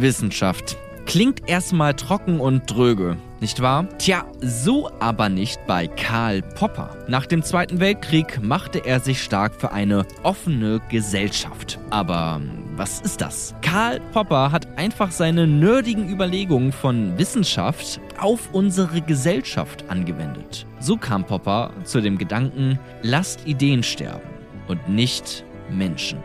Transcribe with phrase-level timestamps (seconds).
[0.00, 0.76] Wissenschaft.
[1.06, 3.86] Klingt erstmal trocken und dröge, nicht wahr?
[3.98, 6.96] Tja, so aber nicht bei Karl Popper.
[7.08, 11.78] Nach dem Zweiten Weltkrieg machte er sich stark für eine offene Gesellschaft.
[11.90, 12.40] Aber
[12.74, 13.54] was ist das?
[13.60, 20.66] Karl Popper hat einfach seine nerdigen Überlegungen von Wissenschaft auf unsere Gesellschaft angewendet.
[20.80, 24.28] So kam Popper zu dem Gedanken, lasst Ideen sterben
[24.68, 26.18] und nicht Menschen.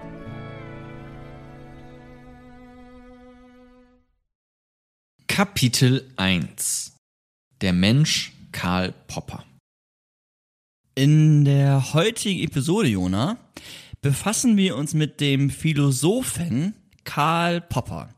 [5.33, 6.95] Kapitel 1
[7.61, 9.45] Der Mensch Karl Popper
[10.95, 13.37] In der heutigen Episode, Jona,
[14.01, 18.09] befassen wir uns mit dem Philosophen Karl Popper.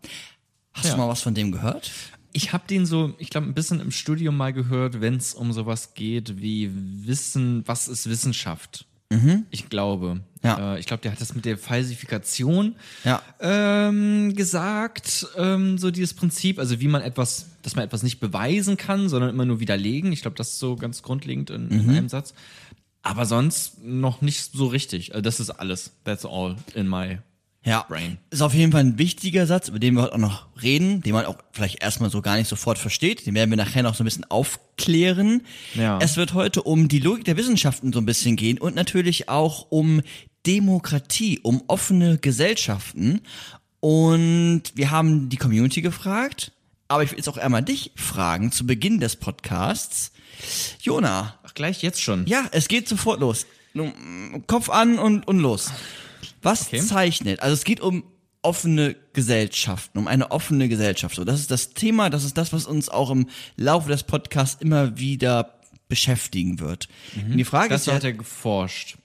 [0.73, 0.91] Hast Ja.
[0.93, 1.91] du mal was von dem gehört?
[2.31, 5.51] Ich habe den so, ich glaube, ein bisschen im Studium mal gehört, wenn es um
[5.51, 6.71] sowas geht wie
[7.05, 8.85] Wissen, was ist Wissenschaft?
[9.49, 10.21] Ich glaube.
[10.44, 10.75] Ja.
[10.75, 13.22] Äh, ich glaube, der hat das mit der Falsifikation Ja.
[13.39, 15.28] ähm, gesagt.
[15.38, 19.30] Ähm, so dieses Prinzip, also wie man etwas, dass man etwas nicht beweisen kann, sondern
[19.30, 20.12] immer nur widerlegen.
[20.12, 22.34] Ich glaube, das ist so ganz grundlegend in, in einem Satz.
[23.03, 25.12] Aber sonst noch nicht so richtig.
[25.14, 25.92] Also das ist alles.
[26.06, 27.17] That's all in my
[27.64, 27.86] Ja.
[27.88, 28.17] brain.
[28.30, 31.14] Ist auf jeden Fall ein wichtiger Satz, über den wir heute auch noch reden, den
[31.14, 33.25] man auch vielleicht erstmal so gar nicht sofort versteht.
[33.25, 35.42] Den werden wir nachher noch so ein bisschen aufklären.
[35.75, 35.97] Ja.
[36.00, 39.67] Es wird heute um die Logik der Wissenschaften so ein bisschen gehen und natürlich auch
[39.69, 40.02] um
[40.45, 43.22] Demokratie, um offene Gesellschaften.
[43.79, 46.52] Und wir haben die Community gefragt,
[46.88, 50.12] aber ich will jetzt auch einmal dich fragen zu Beginn des Podcasts.
[50.81, 52.25] Jona, Ach, gleich jetzt schon.
[52.28, 53.46] ja, es geht sofort los.
[54.47, 55.72] Kopf an und, und los.
[56.41, 56.81] Was Okay.
[56.81, 57.40] zeichnet?
[57.41, 58.03] Also es geht um
[58.41, 61.16] offene Gesellschaften, um eine offene Gesellschaft.
[61.16, 64.62] So, das ist das Thema, das ist das, was uns auch im Laufe des Podcasts
[64.62, 66.88] immer wieder beschäftigen wird.
[67.16, 68.97] Und die Frage ist Dazu ja, hat er geforscht.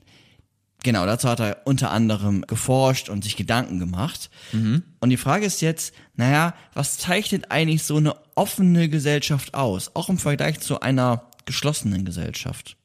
[0.87, 4.31] Genau, dazu hat er unter anderem geforscht und sich Gedanken gemacht.
[4.53, 9.91] Und die Frage ist jetzt, naja, was zeichnet eigentlich so eine offene Gesellschaft aus?
[9.95, 12.77] Auch im Vergleich zu einer geschlossenen Gesellschaft.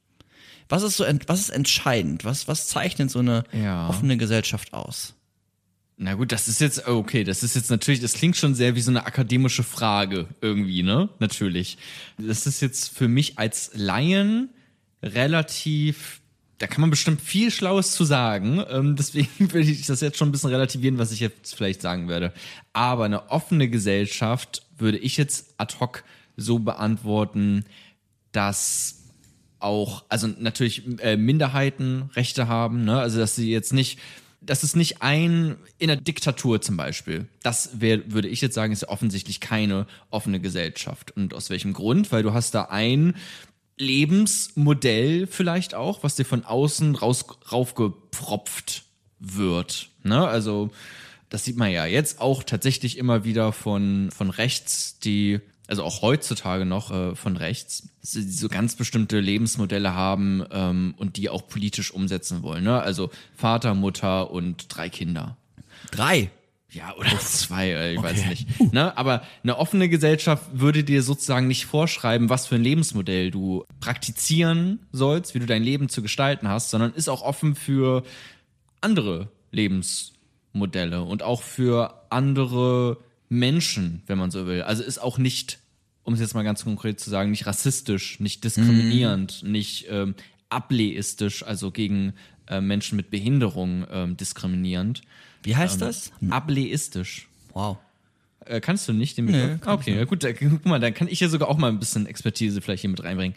[0.68, 2.24] Was ist so, was ist entscheidend?
[2.24, 3.88] Was, was zeichnet so eine Ja.
[3.88, 5.14] offene Gesellschaft aus?
[5.98, 8.80] Na gut, das ist jetzt, okay, das ist jetzt natürlich, das klingt schon sehr wie
[8.80, 11.08] so eine akademische Frage irgendwie, ne?
[11.18, 11.78] Natürlich.
[12.18, 14.48] Das ist jetzt für mich als Laien
[15.02, 16.21] relativ,
[16.62, 18.62] da kann man bestimmt viel Schlaues zu sagen.
[18.70, 22.08] Ähm, deswegen würde ich das jetzt schon ein bisschen relativieren, was ich jetzt vielleicht sagen
[22.08, 22.32] werde.
[22.72, 26.04] Aber eine offene Gesellschaft würde ich jetzt ad hoc
[26.36, 27.64] so beantworten,
[28.30, 29.00] dass
[29.58, 33.00] auch, also natürlich äh, Minderheiten Rechte haben, ne?
[33.00, 33.98] Also dass sie jetzt nicht,
[34.40, 37.26] das ist nicht ein in der Diktatur zum Beispiel.
[37.42, 41.10] Das wär, würde ich jetzt sagen, ist ja offensichtlich keine offene Gesellschaft.
[41.16, 42.12] Und aus welchem Grund?
[42.12, 43.16] Weil du hast da ein
[43.78, 48.84] Lebensmodell vielleicht auch, was dir von außen raus, raufgepropft
[49.18, 49.88] wird.
[50.02, 50.26] Ne?
[50.26, 50.70] Also
[51.28, 56.02] das sieht man ja jetzt auch tatsächlich immer wieder von, von rechts, die, also auch
[56.02, 61.48] heutzutage noch äh, von rechts, die so ganz bestimmte Lebensmodelle haben ähm, und die auch
[61.48, 62.64] politisch umsetzen wollen.
[62.64, 62.80] Ne?
[62.80, 65.36] Also Vater, Mutter und drei Kinder.
[65.90, 66.30] Drei.
[66.72, 68.72] Ja, oder zwei, äh, ich weiß nicht.
[68.72, 68.96] Ne?
[68.96, 74.78] Aber eine offene Gesellschaft würde dir sozusagen nicht vorschreiben, was für ein Lebensmodell du praktizieren
[74.90, 78.04] sollst, wie du dein Leben zu gestalten hast, sondern ist auch offen für
[78.80, 82.96] andere Lebensmodelle und auch für andere
[83.28, 84.62] Menschen, wenn man so will.
[84.62, 85.58] Also ist auch nicht,
[86.04, 90.14] um es jetzt mal ganz konkret zu sagen, nicht rassistisch, nicht diskriminierend, nicht ähm,
[90.48, 92.14] ableistisch, also gegen
[92.48, 95.02] äh, Menschen mit Behinderung ähm, diskriminierend.
[95.42, 96.12] Wie heißt das?
[96.30, 97.28] Ableistisch.
[97.52, 97.78] Wow.
[98.44, 99.60] Äh, kannst du nicht den Begriff?
[99.64, 101.78] Nee, okay, ja gut, da, guck mal, dann kann ich ja sogar auch mal ein
[101.78, 103.36] bisschen Expertise vielleicht hier mit reinbringen.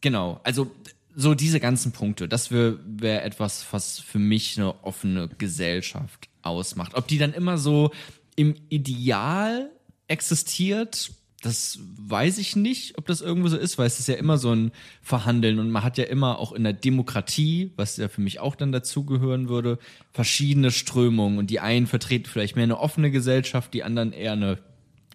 [0.00, 0.70] Genau, also
[1.14, 6.94] so diese ganzen Punkte, das wäre wär etwas, was für mich eine offene Gesellschaft ausmacht.
[6.94, 7.90] Ob die dann immer so
[8.36, 9.70] im Ideal
[10.06, 14.38] existiert, das weiß ich nicht, ob das irgendwo so ist, weil es ist ja immer
[14.38, 18.20] so ein Verhandeln und man hat ja immer auch in der Demokratie, was ja für
[18.20, 19.78] mich auch dann dazugehören würde,
[20.12, 24.58] verschiedene Strömungen und die einen vertreten vielleicht mehr eine offene Gesellschaft, die anderen eher eine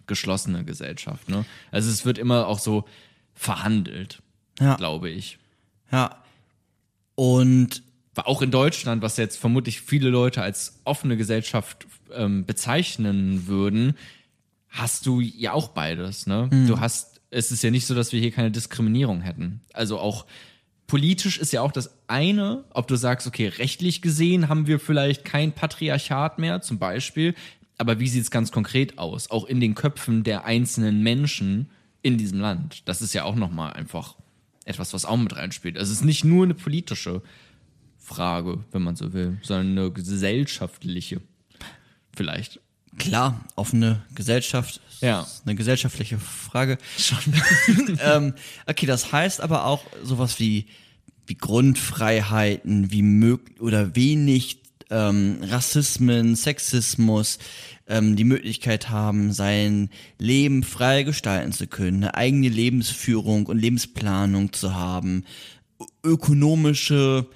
[0.06, 1.28] geschlossene Gesellschaft.
[1.28, 1.44] Ne?
[1.70, 2.84] Also es wird immer auch so
[3.34, 4.22] verhandelt,
[4.60, 4.76] Ja.
[4.76, 5.38] glaube ich.
[5.92, 6.22] Ja.
[7.16, 7.82] Und
[8.16, 13.94] auch in Deutschland, was jetzt vermutlich viele Leute als offene Gesellschaft ähm, bezeichnen würden,
[14.74, 16.26] hast du ja auch beides.
[16.26, 16.48] Ne?
[16.66, 19.60] Du hast, es ist ja nicht so, dass wir hier keine Diskriminierung hätten.
[19.72, 20.26] Also auch
[20.88, 25.24] politisch ist ja auch das eine, ob du sagst, okay, rechtlich gesehen haben wir vielleicht
[25.24, 27.34] kein Patriarchat mehr, zum Beispiel,
[27.78, 29.30] aber wie sieht es ganz konkret aus?
[29.30, 31.70] Auch in den Köpfen der einzelnen Menschen
[32.02, 32.82] in diesem Land.
[32.88, 34.16] Das ist ja auch nochmal einfach
[34.64, 35.78] etwas, was auch mit reinspielt.
[35.78, 37.22] Also es ist nicht nur eine politische
[37.98, 41.20] Frage, wenn man so will, sondern eine gesellschaftliche.
[42.14, 42.60] Vielleicht.
[42.98, 44.80] Klar, offene Gesellschaft.
[45.00, 45.26] Ja.
[45.44, 46.78] Eine gesellschaftliche Frage.
[48.00, 48.34] ähm,
[48.66, 50.66] okay, das heißt aber auch sowas wie,
[51.26, 54.58] wie Grundfreiheiten, wie möglich oder wenig
[54.90, 57.38] ähm, Rassismen, Sexismus,
[57.88, 64.52] ähm, die Möglichkeit haben, sein Leben frei gestalten zu können, eine eigene Lebensführung und Lebensplanung
[64.52, 65.24] zu haben,
[66.02, 67.26] ökonomische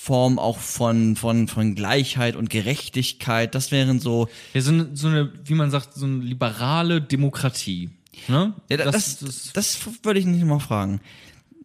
[0.00, 5.08] Form auch von, von, von Gleichheit und Gerechtigkeit, das wären so, Ja, so eine, so
[5.08, 7.90] eine, wie man sagt, so eine liberale Demokratie.
[8.28, 8.54] Ne?
[8.70, 9.18] Ja, da- das,
[9.52, 11.00] das, würde ich nicht mal fragen.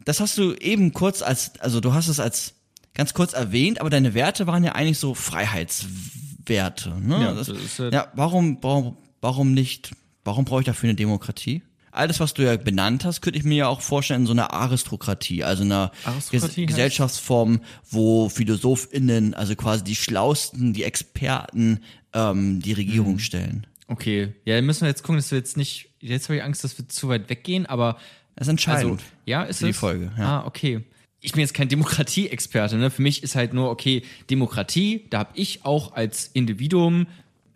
[0.03, 2.55] Das hast du eben kurz als, also du hast es als
[2.93, 6.89] ganz kurz erwähnt, aber deine Werte waren ja eigentlich so Freiheitswerte.
[7.01, 7.21] Ne?
[7.21, 9.91] Ja, das, das ist ja warum, warum, warum nicht,
[10.25, 11.61] warum brauche ich dafür eine Demokratie?
[11.93, 14.51] Alles, was du ja benannt hast, könnte ich mir ja auch vorstellen in so einer
[14.51, 21.79] Aristokratie, also einer Aristokratie Ges Gesellschaftsform, wo PhilosophInnen, also quasi die Schlausten, die Experten,
[22.13, 22.75] ähm, die Mhm.
[22.75, 23.67] Regierung stellen.
[23.87, 24.33] Okay.
[24.45, 26.77] Ja, dann müssen wir jetzt gucken, dass wir jetzt nicht, jetzt habe ich Angst, dass
[26.77, 27.97] wir zu weit weggehen, aber
[28.35, 28.91] Das ist entscheidend.
[28.93, 29.77] Also, ja, ist für die es?
[29.77, 30.41] Folge, ja.
[30.41, 30.81] Ah, okay.
[31.21, 32.89] Ich bin jetzt kein Demokratie-Experte, ne?
[32.89, 37.07] Für mich ist halt nur, okay, Demokratie, da habe ich auch als Individuum,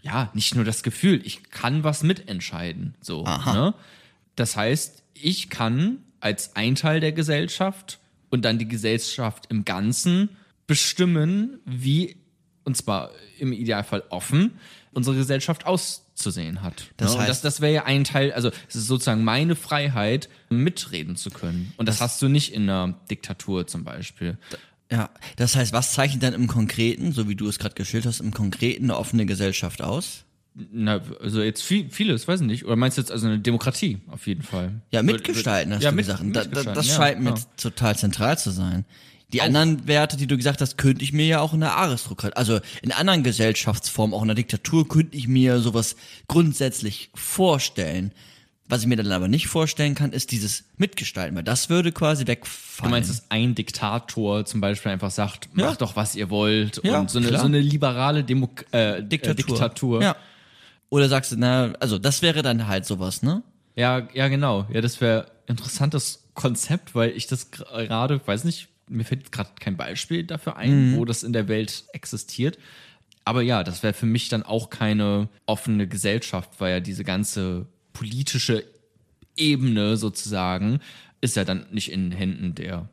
[0.04, 2.94] ja, nicht nur das Gefühl, ich kann was mitentscheiden.
[3.02, 3.74] So, ne?
[4.38, 8.00] Das heißt, ich kann als ein Teil der Gesellschaft
[8.30, 10.30] und dann die Gesellschaft im Ganzen
[10.68, 12.18] bestimmen, wie,
[12.64, 14.54] und zwar im Idealfall offen,
[14.94, 16.84] unsere Gesellschaft auszusehen hat.
[16.98, 17.24] Das ne?
[17.24, 21.30] heißt- das, das wäre ja ein Teil, also es ist sozusagen meine Freiheit, mitreden zu
[21.30, 21.74] können.
[21.78, 24.38] Und das, hast du nicht in einer Diktatur zum Beispiel.
[24.92, 28.20] Ja, das heißt, was zeichnet dann im Konkreten, so wie du es gerade geschildert hast,
[28.22, 30.24] im Konkreten eine offene Gesellschaft aus?
[30.72, 32.66] Na, also jetzt viel, vieles, weiß ich nicht.
[32.66, 34.82] Oder meinst du jetzt also eine Demokratie auf jeden Fall?
[34.92, 36.22] Ja, mitgestalten, hast ja, du mit- gesagt.
[36.22, 37.36] Und Da, da, das ja, scheint mir ja.
[37.58, 38.86] total zentral zu sein.
[39.34, 42.36] Die anderen Werte, die du gesagt hast, könnte ich mir ja auch in der Aristokratie,
[42.38, 45.96] also in anderen Gesellschaftsformen, auch in der Diktatur, könnte ich mir sowas
[46.28, 48.12] grundsätzlich vorstellen.
[48.70, 52.26] Was ich mir dann aber nicht vorstellen kann, ist dieses Mitgestalten, weil das würde quasi
[52.26, 52.92] Du wegfallen.
[52.92, 55.66] meinst, dass ein Diktator zum Beispiel einfach sagt, Ja.
[55.68, 56.82] macht doch, was ihr wollt.
[56.84, 57.40] Ja, und so eine, klar.
[57.42, 59.32] so eine liberale Demo äh, Diktatur.
[59.32, 60.02] Äh, Diktatur.
[60.02, 60.16] Ja.
[60.90, 63.44] Oder sagst du, na, also das wäre dann halt sowas, ne?
[63.76, 64.66] Ja, ja, genau.
[64.72, 69.76] Ja, das wäre interessantes Konzept, weil ich das gerade, weiß nicht, mir fällt gerade kein
[69.78, 72.58] Beispiel dafür ein, wo das in der Welt existiert.
[73.26, 77.68] Aber ja, das wäre für mich dann auch keine offene Gesellschaft, weil ja diese ganze
[77.92, 78.64] politische
[79.36, 80.80] Ebene sozusagen
[81.20, 82.88] ist ja dann nicht in Händen der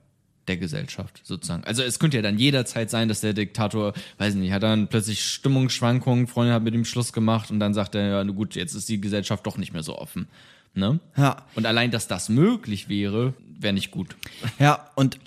[0.49, 1.64] der Gesellschaft sozusagen.
[1.64, 5.25] Also es könnte ja dann jederzeit sein, dass der Diktator, weiß nicht, hat dann plötzlich
[5.25, 8.75] Stimmungsschwankungen, Freundin hat mit ihm Schluss gemacht und dann sagt er, ja, na gut, jetzt
[8.75, 10.29] ist die Gesellschaft doch nicht mehr so offen.
[10.75, 10.99] Ne?
[11.17, 11.44] Ja.
[11.55, 14.17] Und allein, dass das möglich wäre, wäre nicht gut.
[14.58, 15.19] Ja, und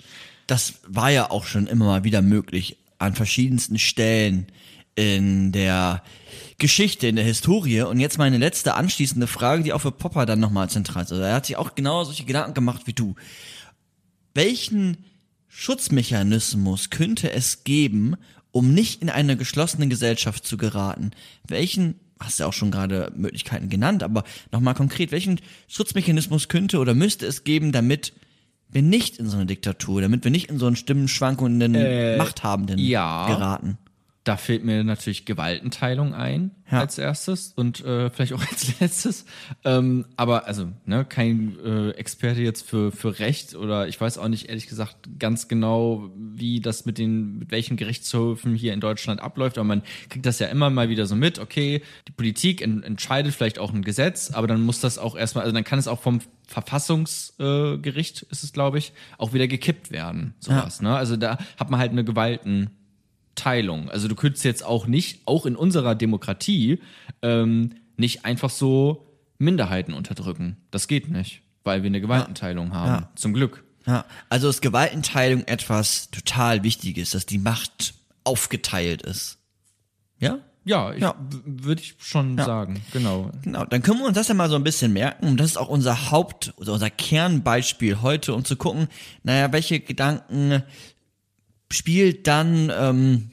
[0.46, 4.46] das war ja auch schon immer mal wieder möglich an verschiedensten Stellen
[4.94, 6.02] in der
[6.58, 7.82] Geschichte, in der Historie.
[7.82, 11.12] Und jetzt meine letzte anschließende Frage, die auch für Popper dann nochmal zentral ist.
[11.12, 13.14] Also er hat sich auch genau solche Gedanken gemacht wie du.
[14.38, 14.98] Welchen
[15.48, 18.14] Schutzmechanismus könnte es geben,
[18.52, 21.10] um nicht in eine geschlossene Gesellschaft zu geraten?
[21.48, 26.78] Welchen, hast du ja auch schon gerade Möglichkeiten genannt, aber nochmal konkret, welchen Schutzmechanismus könnte
[26.78, 28.12] oder müsste es geben, damit
[28.68, 33.26] wir nicht in so eine Diktatur, damit wir nicht in so einen stimmenschwankenden Machthabenden ja.
[33.26, 33.76] geraten?
[34.28, 36.80] Da fehlt mir natürlich Gewaltenteilung ein Ja.
[36.80, 39.24] als erstes und äh, vielleicht auch als letztes.
[39.64, 44.28] Ähm, aber also, ne, kein äh, Experte jetzt für, für Recht oder ich weiß auch
[44.28, 49.22] nicht ehrlich gesagt ganz genau, wie das mit den, mit welchen Gerichtshöfen hier in Deutschland
[49.22, 49.56] abläuft.
[49.56, 53.32] Aber man kriegt das ja immer mal wieder so mit, okay, die Politik en entscheidet
[53.34, 56.02] vielleicht auch ein Gesetz, aber dann muss das auch erstmal, also dann kann es auch
[56.02, 60.34] vom Verfassungsgericht, äh, ist es, glaube ich, auch wieder gekippt werden.
[60.38, 60.96] Sowas, ne?
[60.96, 62.70] Also da hat man halt eine Gewalten.
[63.38, 63.88] Teilung.
[63.90, 66.80] Also du könntest jetzt auch nicht, auch in unserer Demokratie,
[67.22, 69.06] ähm, nicht einfach so
[69.38, 70.56] Minderheiten unterdrücken.
[70.70, 73.02] Das geht nicht, weil wir eine Gewaltenteilung haben.
[73.02, 73.10] Ja.
[73.14, 73.64] Zum Glück.
[73.86, 79.38] Ja, also ist Gewaltenteilung etwas total Wichtiges, dass die Macht aufgeteilt ist.
[80.18, 80.38] Ja?
[80.64, 81.14] Ja, Ja.
[81.46, 82.82] würde ich schon sagen.
[82.92, 83.30] Genau.
[83.42, 85.26] Genau, dann können wir uns das ja mal so ein bisschen merken.
[85.28, 88.88] Und das ist auch unser Haupt- oder unser Kernbeispiel heute, um zu gucken,
[89.22, 90.62] naja, welche Gedanken
[91.70, 93.30] spielt dann ähm,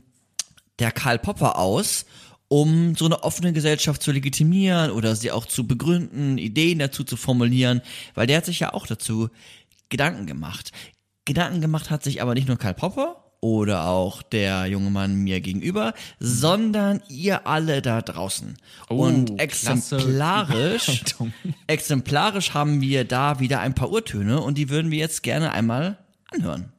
[0.80, 2.06] der Karl Popper aus,
[2.48, 7.18] um so eine offene Gesellschaft zu legitimieren oder sie auch zu begründen, Ideen dazu zu
[7.18, 7.82] formulieren,
[8.14, 9.30] weil der hat sich ja auch dazu
[9.90, 10.72] Gedanken gemacht.
[11.26, 15.42] Gedanken gemacht hat sich aber nicht nur Karl Popper oder auch der junge Mann mir
[15.42, 18.58] gegenüber, sondern ihr alle da draußen.
[18.90, 21.04] Oh, Und exemplarisch,
[21.68, 25.98] exemplarisch haben wir da wieder ein paar Urtöne und die würden wir jetzt gerne einmal
[26.32, 26.72] anhören.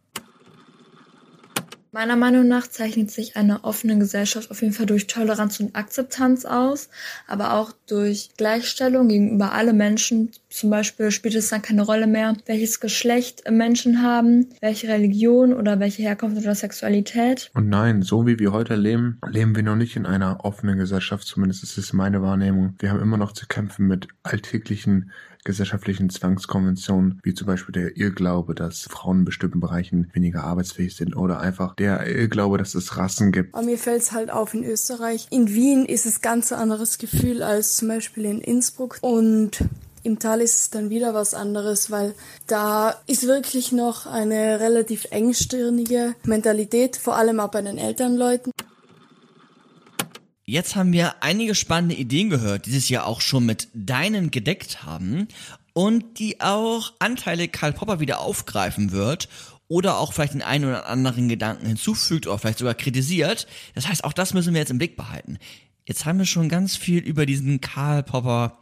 [1.97, 6.45] Meiner Meinung nach zeichnet sich eine offene Gesellschaft auf jeden Fall durch Toleranz und Akzeptanz
[6.45, 6.91] aus,
[7.27, 10.31] aber auch durch Gleichstellung gegenüber alle Menschen.
[10.51, 15.79] Zum Beispiel spielt es dann keine Rolle mehr, welches Geschlecht Menschen haben, welche Religion oder
[15.81, 17.51] welche Herkunft oder Sexualität.
[17.55, 21.27] Und nein, so wie wir heute leben, leben wir noch nicht in einer offenen Gesellschaft,
[21.27, 22.75] zumindest ist es meine Wahrnehmung.
[22.79, 25.11] Wir haben immer noch zu kämpfen mit alltäglichen
[25.47, 31.17] gesellschaftlichen Zwangskonventionen, wie zum Beispiel der Irrglaube, dass Frauen in bestimmten Bereichen weniger arbeitsfähig sind
[31.17, 33.55] oder einfach der Irrglaube, dass es Rassen gibt.
[33.55, 35.29] Aber mir fällt es halt auf in Österreich.
[35.31, 38.99] In Wien ist es ganz ein anderes Gefühl als zum Beispiel in Innsbruck.
[39.01, 39.65] Und
[40.03, 42.15] im Tal ist es dann wieder was anderes, weil
[42.47, 48.53] da ist wirklich noch eine relativ engstirnige Mentalität, vor allem auch bei den Elternleuten.
[50.45, 54.85] Jetzt haben wir einige spannende Ideen gehört, die sich ja auch schon mit deinen gedeckt
[54.85, 55.27] haben
[55.73, 59.29] und die auch Anteile Karl Popper wieder aufgreifen wird
[59.67, 63.49] oder auch vielleicht den einen oder anderen Gedanken hinzufügt oder vielleicht sogar kritisiert.
[63.75, 65.39] Das heißt, auch das müssen wir jetzt im Blick behalten.
[65.87, 68.59] Jetzt haben wir schon ganz viel über diesen Karl Popper,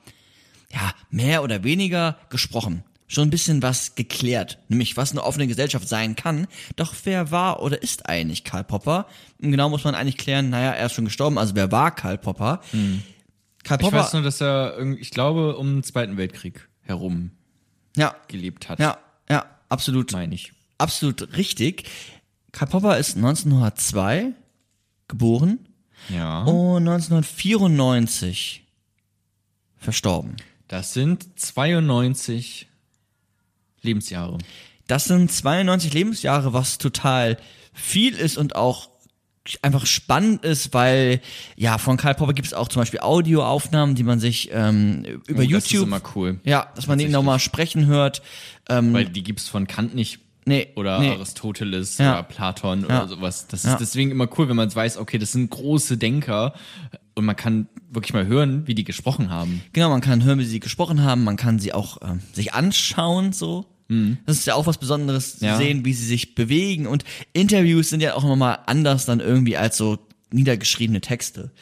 [0.71, 2.85] ja, mehr oder weniger gesprochen.
[3.07, 6.47] Schon ein bisschen was geklärt, nämlich was eine offene Gesellschaft sein kann.
[6.76, 9.07] Doch wer war oder ist eigentlich Karl Popper?
[9.40, 12.19] Und genau muss man eigentlich klären, naja, er ist schon gestorben, also wer war Karl
[12.19, 12.61] Popper?
[13.62, 17.31] Karl Ich Popper, weiß nur, dass er, ich glaube, um den Zweiten Weltkrieg herum
[17.97, 18.81] ja, gelebt hat.
[18.81, 18.99] ja,
[19.31, 20.52] ja, absolut, Meine ich.
[20.78, 21.85] absolut richtig.
[22.52, 24.33] Karl Popper ist 1902
[25.09, 25.61] geboren
[26.08, 26.42] Ja.
[26.44, 28.64] und 1994
[29.76, 30.37] verstorben.
[30.68, 32.68] Das sind 92
[33.82, 34.38] Lebensjahre.
[34.87, 37.37] Das sind 92 Lebensjahre, was total
[37.73, 38.88] viel ist und auch
[39.61, 41.20] einfach spannend ist, weil
[41.56, 45.42] ja von Karl Popper gibt es auch zum Beispiel Audioaufnahmen, die man sich ähm, über
[45.42, 46.40] Oh, Das ist YouTube, immer cool.
[46.44, 48.23] ja, dass man den nochmal sprechen hört.
[48.70, 50.20] Ähm, Weil die gibt's von Kant nicht.
[50.46, 51.10] Nee, Oder nee.
[51.10, 52.12] Aristoteles Ja.
[52.14, 52.86] oder Platon Ja.
[53.02, 53.46] oder sowas.
[53.48, 53.72] Das Ja.
[53.72, 56.54] ist deswegen immer cool, wenn man weiß, okay, das sind große Denker
[57.14, 59.62] und man kann wirklich mal hören, wie die gesprochen haben.
[59.72, 63.32] Genau, man kann hören, wie sie gesprochen haben, man kann sie auch ähm, sich anschauen,
[63.32, 63.66] so.
[64.26, 65.56] Das ist ja auch was Besonderes zu Ja.
[65.58, 66.86] sehen, wie sie sich bewegen.
[66.88, 69.98] Und Interviews sind ja auch nochmal anders dann irgendwie als so
[70.32, 71.52] niedergeschriebene Texte.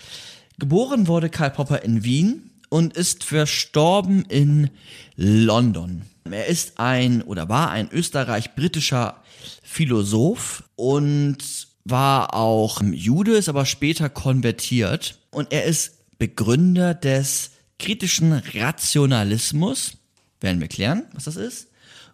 [0.58, 4.70] Geboren wurde Karl Popper in Wien und ist verstorben in
[5.14, 6.04] London.
[6.24, 9.22] Er ist ein oder war ein österreich-britischer
[9.62, 11.36] Philosoph und
[11.84, 15.18] war auch Jude, ist aber später konvertiert.
[15.30, 19.98] Und er ist Begründer des kritischen Rationalismus.
[20.40, 21.68] Werden wir klären, was das ist.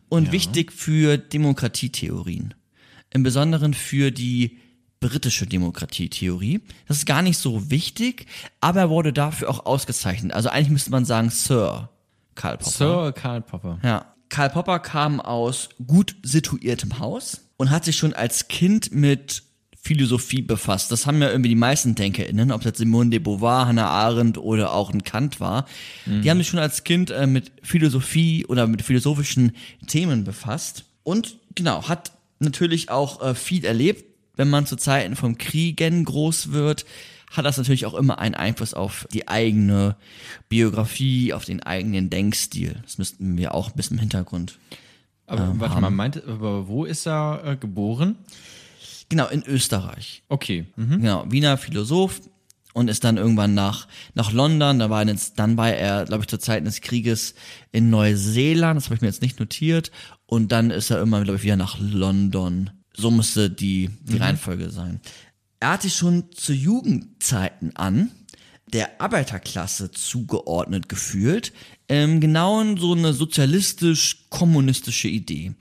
[0.08, 2.54] Und wichtig für Demokratietheorien.
[3.10, 4.58] Im Besonderen für die
[5.00, 6.61] britische Demokratietheorie.
[6.87, 8.26] Das ist gar nicht so wichtig,
[8.61, 10.33] aber er wurde dafür auch ausgezeichnet.
[10.33, 11.90] Also eigentlich müsste man sagen Sir
[12.35, 12.71] Karl Popper.
[12.71, 13.78] Sir Karl Popper.
[13.83, 14.14] Ja.
[14.28, 19.43] Karl Popper kam aus gut situiertem Haus und hat sich schon als Kind mit
[19.81, 20.93] Philosophie befasst.
[20.93, 24.75] Das haben ja irgendwie die meisten DenkerInnen, ob jetzt Simone de Beauvoir, Hannah Arendt oder
[24.75, 25.67] auch ein Kant war.
[26.05, 29.52] Die haben sich schon als Kind äh, mit Philosophie oder mit philosophischen
[29.87, 30.85] Themen befasst.
[31.05, 34.05] Und genau, hat natürlich auch äh, viel erlebt.
[34.38, 36.87] Wenn man zu Zeiten vom Kriegen groß wird,
[37.33, 39.97] hat das natürlich auch immer einen Einfluss auf die eigene
[40.49, 42.76] Biografie, auf den eigenen Denkstil.
[42.85, 44.59] Das müssten wir auch ein bisschen im Hintergrund.
[45.26, 48.16] Aber warte mal, meint, aber wo ist er äh, geboren?
[49.09, 50.23] Genau, in Österreich.
[50.28, 50.66] Okay.
[50.76, 51.00] Mhm.
[51.00, 52.21] Genau, Wiener Philosoph
[52.75, 54.78] und ist dann irgendwann nach, nach London.
[54.78, 57.35] Da war er jetzt, dann war er, glaube ich, zur Zeit des Krieges
[57.73, 58.76] in Neuseeland.
[58.76, 59.90] Das habe ich mir jetzt nicht notiert.
[60.26, 62.71] Und dann ist er immer, glaube ich, wieder nach London.
[62.99, 65.00] So musste die, die Reihenfolge sein.
[65.61, 68.11] Er hat sich schon zu Jugendzeiten an
[68.73, 71.52] der Arbeiterklasse zugeordnet gefühlt.
[71.87, 75.55] Im Genauen so eine sozialistisch-kommunistische Idee.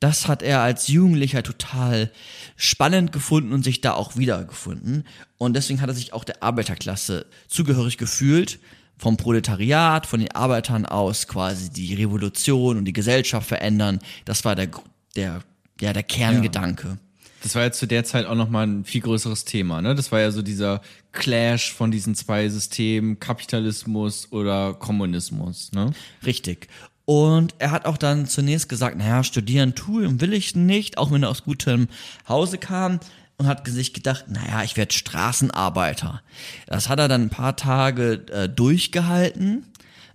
[0.00, 2.12] Das hat er als Jugendlicher total
[2.56, 5.04] spannend gefunden und sich da auch wiedergefunden.
[5.38, 8.58] Und deswegen hat er sich auch der Arbeiterklasse zugehörig gefühlt.
[8.98, 13.98] Vom Proletariat, von den Arbeitern aus quasi die Revolution und die Gesellschaft verändern.
[14.24, 14.70] Das war der,
[15.16, 15.42] der,
[15.80, 16.98] ja, der Kerngedanke.
[17.42, 19.94] Das war jetzt zu der Zeit auch nochmal ein viel größeres Thema, ne?
[19.94, 20.80] Das war ja so dieser
[21.12, 25.92] Clash von diesen zwei Systemen, Kapitalismus oder Kommunismus, ne?
[26.24, 26.68] Richtig.
[27.04, 31.22] Und er hat auch dann zunächst gesagt, naja, studieren tue will ich nicht, auch wenn
[31.22, 31.86] er aus gutem
[32.28, 32.98] Hause kam
[33.38, 36.22] und hat sich gedacht, naja, ich werde Straßenarbeiter.
[36.66, 39.66] Das hat er dann ein paar Tage äh, durchgehalten,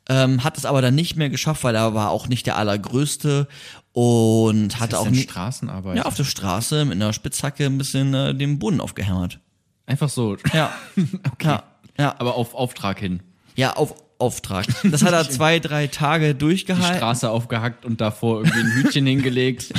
[0.10, 3.48] ähm, hat es aber dann nicht mehr geschafft, weil er war auch nicht der allergrößte
[3.94, 5.98] und hatte auch nicht Straßenarbeit.
[5.98, 9.40] ja auf der Straße mit einer Spitzhacke ein bisschen äh, den Boden aufgehämmert.
[9.86, 10.38] Einfach so.
[10.54, 10.72] Ja,
[11.42, 11.64] ja,
[11.98, 13.22] ja, Aber auf Auftrag hin.
[13.56, 14.68] ja, auf Auftrag.
[14.84, 16.98] Das hat er zwei, drei Tage Die durchgehalten.
[16.98, 19.74] Straße aufgehackt und davor irgendwie ein Hütchen hingelegt.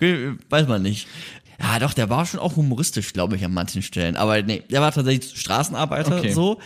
[0.50, 1.06] Weiß man nicht.
[1.60, 4.16] Ja, doch, der war schon auch humoristisch, glaube ich, an manchen Stellen.
[4.16, 6.32] Aber nee, der war tatsächlich Straßenarbeiter Okay.
[6.32, 6.60] so.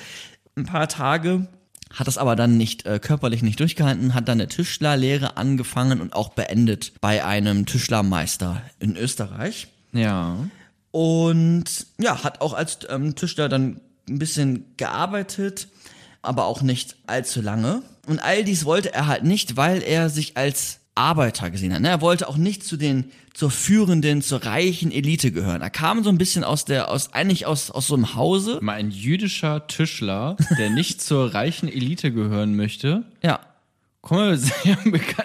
[0.56, 1.46] Ein paar Tage,
[1.92, 6.12] hat das aber dann nicht äh, körperlich nicht durchgehalten, hat dann eine Tischlerlehre angefangen und
[6.12, 9.68] auch beendet bei einem Tischlermeister in Österreich.
[9.92, 10.36] Ja.
[10.90, 15.68] Und ja, hat auch als ähm, Tischler dann ein bisschen gearbeitet,
[16.22, 17.82] aber auch nicht allzu lange.
[18.06, 21.80] Und all dies wollte er halt nicht, weil er sich als Arbeiter gesehen hat.
[21.80, 21.88] ne?
[21.88, 25.62] Er wollte auch nicht zu den, zur führenden, zur reichen Elite gehören.
[25.62, 28.58] Er kam so ein bisschen aus der, aus, eigentlich aus, aus so einem Hause.
[28.60, 33.04] Mal ein jüdischer Tischler, der nicht zur reichen Elite gehören möchte.
[33.22, 33.40] Ja.
[34.00, 34.38] Komm mal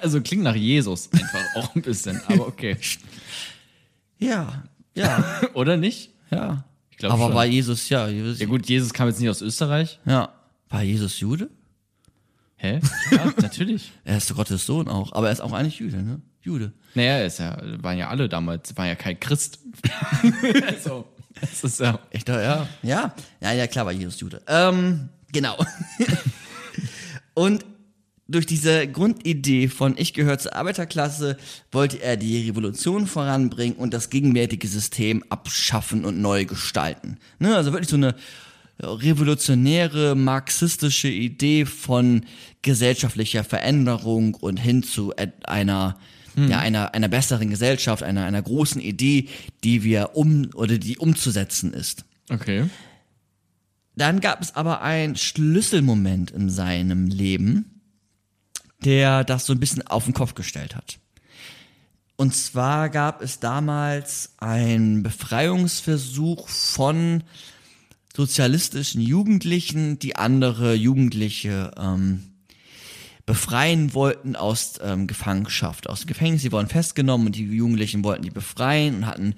[0.01, 2.77] also klingt nach Jesus einfach auch ein bisschen, aber okay.
[4.19, 4.63] Ja.
[4.95, 5.41] Ja.
[5.53, 6.11] Oder nicht?
[6.31, 6.63] ja.
[6.91, 7.35] Ich glaube Aber schon.
[7.35, 9.99] war Jesus, ja, Jesus, ja gut, Jesus kam jetzt nicht aus Österreich.
[10.05, 10.29] ja.
[10.69, 11.49] War Jesus Jude?
[12.63, 12.79] Hä?
[13.11, 13.91] Ja, natürlich.
[14.05, 16.21] Er ist Gottes Sohn auch, aber er ist auch eigentlich Jude, ne?
[16.41, 16.71] Jude.
[16.95, 19.59] Naja, er ist ja, waren ja alle damals, war ja kein Christ.
[20.67, 21.05] also,
[21.41, 21.99] das ist ja.
[22.09, 22.65] Echt, ja.
[22.81, 24.41] Ja, ja, ja, klar war Jesus Jude.
[24.47, 25.57] Ähm, genau.
[27.33, 27.65] Und
[28.29, 31.35] durch diese Grundidee von ich gehöre zur Arbeiterklasse
[31.69, 37.17] wollte er die Revolution voranbringen und das gegenwärtige System abschaffen und neu gestalten.
[37.39, 38.15] Ne, also wirklich so eine
[38.79, 42.25] revolutionäre marxistische Idee von
[42.63, 45.97] gesellschaftlicher Veränderung und hin zu einer
[46.35, 49.29] ja, einer, einer besseren Gesellschaft, einer, einer großen Idee,
[49.63, 52.05] die wir um oder die umzusetzen ist.
[52.29, 52.69] Okay.
[53.95, 57.81] Dann gab es aber einen Schlüsselmoment in seinem Leben,
[58.83, 60.97] der das so ein bisschen auf den Kopf gestellt hat.
[62.15, 67.23] Und zwar gab es damals einen Befreiungsversuch von
[68.15, 72.32] sozialistischen Jugendlichen, die andere Jugendliche ähm,
[73.25, 76.41] befreien wollten aus ähm, Gefangenschaft, aus dem Gefängnis.
[76.41, 79.35] Sie wurden festgenommen und die Jugendlichen wollten die befreien und hatten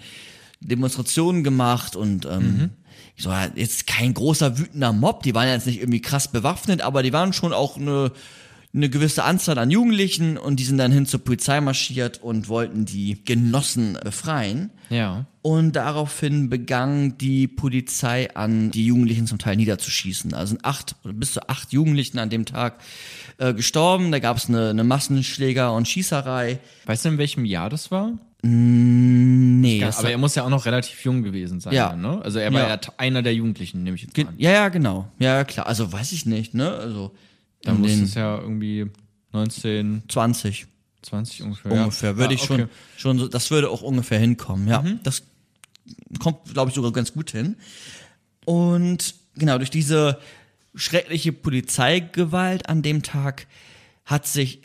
[0.59, 2.71] Demonstrationen gemacht und ähm,
[3.17, 7.03] so ja, jetzt kein großer wütender Mob, die waren jetzt nicht irgendwie krass bewaffnet, aber
[7.03, 8.11] die waren schon auch eine
[8.75, 12.83] eine gewisse Anzahl an Jugendlichen und die sind dann hin zur Polizei marschiert und wollten
[12.83, 14.69] die Genossen befreien.
[14.89, 15.25] Ja.
[15.41, 20.33] Und daraufhin begann die Polizei an, die Jugendlichen zum Teil niederzuschießen.
[20.33, 22.79] Also sind acht oder bis zu acht Jugendlichen an dem Tag
[23.37, 24.11] äh, gestorben.
[24.11, 26.59] Da gab es eine, eine Massenschläger- und Schießerei.
[26.85, 28.13] Weißt du, in welchem Jahr das war?
[28.41, 31.73] Nee, Ja, das aber er muss ja auch noch relativ jung gewesen sein.
[31.73, 31.95] Ja.
[31.95, 32.21] Ne?
[32.23, 32.79] Also er war Ja.
[32.97, 34.33] einer der Jugendlichen, nehme ich jetzt Ge- an.
[34.37, 35.07] ja, ja, genau.
[35.19, 35.65] Ja, klar.
[35.67, 36.71] Also weiß ich nicht, ne?
[36.71, 37.11] Also
[37.63, 38.85] Dann muss es ja irgendwie
[39.33, 40.67] 19, 20
[41.05, 41.71] 20 ungefähr.
[41.71, 42.11] ungefähr.
[42.11, 42.17] ja.
[42.17, 42.71] Würde ja, ich schon, okay.
[42.97, 44.67] schon so, das würde auch ungefähr hinkommen.
[44.67, 45.23] Ja, das
[46.19, 47.55] kommt, glaube ich, sogar ganz gut hin.
[48.45, 50.19] Und genau, durch diese
[50.75, 53.47] schreckliche Polizeigewalt an dem Tag
[54.03, 54.61] hat sich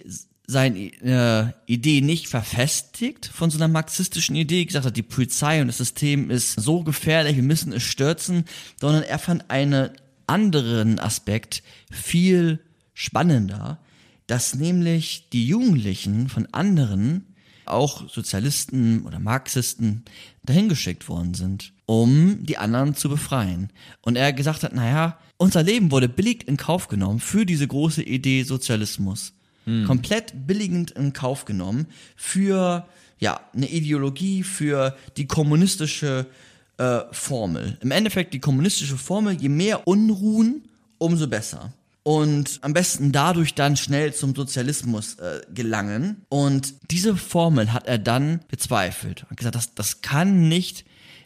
[0.46, 5.68] seine äh, Idee nicht verfestigt von so einer marxistischen Idee, gesagt hat, die Polizei und
[5.68, 8.44] das System ist so gefährlich, wir müssen es stürzen,
[8.80, 9.90] sondern er fand einen
[10.26, 12.58] anderen Aspekt viel
[12.94, 13.78] spannender,
[14.30, 20.04] dass nämlich die Jugendlichen von anderen, auch Sozialisten oder Marxisten,
[20.44, 23.70] dahin geschickt worden sind, um die anderen zu befreien.
[24.02, 28.04] Und er gesagt hat, naja, unser Leben wurde billig in Kauf genommen für diese große
[28.04, 29.32] Idee Sozialismus.
[29.84, 32.86] Komplett billigend in Kauf genommen für
[33.18, 36.26] ja, eine Ideologie, für die kommunistische
[36.76, 37.78] äh, Formel.
[37.80, 41.72] Im Endeffekt die kommunistische Formel, je mehr Unruhen, umso besser.
[42.02, 46.24] Und am besten dadurch dann schnell zum Sozialismus äh, gelangen.
[46.28, 49.24] Und diese Formel hat er dann bezweifelt.
[49.28, 50.84] Hat gesagt, das, das kann nicht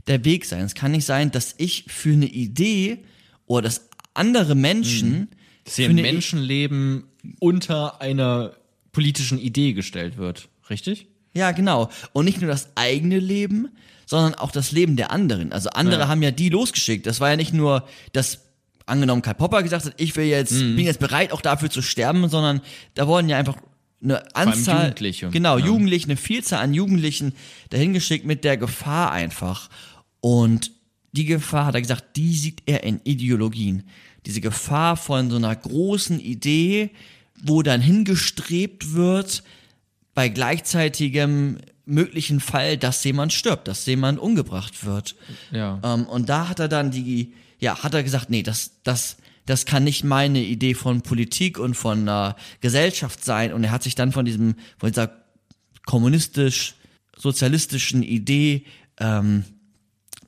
[0.08, 0.64] der Weg sein.
[0.64, 3.04] Es kann nicht sein, dass ich für eine Idee
[3.46, 5.28] oder dass andere Menschen
[5.64, 7.04] Dass für ein Menschenleben
[7.38, 8.54] unter einer
[8.92, 10.48] politischen Idee gestellt wird.
[10.70, 11.06] Richtig?
[11.34, 11.90] Ja, genau.
[12.12, 13.68] Und nicht nur das eigene Leben,
[14.06, 15.52] sondern auch das Leben der anderen.
[15.52, 16.08] Also andere Ja.
[16.08, 17.06] haben ja die losgeschickt.
[17.06, 18.43] Das war ja nicht nur, dass
[18.86, 20.76] angenommen Karl Popper gesagt hat, ich will jetzt, Mhm.
[20.76, 22.60] bin jetzt bereit, auch dafür zu sterben, sondern
[22.94, 23.56] da wurden ja einfach
[24.02, 25.30] eine Anzahl, Jugendliche.
[25.30, 25.66] genau, Ja.
[25.66, 27.32] Jugendliche, eine Vielzahl an Jugendlichen
[27.70, 29.70] dahingeschickt mit der Gefahr einfach.
[30.20, 30.70] Und
[31.12, 33.84] die Gefahr, hat er gesagt, die sieht er in Ideologien.
[34.26, 36.90] Diese Gefahr von so einer großen Idee,
[37.42, 39.42] wo dann hingestrebt wird,
[40.14, 45.16] bei gleichzeitigem möglichen Fall, dass jemand stirbt, dass jemand umgebracht wird.
[45.50, 45.80] Ja.
[45.84, 47.32] Ähm, und da hat er dann die,
[47.64, 51.74] ja, hat er gesagt, nee, das, das, das kann nicht meine Idee von Politik und
[51.74, 53.52] von äh, Gesellschaft sein.
[53.52, 55.12] Und er hat sich dann von diesem, von dieser
[55.86, 58.64] kommunistisch-sozialistischen Idee
[58.98, 59.44] ähm,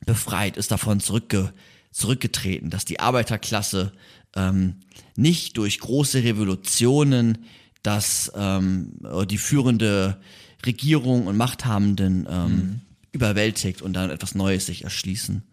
[0.05, 1.51] befreit, ist davon zurückge
[1.91, 3.91] zurückgetreten, dass die Arbeiterklasse
[4.35, 4.75] ähm,
[5.15, 7.39] nicht durch große Revolutionen
[7.87, 10.19] dass ähm, die führende
[10.65, 12.81] Regierung und Machthabenden ähm, Mhm.
[13.13, 15.43] überwältigt und dann etwas Neues sich erschließen.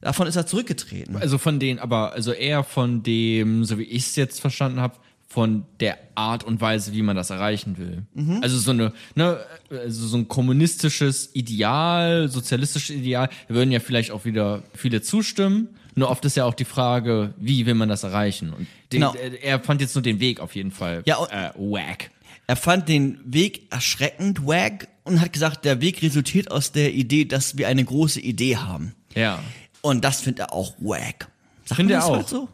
[0.00, 1.16] Davon ist er zurückgetreten.
[1.16, 4.96] Also von den, aber also eher von dem, so wie ich es jetzt verstanden habe,
[5.30, 8.02] von der Art und Weise, wie man das erreichen will.
[8.14, 8.40] Mhm.
[8.42, 9.38] Also so eine, ne,
[9.70, 15.68] also so ein kommunistisches Ideal, sozialistisches Ideal, da würden ja vielleicht auch wieder viele zustimmen.
[15.94, 18.52] Nur oft ist ja auch die Frage, wie will man das erreichen?
[18.54, 19.14] Und den, Genau.
[19.14, 22.10] er fand jetzt nur den Weg auf jeden Fall Ja, äh, wack.
[22.46, 27.26] Er fand den Weg erschreckend wack und hat gesagt, der Weg resultiert aus der Idee,
[27.26, 28.94] dass wir eine große Idee haben.
[29.14, 29.42] Ja.
[29.82, 31.28] Und das findet er auch wack.
[31.68, 32.16] Man er das auch.
[32.16, 32.48] heute so?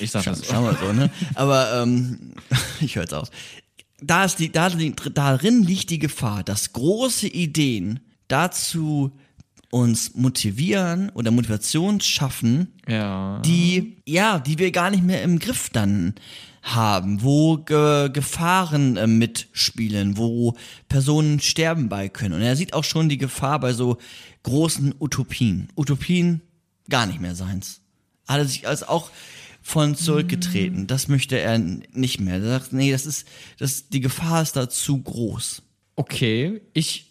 [0.00, 0.46] Ich sag das.
[0.46, 1.10] Schauen wir so, ne?
[1.34, 2.32] Aber ähm,
[2.80, 3.30] ich höre aus.
[4.02, 9.12] Da ist die, da, darin liegt die Gefahr, dass große Ideen dazu
[9.70, 13.40] uns motivieren oder Motivation schaffen, Ja.
[13.44, 16.14] die, ja, die wir gar nicht mehr im Griff dann
[16.62, 20.56] haben, wo Ge Gefahren äh, mitspielen, wo
[20.88, 22.34] Personen sterben bei können.
[22.34, 23.98] Und er sieht auch schon die Gefahr bei so
[24.42, 25.68] großen Utopien.
[25.76, 26.40] Utopien
[26.88, 27.80] gar nicht mehr seins.
[28.26, 29.10] Hat er sich als auch
[29.62, 30.86] von zurückgetreten.
[30.86, 32.34] Das möchte er nicht mehr.
[32.34, 33.26] Er sagt, nee, das ist,
[33.58, 35.62] das, die Gefahr ist da zu groß.
[35.96, 37.09] Okay, ich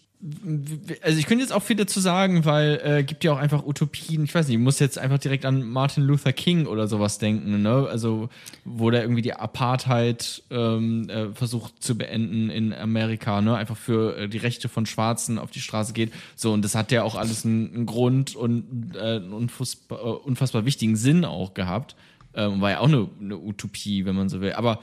[1.02, 4.24] also ich könnte jetzt auch viel dazu sagen, weil äh, gibt ja auch einfach Utopien.
[4.24, 7.62] Ich weiß nicht, ich muss jetzt einfach direkt an Martin Luther King oder sowas denken,
[7.62, 7.86] ne?
[7.88, 8.28] Also
[8.66, 13.56] wo der irgendwie die Apartheid ähm, äh, versucht zu beenden in Amerika, ne?
[13.56, 16.12] Einfach für äh, die Rechte von Schwarzen auf die Straße geht.
[16.36, 20.02] So und das hat ja auch alles einen, einen Grund und äh, einen unfassbar, äh,
[20.02, 21.96] unfassbar wichtigen Sinn auch gehabt.
[22.34, 24.52] Ähm, war ja auch eine, eine Utopie, wenn man so will.
[24.52, 24.80] Aber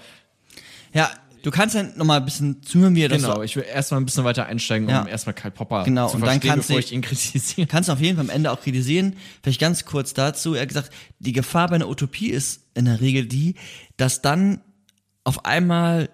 [0.93, 1.11] Ja,
[1.47, 3.63] du kannst ja noch mal ein bisschen zuhören, wie er das Genau, so ich will
[3.63, 5.01] erstmal ein bisschen weiter einsteigen, Ja.
[5.03, 7.67] um erstmal Karl Popper Genau, zu und dann verstehen, kannst bevor du- ich ihn kritisiere.
[7.67, 9.15] kannst du auf jeden Fall am Ende auch kritisieren.
[9.41, 10.55] Vielleicht ganz kurz dazu.
[10.55, 13.55] Er hat gesagt, die Gefahr bei einer Utopie ist in der Regel die,
[13.95, 14.59] dass dann
[15.23, 16.09] auf einmal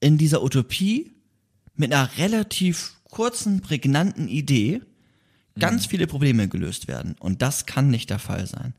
[0.00, 1.12] in dieser Utopie
[1.76, 4.82] mit einer relativ kurzen, prägnanten Idee
[5.58, 7.16] ganz viele Probleme gelöst werden.
[7.20, 8.74] Und das kann nicht der Fall sein.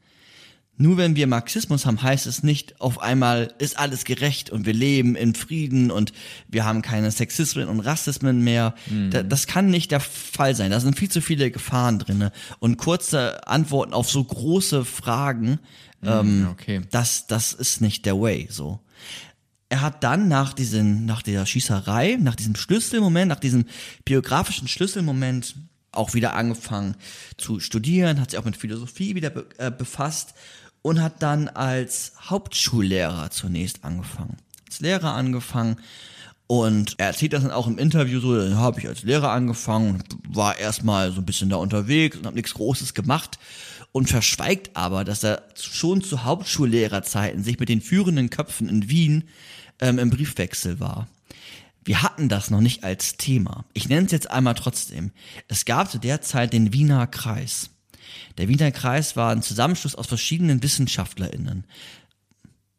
[0.78, 4.74] Nur wenn wir Marxismus haben, heißt es nicht, auf einmal ist alles gerecht und wir
[4.74, 6.12] leben in Frieden und
[6.50, 8.76] wir haben keine Sexismen und Rassismen mehr.
[9.10, 10.72] Da, das kann nicht der Fall sein.
[10.72, 15.60] Da sind viel zu viele Gefahren drinne Und kurze Antworten auf so große Fragen,
[16.04, 16.82] ähm, okay.
[16.92, 18.80] das, das ist nicht der Way, so.
[19.70, 23.66] Er hat dann nach diesen, nach der Schießerei, nach diesem Schlüsselmoment, nach diesem
[24.04, 25.56] biografischen Schlüsselmoment
[25.92, 26.96] auch wieder angefangen
[27.38, 30.34] zu studieren, hat sich auch mit Philosophie wieder be äh, befasst
[30.86, 34.38] und hat dann als Hauptschullehrer zunächst angefangen.
[34.68, 35.78] Als Lehrer angefangen
[36.46, 40.04] und er erzählt das dann auch im Interview so, dann habe ich als Lehrer angefangen
[40.30, 43.40] war erstmal so ein bisschen da unterwegs und habe nichts Großes gemacht
[43.94, 49.24] und verschweigt aber, dass er schon zu Hauptschullehrerzeiten sich mit den führenden Köpfen in Wien
[49.80, 51.08] ähm, im Briefwechsel war.
[51.84, 53.66] Wir hatten das noch nicht als Thema.
[53.74, 55.10] Ich nenne es jetzt einmal trotzdem.
[55.48, 57.72] Es gab zu der Zeit den Wiener Kreis.
[58.38, 61.66] Der Wiener Kreis war ein Zusammenschluss aus verschiedenen WissenschaftlerInnen.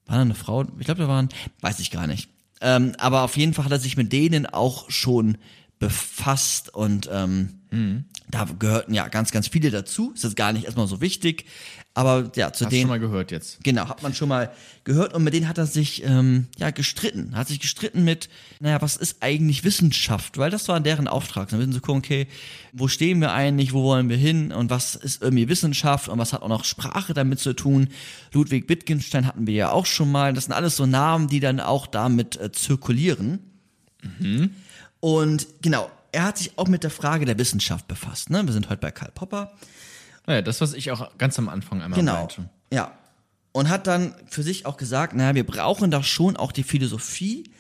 [0.07, 0.65] War da eine Frau?
[0.79, 1.29] Ich glaube, da waren,
[1.61, 2.29] weiß ich gar nicht.
[2.61, 5.39] Ähm, aber auf jeden Fall hat er sich mit denen auch schon
[5.79, 7.61] befasst und ähm,
[8.29, 10.13] da gehörten ja ganz, ganz viele dazu.
[10.13, 11.45] Ist jetzt gar nicht erstmal so wichtig.
[11.97, 12.83] Aber ja, zu Hast denen.
[12.83, 13.65] schon mal gehört jetzt.
[13.65, 14.53] Genau, hat man schon mal
[14.85, 17.35] gehört und mit denen hat er sich ähm, ja gestritten.
[17.35, 18.29] Hat sich gestritten mit,
[18.61, 20.37] naja, was ist eigentlich Wissenschaft?
[20.37, 21.49] Weil das war deren Auftrag.
[21.49, 22.27] Dann müssen sie gucken, okay,
[22.75, 26.35] wo stehen wir eigentlich, wo wollen wir hin und was ist irgendwie Wissenschaft und was
[26.35, 27.89] hat auch noch Sprache damit zu tun.
[28.31, 30.35] Ludwig Wittgenstein hatten wir ja auch schon mal.
[30.35, 33.39] Das sind alles so Namen, die dann auch damit äh, zirkulieren.
[35.01, 38.29] Und genau, er hat sich auch mit der Frage der Wissenschaft befasst.
[38.29, 38.45] Ne?
[38.45, 39.53] Wir sind heute bei Karl Popper.
[40.27, 42.15] Naja, das, was ich auch ganz am Anfang einmal Genau.
[42.15, 42.51] meinte.
[42.73, 42.93] Ja.
[43.53, 47.51] Und hat dann für sich auch gesagt, naja, wir brauchen da schon auch die Philosophie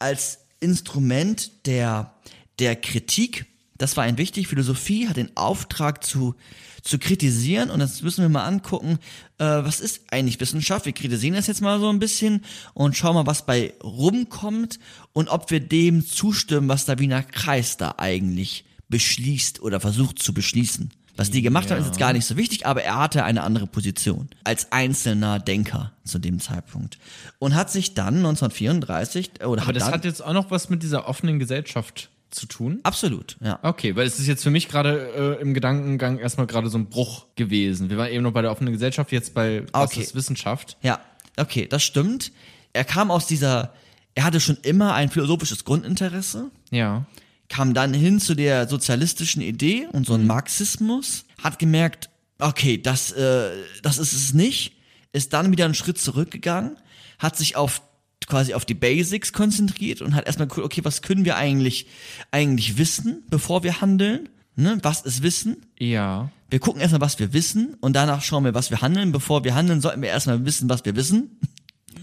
[0.00, 2.12] als Instrument der,
[2.58, 3.46] der Kritik.
[3.76, 4.48] Das war ein wichtig.
[4.48, 6.34] Philosophie hat den Auftrag zu,
[6.82, 7.70] zu kritisieren.
[7.70, 8.98] Und das müssen wir mal angucken,
[9.38, 10.86] äh, was ist eigentlich Wissenschaft?
[10.86, 12.44] Wir kritisieren das jetzt mal so ein bisschen
[12.74, 14.80] und schauen mal, was bei rumkommt
[15.12, 20.34] und ob wir dem zustimmen, was der Wiener Kreis da eigentlich beschließt oder versucht zu
[20.34, 20.90] beschließen.
[21.18, 23.66] Was die gemacht haben, ist jetzt gar nicht so wichtig, aber er hatte eine andere
[23.66, 26.96] Position als einzelner Denker zu dem Zeitpunkt
[27.40, 28.24] und hat sich dann
[28.62, 32.08] 1934 oder Aber hat das dann, hat jetzt auch noch was mit dieser offenen Gesellschaft
[32.30, 32.80] zu tun.
[32.82, 33.58] absolut, ja.
[33.62, 36.86] Okay, weil es ist jetzt für mich gerade äh, im Gedankengang erstmal gerade so ein
[36.86, 37.88] Bruch gewesen.
[37.90, 40.00] Wir waren eben noch bei der offenen Gesellschaft, jetzt bei was Okay.
[40.02, 40.76] ist Wissenschaft.
[40.82, 41.00] Ja,
[41.38, 42.32] okay, das stimmt.
[42.74, 43.72] Er kam aus dieser,
[44.14, 47.06] er hatte schon immer ein philosophisches Grundinteresse, Ja.
[47.48, 53.12] Kam dann hin zu der sozialistischen Idee und so ein Marxismus, hat gemerkt, okay, das,
[53.12, 53.50] äh,
[53.82, 54.76] das ist es nicht,
[55.12, 56.76] ist dann wieder einen Schritt zurückgegangen,
[57.18, 57.82] hat sich auf
[58.26, 61.86] quasi auf die Basics konzentriert und hat erstmal geguckt, okay, was können wir eigentlich
[62.30, 64.28] eigentlich wissen, bevor wir handeln?
[64.54, 64.78] Ne?
[64.82, 65.66] Was ist Wissen?
[65.78, 66.30] Ja.
[66.50, 69.12] Wir gucken erstmal, was wir wissen und danach schauen wir, was wir handeln.
[69.12, 71.38] Bevor wir handeln, sollten wir erstmal wissen, was wir wissen.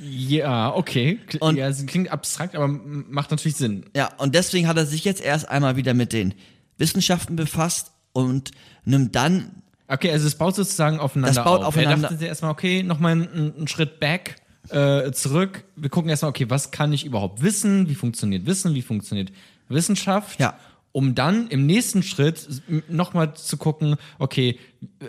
[0.02, 1.19] Ja, okay.
[1.28, 3.86] Kl Und- ja, es klingt abstrakt, aber macht natürlich Sinn.
[3.95, 6.34] Ja, und deswegen hat er sich jetzt erst einmal wieder mit den
[6.78, 8.52] Wissenschaften befasst und
[8.84, 11.67] nimmt dann Okay, also es baut sozusagen aufeinander Das baut auf.
[11.67, 14.38] aufeinander- Er dachte sich erstmal, okay, nochmal einen, einen Schritt back,
[14.69, 15.63] äh, zurück.
[15.76, 17.88] Wir gucken erstmal, okay, was kann ich überhaupt wissen?
[17.88, 18.74] Wie funktioniert Wissen?
[18.74, 19.32] Wie funktioniert
[19.69, 20.39] Wissenschaft?
[20.39, 20.56] Ja.
[20.91, 22.48] Um dann im nächsten Schritt
[22.89, 24.58] nochmal zu gucken, okay,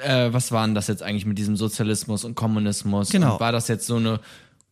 [0.03, 3.09] äh, was war denn das jetzt eigentlich mit diesem Sozialismus und Kommunismus?
[3.09, 3.35] Genau.
[3.35, 4.21] Und war das jetzt so eine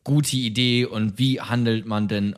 [0.04, 2.36] gute Idee und wie handelt man denn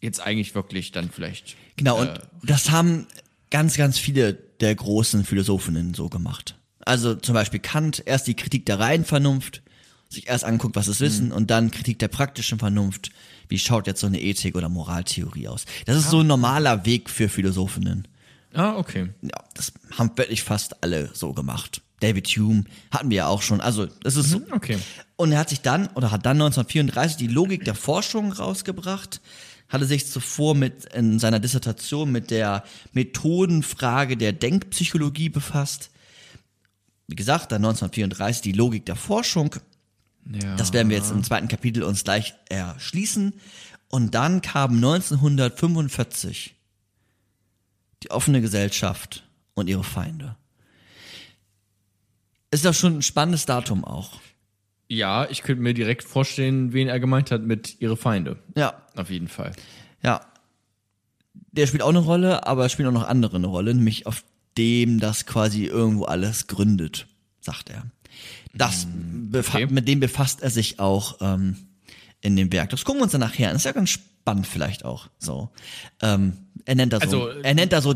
[0.00, 1.56] jetzt eigentlich wirklich dann vielleicht?
[1.76, 3.06] Genau, und Äh, das haben
[3.50, 6.56] ganz, ganz viele der großen Philosophinnen so gemacht.
[6.80, 9.62] Also zum Beispiel Kant, erst die Kritik der reinen Vernunft,
[10.08, 13.10] sich erst anguckt, was ist Wissen, und dann Kritik der praktischen Vernunft.
[13.48, 15.64] Wie schaut jetzt so eine Ethik- oder Moraltheorie aus?
[15.84, 18.06] Das ist so ein normaler Weg für Philosophinnen.
[18.54, 19.10] Ah, okay.
[19.22, 21.82] Ja, das haben wirklich fast alle so gemacht.
[22.00, 23.60] David Hume hatten wir ja auch schon.
[23.60, 24.42] Also, das ist so.
[24.52, 24.78] okay.
[25.16, 29.20] Und er hat sich dann, oder hat dann 1934 die Logik der Forschung rausgebracht,
[29.68, 35.90] hatte sich zuvor mit, in seiner Dissertation mit der Methodenfrage der Denkpsychologie befasst.
[37.08, 39.56] Wie gesagt, dann 1934 die Logik der Forschung.
[40.30, 40.56] Ja.
[40.56, 43.32] Das werden wir jetzt im zweiten Kapitel uns gleich erschließen.
[43.88, 46.54] Und dann kam 1945
[48.02, 49.24] die offene Gesellschaft
[49.54, 50.36] und ihre Feinde.
[52.50, 54.20] Ist das schon ein spannendes Datum auch.
[54.88, 58.38] Ja, ich könnte mir direkt vorstellen, wen er gemeint hat mit ihre Feinde.
[58.56, 59.52] Ja, Auf jeden Fall.
[60.02, 60.20] Ja.
[61.52, 64.22] Der spielt auch eine Rolle, aber es spielen auch noch andere eine Rolle, nämlich auf
[64.56, 67.06] dem das quasi irgendwo alles gründet,
[67.40, 67.84] sagt er.
[68.54, 68.86] Das
[69.30, 69.66] befa- okay.
[69.70, 71.56] mit dem befasst er sich auch ähm,
[72.20, 72.70] in dem Werk.
[72.70, 73.54] Das gucken wir uns dann nachher an.
[73.54, 75.08] Das ist ja ganz spannend vielleicht auch.
[75.18, 75.50] So,
[76.00, 77.94] ähm, er nennt da so, Also, er nennt da so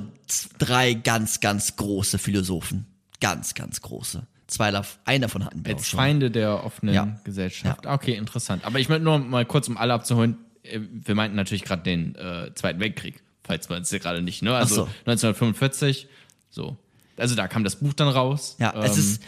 [0.59, 2.87] drei ganz, ganz große Philosophen,
[3.21, 4.27] ganz, ganz große.
[4.51, 4.73] Zwei,
[5.05, 5.99] einen davon hatten wir auch Als schon.
[5.99, 7.21] Feinde der offenen Ja.
[7.25, 7.87] Gesellschaft.
[7.87, 8.65] Ah, Okay, interessant.
[8.65, 12.15] Aber ich möchte nur mal kurz, um alle abzuholen, äh, wir meinten natürlich gerade den
[12.17, 14.55] äh, Zweiten Weltkrieg, falls man es ja gerade nicht, ne?
[14.55, 14.83] Also so.
[15.07, 16.09] 1945,
[16.51, 16.77] so.
[17.17, 18.57] Also da kam das Buch dann raus.
[18.59, 19.23] Ja, es Ähm, ist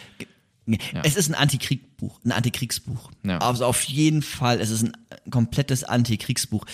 [1.03, 3.11] es ist ein Antikriegsbuch, ein Antikriegsbuch.
[3.25, 3.39] Ja.
[3.39, 4.93] Also auf jeden Fall, es ist ein
[5.31, 6.65] komplettes Antikriegsbuch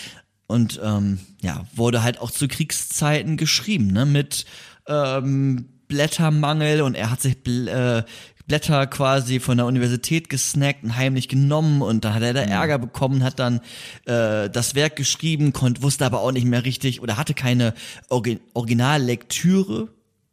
[0.47, 4.45] und ähm, ja wurde halt auch zu Kriegszeiten geschrieben, ne, mit
[4.87, 8.03] ähm, Blättermangel und er hat sich bl äh,
[8.49, 12.79] Blätter quasi von der Universität gesnackt und heimlich genommen und dann hat er da Ärger
[12.79, 13.61] bekommen, hat dann
[14.07, 17.75] äh, das Werk geschrieben, konnte, wusste aber auch nicht mehr richtig oder hatte keine
[18.09, 19.89] Orgi Originallektüre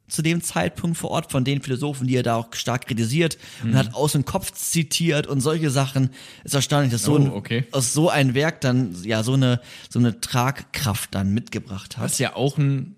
[0.08, 3.76] zu dem Zeitpunkt vor Ort von den Philosophen, die er da auch stark kritisiert und
[3.76, 6.12] hat aus dem Kopf zitiert und solche Sachen.
[6.44, 7.66] Ist erstaunlich, dass so Oh, ein, okay.
[7.72, 12.04] aus so ein Werk dann ja so eine so eine Tragkraft dann mitgebracht hat.
[12.06, 12.96] Was ja auch ein,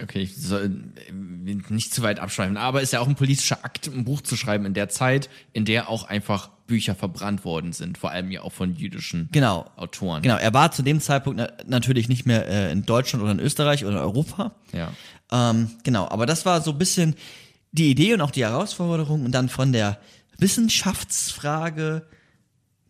[0.00, 3.88] okay, ich soll äh, nicht zu weit abschweifen, aber ist ja auch ein politischer Akt,
[3.88, 7.98] ein Buch zu schreiben in der Zeit, in der auch einfach Bücher verbrannt worden sind,
[7.98, 9.70] vor allem ja auch von jüdischen Genau.
[9.76, 10.22] Autoren.
[10.22, 13.40] Genau, er war zu dem Zeitpunkt na natürlich nicht mehr äh, in Deutschland oder in
[13.40, 14.54] Österreich oder in Europa.
[14.72, 14.92] Ja.
[15.30, 17.14] Ähm, genau, aber das war so ein bisschen
[17.72, 19.98] die Idee und auch die Herausforderung und dann von der
[20.38, 22.06] Wissenschaftsfrage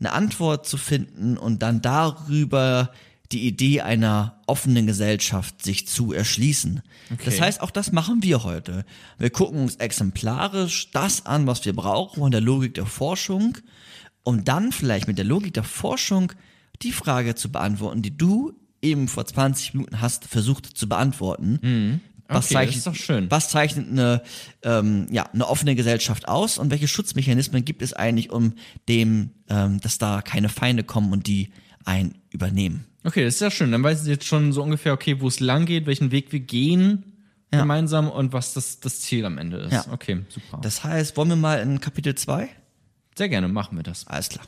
[0.01, 2.91] eine Antwort zu finden und dann darüber
[3.33, 6.83] die Idee einer offenen Gesellschaft sich zu erschließen.
[7.25, 8.85] Das heißt, auch das machen wir heute.
[9.19, 13.59] Wir gucken uns exemplarisch das an, was wir brauchen von der Logik der Forschung,
[14.23, 16.33] um dann vielleicht mit der Logik der Forschung
[16.83, 22.01] die Frage zu beantworten, die du eben vor 20 Minuten hast versucht zu beantworten.
[22.29, 23.31] Was, Okay, das ist doch schön.
[23.31, 24.23] was zeichnet eine,
[24.63, 28.55] ähm, ja, eine offene Gesellschaft aus und welche Schutzmechanismen gibt es eigentlich, um
[28.89, 31.51] dem, ähm, dass da keine Feinde kommen und die
[31.85, 32.87] ein übernehmen?
[33.05, 33.73] Okay, das ist ja schön.
[33.73, 36.41] Dann weiß ich jetzt schon so ungefähr, okay, wo es lang geht, welchen Weg wir
[36.41, 37.13] gehen
[37.53, 37.61] ja.
[37.61, 39.73] gemeinsam und was das, das Ziel am Ende ist.
[39.73, 39.87] Ja.
[39.91, 40.59] Okay, super.
[40.63, 42.49] Das heißt, wollen wir mal in Kapitel 2?
[43.17, 44.07] Sehr gerne, machen wir das.
[44.07, 44.47] Alles klar.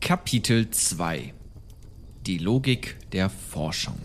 [0.00, 1.32] Kapitel 2
[2.26, 3.98] die Logik der Forschung.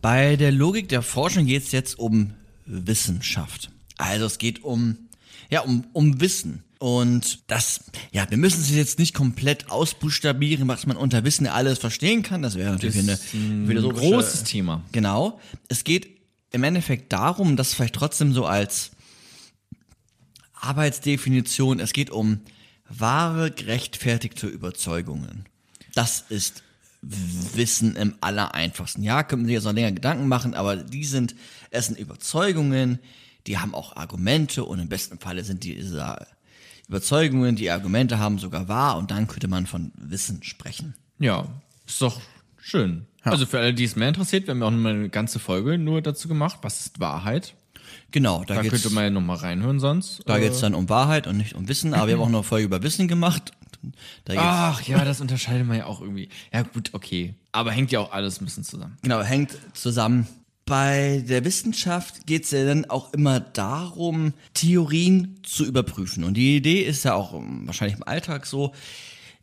[0.00, 2.34] Bei der Logik der Forschung geht es jetzt um
[2.64, 3.70] Wissenschaft.
[3.98, 4.96] Also es geht um,
[5.50, 6.64] ja, um, um Wissen.
[6.78, 11.78] Und das, ja, wir müssen es jetzt nicht komplett ausbuchstabieren, was man unter Wissen alles
[11.78, 12.42] verstehen kann.
[12.42, 14.82] Das wäre natürlich Das eine ein großes Thema.
[14.92, 15.40] Genau.
[15.68, 16.08] Es geht
[16.52, 18.92] im Endeffekt darum, dass vielleicht trotzdem so als
[20.54, 22.40] Arbeitsdefinition, es geht um
[22.88, 25.44] wahre, gerechtfertigte Überzeugungen.
[25.94, 26.62] Das ist
[27.02, 29.02] Wissen im allereinfachsten.
[29.04, 31.34] Ja, können wir sich jetzt noch länger Gedanken machen, aber die sind,
[31.70, 32.98] es sind Überzeugungen,
[33.46, 36.26] die haben auch Argumente und im besten Falle sind diese
[36.88, 40.94] Überzeugungen, die Argumente haben, sogar wahr und dann könnte man von Wissen sprechen.
[41.18, 41.46] Ja,
[41.86, 42.20] ist doch
[42.58, 43.06] schön.
[43.22, 45.38] Also für alle, die es mehr interessiert, wir haben ja auch noch mal eine ganze
[45.38, 46.58] Folge nur dazu gemacht.
[46.62, 47.54] Was ist Wahrheit?
[48.10, 50.22] Genau, da, Da geht's, könnte man ja noch mal reinhören sonst.
[50.26, 52.40] da Äh, geht's dann um Wahrheit und nicht um Wissen, aber wir haben auch noch
[52.40, 53.52] eine Folge über Wissen gemacht.
[54.24, 56.28] Geht's, Ach ja, das unterscheidet man ja auch irgendwie.
[56.52, 57.34] Ja gut, okay.
[57.52, 58.96] Aber hängt ja auch alles ein bisschen zusammen.
[59.02, 60.26] Genau, hängt zusammen.
[60.66, 66.24] Bei der Wissenschaft geht es ja dann auch immer darum, Theorien zu überprüfen.
[66.24, 68.72] Und die Idee ist ja auch ähm, wahrscheinlich im Alltag so,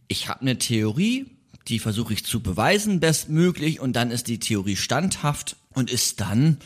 [0.08, 1.28] ich habe eine Theorie,
[1.68, 6.58] die versuche ich zu beweisen bestmöglich und dann ist die Theorie standhaft und ist dann,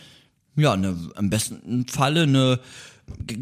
[0.55, 2.59] ja, eine, im besten Falle eine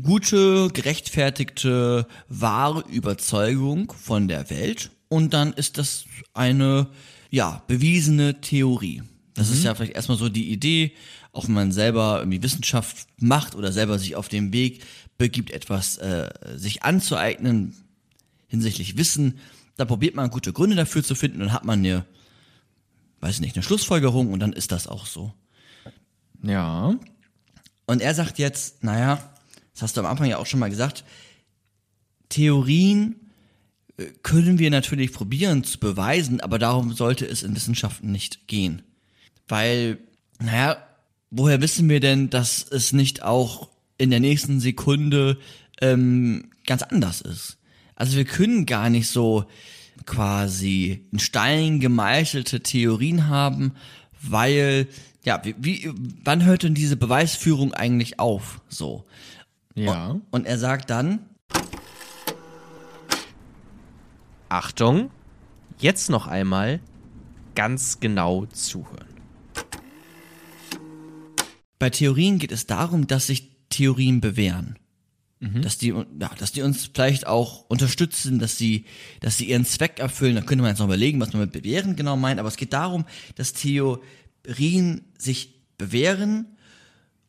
[0.02, 6.88] gute, gerechtfertigte, wahre Überzeugung von der Welt und dann ist das eine,
[7.30, 9.04] ja, bewiesene Theorie.
[9.34, 10.94] Das ist ja vielleicht erstmal so die Idee,
[11.32, 14.84] auch wenn man selber irgendwie Wissenschaft macht oder selber sich auf dem Weg
[15.18, 17.76] begibt, etwas äh, sich anzueignen
[18.48, 19.40] hinsichtlich Wissen,
[19.78, 22.06] da probiert man gute Gründe dafür zu finden und dann hat man eine,
[23.22, 25.34] weiß nicht, eine Schlussfolgerung und dann ist das auch so.
[26.44, 26.96] Ja.
[27.88, 29.33] Und er sagt jetzt, naja,
[29.74, 31.04] das hast du am Anfang ja auch schon mal gesagt,
[32.30, 33.16] Theorien
[33.98, 38.84] äh, können wir natürlich probieren zu beweisen, aber darum sollte es in Wissenschaften nicht gehen.
[39.48, 40.00] Weil,
[40.40, 40.78] naja,
[41.30, 45.38] woher wissen wir denn, dass es nicht auch in der nächsten Sekunde
[45.82, 47.58] ähm, ganz anders ist?
[47.96, 49.46] Also wir können gar nicht so
[50.06, 53.74] quasi in Stein gemeißelte Theorien haben,
[54.22, 54.88] weil,
[55.24, 55.92] ja, wie, wie,
[56.24, 58.62] wann hört denn diese Beweisführung eigentlich auf?
[58.70, 59.06] So.
[59.76, 60.20] Ja.
[60.32, 61.30] Und er sagt dann,
[64.50, 65.10] Achtung,
[65.80, 66.80] jetzt noch einmal
[67.56, 69.14] ganz genau zuhören.
[71.84, 74.80] bei Theorien geht es darum, dass sich Theorien bewähren.
[75.62, 78.86] Dass die, ja, dass die uns vielleicht auch unterstützen, dass sie,
[79.20, 80.36] dass sie ihren Zweck erfüllen.
[80.36, 82.40] Da könnte man jetzt noch überlegen, was man mit bewähren genau meint.
[82.40, 83.04] Aber es geht darum,
[83.36, 86.56] dass Theorien sich bewähren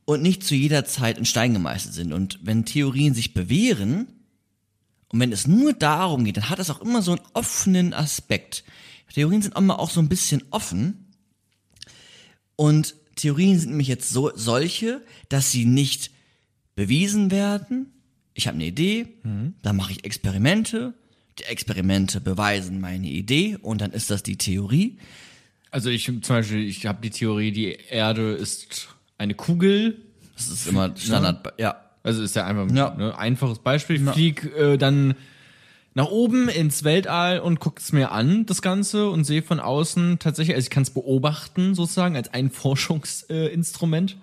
[0.04, 2.12] und nicht zu jeder Zeit in Stein gemeißelt sind.
[2.12, 4.06] Und wenn Theorien sich bewähren
[5.08, 8.64] und wenn es nur darum geht, dann hat das auch immer so einen offenen Aspekt.
[9.12, 11.06] Theorien sind immer auch so ein bisschen offen.
[12.56, 16.10] Und Theorien sind nämlich jetzt so, solche, dass sie nicht
[16.74, 17.92] bewiesen werden.
[18.34, 19.06] Ich habe eine Idee,
[19.62, 20.94] da mache ich Experimente.
[21.38, 24.98] Die Experimente beweisen meine Idee und dann ist das die Theorie.
[25.70, 30.00] Also ich zum Beispiel, ich habe die Theorie, die Erde ist eine Kugel.
[30.36, 31.54] Das ist immer Standard.
[31.58, 32.94] Ja, Also ist ja einfach Ja.
[32.94, 33.96] ne, einfaches Beispiel.
[33.96, 35.14] Ich flieg äh, dann
[35.94, 40.56] nach oben ins Weltall und guck's mir an, das Ganze, und sehe von außen tatsächlich,
[40.56, 42.50] also ich kann es beobachten, sozusagen, als ein
[43.28, 44.16] Forschungsinstrument.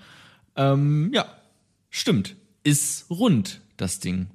[0.56, 1.26] Äh, ähm, ja,
[1.90, 2.36] stimmt.
[2.64, 4.28] Ist rund, das Ding.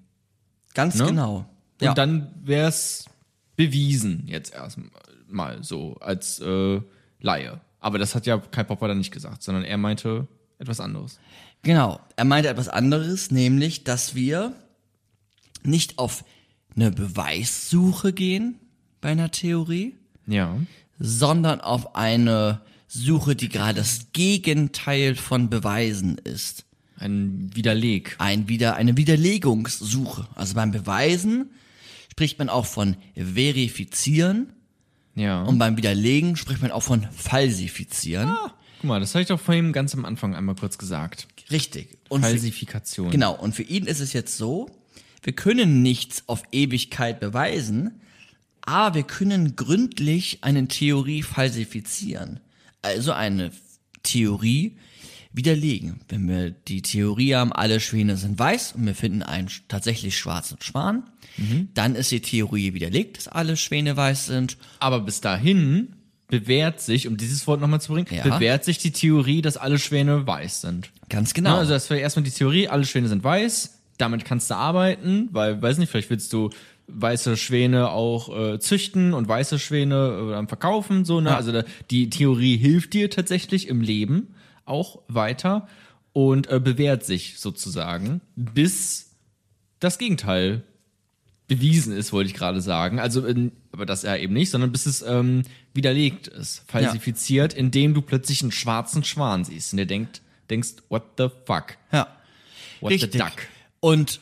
[0.74, 1.06] ganz Ne?
[1.06, 1.36] genau.
[1.80, 1.94] Und Ja.
[1.94, 3.04] dann wär's
[3.54, 6.80] bewiesen, jetzt erstmal so, als äh,
[7.20, 7.60] Laie.
[7.80, 10.26] Aber das hat ja Kai Popper dann nicht gesagt, sondern er meinte
[10.58, 11.18] etwas anderes.
[11.62, 12.00] Genau.
[12.16, 14.52] Er meinte etwas anderes, nämlich, dass wir
[15.62, 16.24] nicht auf
[16.74, 18.56] eine Beweissuche gehen
[19.00, 19.94] bei einer Theorie,
[20.26, 20.56] Ja.
[20.98, 26.64] sondern auf eine Suche, die gerade das Gegenteil von Beweisen ist.
[26.98, 28.14] Ein Widerleg.
[28.18, 30.28] Ein wieder, eine Widerlegungssuche.
[30.34, 31.50] Also beim Beweisen
[32.10, 34.52] spricht man auch von verifizieren
[35.14, 35.42] Ja.
[35.42, 38.34] und beim Widerlegen spricht man auch von falsifizieren.
[38.78, 41.28] Guck mal, das habe ich doch vorhin ganz am Anfang einmal kurz gesagt.
[41.50, 41.98] Richtig.
[42.08, 43.10] Und für, Falsifikation.
[43.10, 43.34] genau.
[43.34, 44.70] Und für ihn ist es jetzt so,
[45.22, 48.00] wir können nichts auf Ewigkeit beweisen,
[48.62, 52.40] aber wir können gründlich eine Theorie falsifizieren.
[52.82, 53.52] Also eine
[54.02, 54.76] Theorie
[55.32, 56.00] widerlegen.
[56.08, 60.58] Wenn wir die Theorie haben, alle Schwäne sind weiß und wir finden einen tatsächlich schwarzen
[60.60, 61.04] Schwan,
[61.74, 64.56] dann ist die Theorie widerlegt, dass alle Schwäne weiß sind.
[64.78, 65.94] Aber bis dahin
[66.28, 68.22] bewährt sich, um dieses Wort nochmal zu bringen, Ja.
[68.24, 70.90] bewährt sich die Theorie, dass alle Schwäne weiß sind.
[71.08, 71.50] Ganz genau.
[71.50, 75.28] Ne, Also das wäre erstmal die Theorie, alle Schwäne sind weiß, damit kannst du arbeiten,
[75.32, 76.50] weil, weiß nicht, vielleicht willst du
[76.88, 81.30] weiße Schwäne auch äh, züchten und weiße Schwäne äh, dann verkaufen, so, ne?
[81.30, 81.36] Ja.
[81.36, 85.66] Also da, die Theorie hilft dir tatsächlich im Leben auch weiter
[86.12, 89.10] und äh, bewährt sich sozusagen, bis
[89.80, 90.62] das Gegenteil
[91.48, 92.98] bewiesen ist, wollte ich gerade sagen.
[92.98, 95.42] Also, in, aber das ja eben nicht, sondern bis es ähm,
[95.74, 101.02] widerlegt ist, falsifiziert, indem du plötzlich einen schwarzen Schwan siehst und dir denkt, denkst, what
[101.18, 101.76] the fuck?
[101.92, 102.08] Ja.
[102.80, 103.12] What Richtig.
[103.12, 103.32] the duck?
[103.80, 104.20] Und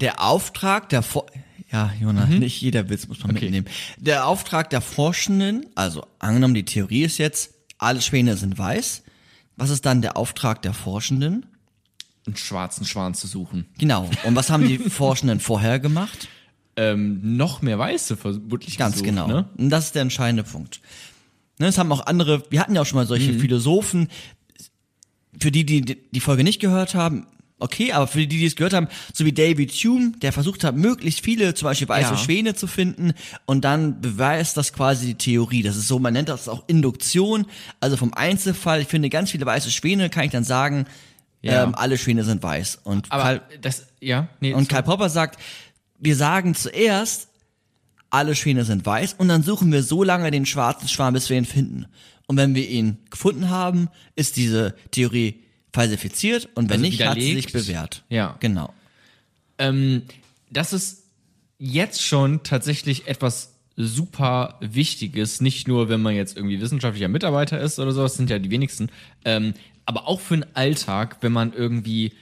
[0.00, 1.26] der Auftrag der For
[1.72, 3.36] ja, Jonas, nicht jeder Witz muss man Mhm.
[3.36, 3.44] Okay.
[3.46, 3.66] mitnehmen.
[3.98, 9.02] Der Auftrag der Forschenden, also angenommen, die Theorie ist jetzt, alle Schwäne sind weiß.
[9.56, 11.44] Was ist dann der Auftrag der Forschenden?
[12.26, 13.66] Einen schwarzen Schwan zu suchen.
[13.78, 14.08] Genau.
[14.24, 16.28] Und was haben die Forschenden vorher gemacht?
[16.76, 19.26] Ähm, noch mehr Weiße vermutlich Ganz gesucht, genau.
[19.28, 19.48] Ne?
[19.56, 20.80] Und das ist der entscheidende Punkt.
[21.58, 23.40] Ne, das haben auch andere, wir hatten ja auch schon mal solche Mhm.
[23.40, 24.08] Philosophen,
[25.40, 27.26] für die, die die Folge nicht gehört haben,
[27.58, 30.76] okay, aber für die, die es gehört haben, so wie David Hume, der versucht hat,
[30.76, 32.16] möglichst viele, zum Beispiel weiße Ja.
[32.18, 33.12] Schwäne zu finden
[33.46, 35.62] und dann beweist das quasi die Theorie.
[35.62, 37.46] Das ist so, man nennt das auch Induktion,
[37.80, 40.84] also vom Einzelfall, ich finde ganz viele weiße Schwäne, kann ich dann sagen,
[41.42, 41.64] Ja.
[41.64, 42.80] ähm, alle Schwäne sind weiß.
[42.84, 45.40] Und Aber Karl, das, ja, nee, und Karl Popper sagt,
[45.98, 47.28] wir sagen zuerst,
[48.10, 51.36] alle Schwäne sind weiß und dann suchen wir so lange den schwarzen Schwan, bis wir
[51.36, 51.86] ihn finden.
[52.26, 55.40] Und wenn wir ihn gefunden haben, ist diese Theorie
[55.72, 57.52] falsifiziert und wenn Also nicht, hat sie sich widerlegt.
[57.52, 58.04] bewährt.
[58.08, 58.36] Ja.
[58.40, 58.72] Genau.
[59.58, 60.02] Ähm,
[60.50, 61.04] das ist
[61.58, 67.78] jetzt schon tatsächlich etwas super Wichtiges, nicht nur, wenn man jetzt irgendwie wissenschaftlicher Mitarbeiter ist
[67.78, 68.88] oder so, das sind ja die wenigsten,
[69.24, 69.52] ähm,
[69.84, 72.12] aber auch für den Alltag, wenn man irgendwie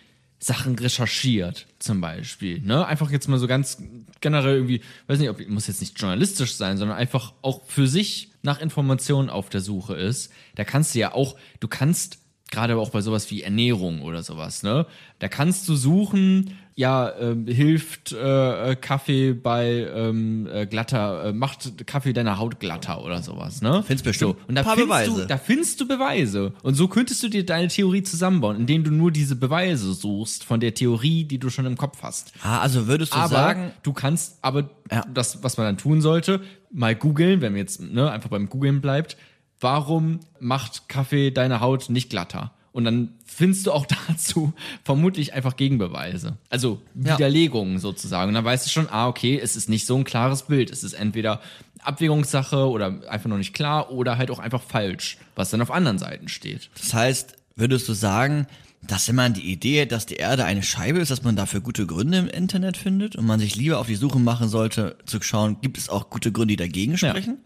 [0.45, 2.61] Sachen recherchiert, zum Beispiel.
[2.61, 2.84] Ne?
[2.84, 3.78] Einfach jetzt mal so ganz
[4.20, 8.30] generell irgendwie, weiß nicht, ob muss jetzt nicht journalistisch sein, sondern einfach auch für sich
[8.42, 10.30] nach Informationen auf der Suche ist.
[10.57, 12.18] Da kannst du ja auch, du kannst
[12.51, 14.86] gerade auch bei sowas wie Ernährung oder sowas, ne?
[15.18, 21.32] Da kannst du suchen, ja, ähm, hilft äh, äh, Kaffee bei ähm, äh, glatter, äh,
[21.32, 23.82] macht Kaffee deiner Haut glatter oder sowas, ne?
[23.86, 25.20] Findest bestimmt So, und da paar findest Beweise.
[25.22, 26.53] du, da findest du Beweise.
[26.62, 30.61] Und so könntest du dir deine Theorie zusammenbauen, indem du nur diese Beweise suchst von
[30.61, 32.32] der Theorie, die du schon im Kopf hast.
[32.42, 35.05] Ah, also würdest du Aber sagen, du kannst, aber Ja.
[35.12, 36.40] das, was man dann tun sollte,
[36.72, 39.16] mal googeln, wenn man jetzt ne, einfach beim Googeln bleibt,
[39.61, 42.53] warum macht Kaffee deine Haut nicht glatter?
[42.73, 44.53] Und dann findest du auch dazu
[44.83, 46.37] vermutlich einfach Gegenbeweise.
[46.51, 47.15] Also Ja.
[47.15, 48.29] Widerlegungen sozusagen.
[48.29, 50.71] Und dann weißt du schon, ah, okay, es ist nicht so ein klares Bild.
[50.71, 51.41] Es ist entweder
[51.83, 55.99] Abwägungssache oder einfach noch nicht klar oder halt auch einfach falsch, was dann auf anderen
[55.99, 56.71] Seiten steht.
[56.81, 58.47] das heißt, würdest du sagen,
[58.83, 61.87] dass wenn man die Idee, dass die Erde eine Scheibe ist, dass man dafür gute
[61.87, 65.59] Gründe im Internet findet und man sich lieber auf die Suche machen sollte, zu schauen,
[65.63, 67.39] gibt es auch gute Gründe, die dagegen sprechen?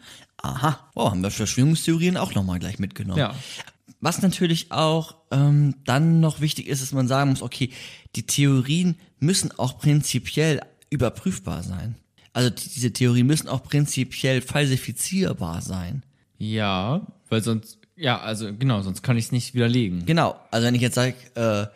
[0.43, 3.19] Aha, wow, haben wir Verschwörungstheorien auch nochmal gleich mitgenommen.
[3.19, 3.35] Ja.
[4.01, 7.71] Was natürlich auch ähm, dann noch wichtig ist, dass man sagen muss, okay,
[8.15, 10.61] die Theorien müssen auch prinzipiell
[10.91, 11.97] überprüfbar sein.
[12.33, 16.05] Also die- diese Theorien müssen auch prinzipiell falsifizierbar sein.
[16.39, 20.07] Ja, weil sonst, ja, also genau, sonst kann ich es nicht widerlegen.
[20.07, 21.67] Genau, also wenn ich jetzt sage, äh,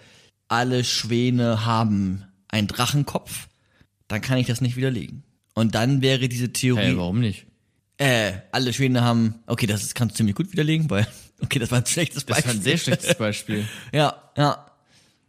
[0.46, 3.48] alle Schwäne haben einen Drachenkopf,
[4.06, 5.24] dann kann ich das nicht widerlegen.
[5.54, 7.46] Und dann wäre diese Theorie, Hey, warum nicht?
[7.98, 11.06] Äh, alle Schwäne haben, okay, das kannst du ziemlich gut widerlegen, weil,
[11.42, 12.50] okay, das war ein schlechtes Das Beispiel.
[12.52, 13.66] war ein sehr schlechtes Beispiel.
[13.92, 14.66] Ja, ja,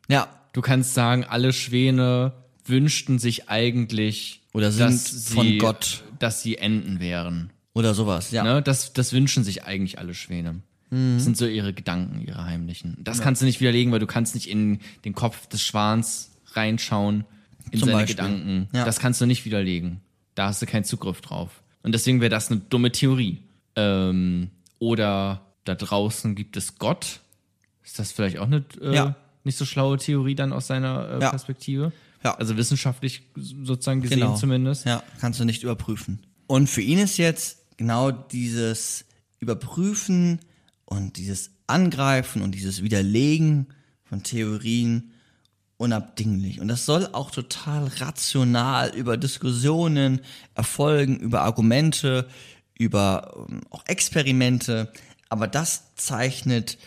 [0.09, 2.34] ja, Du kannst sagen, alle Schwäne
[2.66, 6.03] wünschten sich eigentlich Oder sind dass von sie, Gott.
[6.20, 7.49] dass sie Enten wären.
[7.74, 8.43] oder sowas, ja.
[8.43, 8.61] Ne?
[8.61, 10.61] Das, das wünschen sich eigentlich alle Schwäne.
[10.91, 11.16] Mhm.
[11.16, 12.97] Das sind so ihre Gedanken, ihre heimlichen.
[12.99, 17.26] Das kannst du nicht widerlegen, weil du kannst nicht in den Kopf des Schwans reinschauen,
[17.72, 18.16] in Zum seine Beispiel.
[18.16, 18.70] Gedanken.
[18.74, 18.86] Ja.
[18.86, 20.01] Das kannst du nicht widerlegen.
[20.36, 21.62] Da hast du keinen Zugriff drauf.
[21.84, 23.39] Und deswegen wäre das eine dumme Theorie.
[23.75, 27.19] Ähm, oder da draußen gibt es Gott.
[27.84, 29.15] Ist das vielleicht auch eine äh, Ja.
[29.43, 31.29] nicht so schlaue Theorie dann aus seiner äh, Ja.
[31.29, 31.91] Perspektive?
[32.23, 32.36] Ja.
[32.36, 34.36] Also wissenschaftlich sozusagen gesehen Genau.
[34.36, 34.86] zumindest.
[34.86, 36.19] Ja, kannst du nicht überprüfen.
[36.47, 39.05] Und für ihn ist jetzt genau dieses
[39.39, 40.39] Überprüfen
[40.86, 43.67] und dieses Angreifen und dieses Widerlegen
[44.03, 45.11] von Theorien
[45.84, 46.59] unabdinglich.
[46.59, 50.21] Und das soll auch total rational über Diskussionen
[50.55, 52.27] erfolgen, über Argumente,
[52.77, 54.91] über ähm, auch Experimente.
[55.29, 56.77] Aber das zeichnet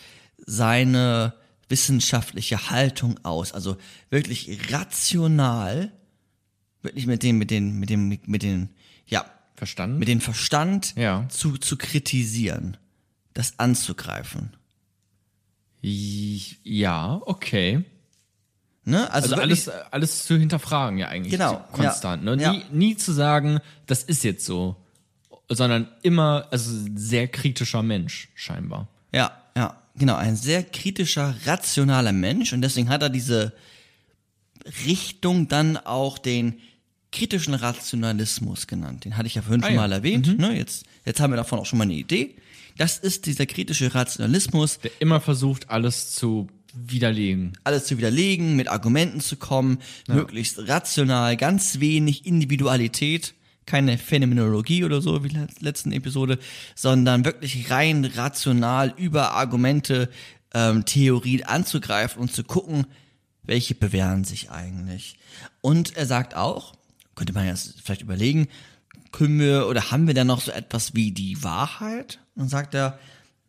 [0.45, 1.33] seine
[1.69, 3.51] wissenschaftliche Haltung aus.
[3.53, 3.77] Also
[4.09, 5.91] wirklich rational,
[6.81, 8.69] wirklich mit dem, mit den, mit dem, mit den,
[9.05, 9.25] ja,
[9.55, 9.97] Verstanden?
[9.99, 11.25] mit dem Verstand Ja.
[11.29, 12.77] zu, zu kritisieren,
[13.33, 14.51] das anzugreifen.
[15.81, 17.83] ja, okay.
[18.87, 19.11] Ne?
[19.11, 21.31] Also, Also alles, alles zu hinterfragen ja eigentlich.
[21.33, 22.23] Genau, Konstant.
[22.23, 22.41] ja, Ne?
[22.41, 22.51] ja.
[22.53, 24.77] Nie, nie zu sagen, das ist jetzt so.
[25.49, 28.87] Sondern immer, also sehr kritischer Mensch, scheinbar.
[29.13, 30.15] Ja, ja, genau.
[30.15, 33.53] Ein sehr kritischer, rationaler Mensch und deswegen hat er diese
[34.85, 36.59] Richtung dann auch den
[37.11, 39.03] kritischen Rationalismus genannt.
[39.03, 39.81] Den hatte ich ja vorhin schon ja.
[39.81, 40.37] mal erwähnt.
[40.37, 40.57] Ne?
[40.57, 42.35] Jetzt, jetzt haben wir davon auch schon mal eine Idee.
[42.77, 46.47] Das ist dieser kritische Rationalismus, Der immer versucht, alles zu
[46.85, 47.53] widerlegen.
[47.63, 53.33] alles zu widerlegen, mit Argumenten zu kommen, möglichst rational, ganz wenig Individualität,
[53.65, 56.39] keine Phänomenologie oder so wie in der letzten Episode,
[56.75, 60.09] sondern wirklich rein rational über Argumente,
[60.53, 62.87] ähm, Theorien anzugreifen und zu gucken,
[63.43, 65.17] welche bewähren sich eigentlich.
[65.61, 66.73] Und er sagt auch,
[67.15, 68.47] könnte man jetzt vielleicht überlegen,
[69.11, 72.19] können wir oder haben wir da noch so etwas wie die Wahrheit?
[72.35, 72.99] Und dann sagt er,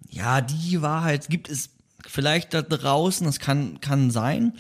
[0.09, 1.71] ja, die Wahrheit gibt es
[2.07, 4.55] vielleicht da draußen, das kann, kann sein.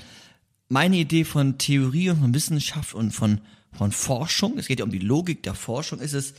[0.68, 3.40] Meine Idee von Theorie und von Wissenschaft und von,
[3.72, 6.34] von Forschung, es geht ja um die Logik der Forschung, ist es,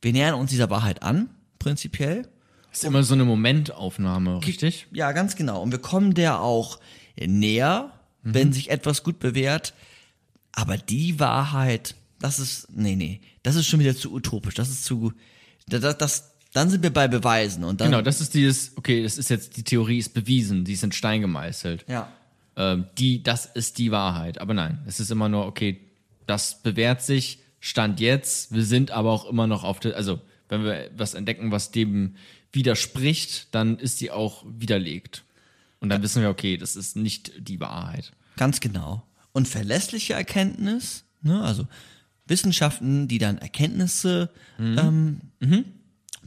[0.00, 2.28] wir nähern uns dieser Wahrheit an, prinzipiell.
[2.72, 4.86] Ist immer so eine Momentaufnahme, richtig?
[4.92, 5.62] Ja, ganz genau.
[5.62, 6.80] Und wir kommen der auch
[7.18, 7.92] näher,
[8.22, 9.74] wenn sich etwas gut bewährt.
[10.52, 14.54] Aber die Wahrheit, das ist, nee, nee, das ist schon wieder zu utopisch.
[14.54, 15.12] Das ist zu,
[15.66, 17.90] das, das, dann sind wir bei Beweisen und dann.
[17.90, 20.92] Genau, das ist dieses, okay, das ist jetzt, die Theorie ist bewiesen, die ist in
[20.92, 21.84] Stein gemeißelt.
[21.88, 22.12] Ja.
[22.56, 24.38] Ähm, die, das ist die Wahrheit.
[24.38, 25.80] Aber nein, es ist immer nur, okay,
[26.26, 30.64] das bewährt sich, Stand jetzt, wir sind aber auch immer noch auf der, also wenn
[30.64, 32.16] wir was entdecken, was dem
[32.52, 35.24] widerspricht, dann ist sie auch widerlegt.
[35.80, 38.12] Und dann wissen wir, okay, das ist nicht die Wahrheit.
[38.36, 39.02] Ganz genau.
[39.32, 41.66] Und verlässliche Erkenntnis, ne, also
[42.26, 44.30] Wissenschaften, die dann Erkenntnisse
[44.78, 45.20] Ähm,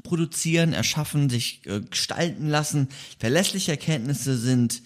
[0.03, 2.89] produzieren, erschaffen, sich äh, gestalten lassen.
[3.19, 4.81] Verlässliche Erkenntnisse sind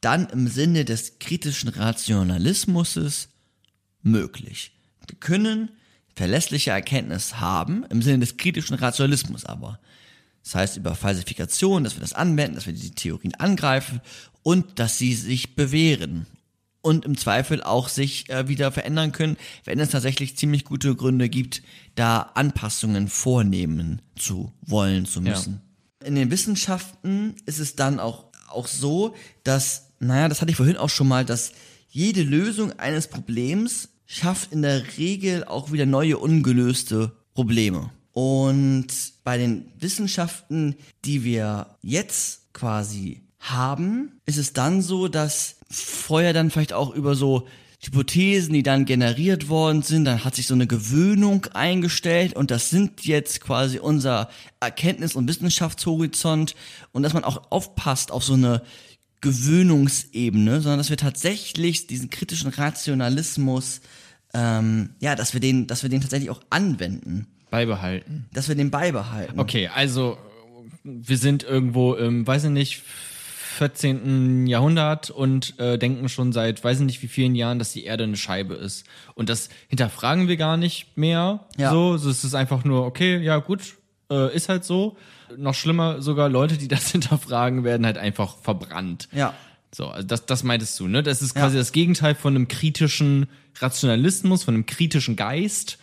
[0.00, 3.28] dann im Sinne des kritischen Rationalismus
[4.02, 4.72] möglich.
[5.06, 5.70] Wir können
[6.14, 9.78] verlässliche Erkenntnis haben, im Sinne des kritischen Rationalismus aber.
[10.42, 14.00] Das heißt über Falsifikation, dass wir das anwenden, dass wir die Theorien angreifen
[14.42, 16.26] und dass sie sich bewähren
[16.82, 21.28] und im Zweifel auch sich äh, wieder verändern können, wenn es tatsächlich ziemlich gute Gründe
[21.28, 21.62] gibt,
[21.94, 25.62] da Anpassungen vornehmen zu wollen, zu müssen.
[26.04, 29.14] In den Wissenschaften ist es dann auch, auch so,
[29.44, 31.52] dass, naja, das hatte ich vorhin auch schon mal, dass
[31.88, 37.90] jede Lösung eines Problems schafft in der Regel auch wieder neue ungelöste Probleme.
[38.12, 38.88] Und
[39.24, 46.50] bei den Wissenschaften, die wir jetzt quasi haben, ist es dann so, dass vorher dann
[46.50, 47.46] vielleicht auch über so
[47.84, 52.70] Hypothesen, die dann generiert worden sind, dann hat sich so eine Gewöhnung eingestellt und das
[52.70, 54.28] sind jetzt quasi unser
[54.60, 56.54] Erkenntnis- und Wissenschaftshorizont
[56.92, 58.62] und dass man auch aufpasst auf so eine
[59.20, 63.80] Gewöhnungsebene, sondern dass wir tatsächlich diesen kritischen Rationalismus,
[64.32, 68.26] ähm, ja, dass wir den, dass wir den tatsächlich auch anwenden, Beibehalten.
[68.32, 69.40] dass wir den beibehalten.
[69.40, 70.18] Okay, also
[70.84, 72.82] wir sind irgendwo im, weiß ich nicht,
[73.52, 74.46] 14.
[74.46, 78.04] Jahrhundert und äh, denken schon seit weiß ich nicht wie vielen Jahren, dass die Erde
[78.04, 78.84] eine Scheibe ist.
[79.14, 81.46] Und das hinterfragen wir gar nicht mehr.
[81.56, 81.70] Ja.
[81.70, 83.74] So, so es ist einfach nur, okay, ja gut,
[84.10, 84.96] äh, ist halt so.
[85.36, 89.08] Noch schlimmer, sogar Leute, die das hinterfragen, werden halt einfach verbrannt.
[89.12, 89.34] Ja.
[89.74, 91.02] So, also das, das meintest du, ne?
[91.02, 91.60] Das ist quasi Ja.
[91.62, 93.26] das Gegenteil von einem kritischen
[93.58, 95.78] Rationalismus, von einem kritischen Geist,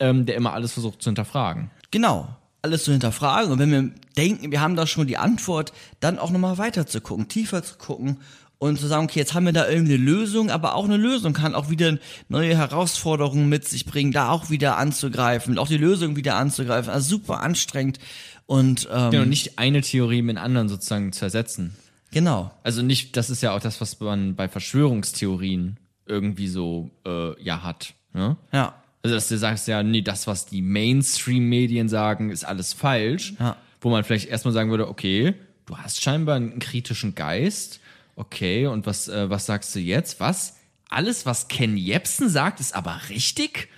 [0.00, 1.70] ähm, der immer alles versucht zu hinterfragen.
[1.90, 2.34] Genau.
[2.66, 6.30] Alles zu hinterfragen und wenn wir denken, wir haben da schon die Antwort, dann auch
[6.30, 8.18] nochmal weiter zu gucken, tiefer zu gucken
[8.58, 11.54] und zu sagen, okay, jetzt haben wir da irgendeine Lösung, aber auch eine Lösung kann
[11.54, 11.98] auch wieder
[12.28, 16.90] neue Herausforderungen mit sich bringen, da auch wieder anzugreifen, auch die Lösung wieder anzugreifen.
[16.92, 17.98] Also super anstrengend
[18.46, 21.76] und ähm, Genau, nicht eine Theorie mit anderen sozusagen zu ersetzen.
[22.10, 22.50] genau.
[22.64, 27.62] Also nicht, das ist ja auch das, was man bei Verschwörungstheorien irgendwie so äh, ja
[27.62, 27.94] hat.
[28.14, 28.36] Ne?
[28.52, 28.74] Ja.
[29.06, 33.34] Also dass du sagst, ja, nee, das, was die Mainstream-Medien sagen, ist alles falsch.
[33.38, 33.56] Ja.
[33.80, 35.34] Wo man vielleicht erstmal sagen würde, okay,
[35.66, 37.78] du hast scheinbar einen kritischen Geist.
[38.16, 40.18] Okay, und was, äh, was sagst du jetzt?
[40.18, 40.56] Was?
[40.88, 43.68] Alles, was Ken Jebsen sagt, ist aber richtig?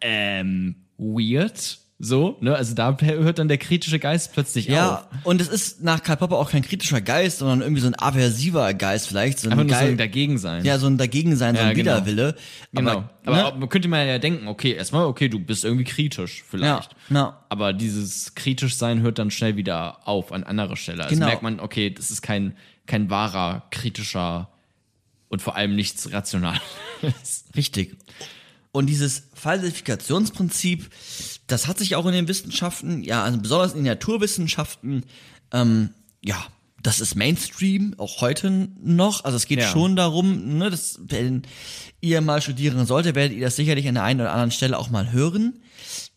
[0.00, 1.78] Ähm, weird.
[2.04, 2.56] So, ne?
[2.56, 4.74] Also da hört dann der kritische Geist plötzlich auf.
[4.74, 7.94] Ja, und es ist nach Karl Popper auch kein kritischer Geist, sondern irgendwie so ein
[7.96, 9.38] aversiver Geist vielleicht.
[9.38, 10.64] So ein Einfach nur so Geil- ein Dagegen-Sein.
[10.64, 11.92] Ja, so ein Dagegensein, so Ja, ein genau.
[11.98, 12.34] Widerwille.
[12.72, 13.04] Genau.
[13.24, 13.68] Aber, ne?
[13.68, 16.90] könnte man ja denken, okay, erstmal, okay, du bist irgendwie kritisch, vielleicht.
[17.08, 17.44] Ja, ja.
[17.48, 21.04] Aber dieses kritisch sein hört dann schnell wieder auf an anderer Stelle.
[21.04, 21.26] Also Genau.
[21.26, 24.48] merkt man, okay, das ist kein, kein wahrer, kritischer
[25.28, 26.60] und vor allem nichts Rationales.
[27.56, 27.96] Richtig.
[28.72, 30.88] Und dieses Falsifikationsprinzip,
[31.46, 35.04] das hat sich auch in den Wissenschaften, ja, also besonders in den Naturwissenschaften,
[35.52, 35.90] ähm,
[36.24, 36.42] ja,
[36.82, 39.24] das ist Mainstream, auch heute noch.
[39.24, 39.68] Also es geht Ja.
[39.70, 41.42] schon darum, ne, dass, wenn
[42.00, 44.90] ihr mal studieren solltet, werdet ihr das sicherlich an der einen oder anderen Stelle auch
[44.90, 45.60] mal hören.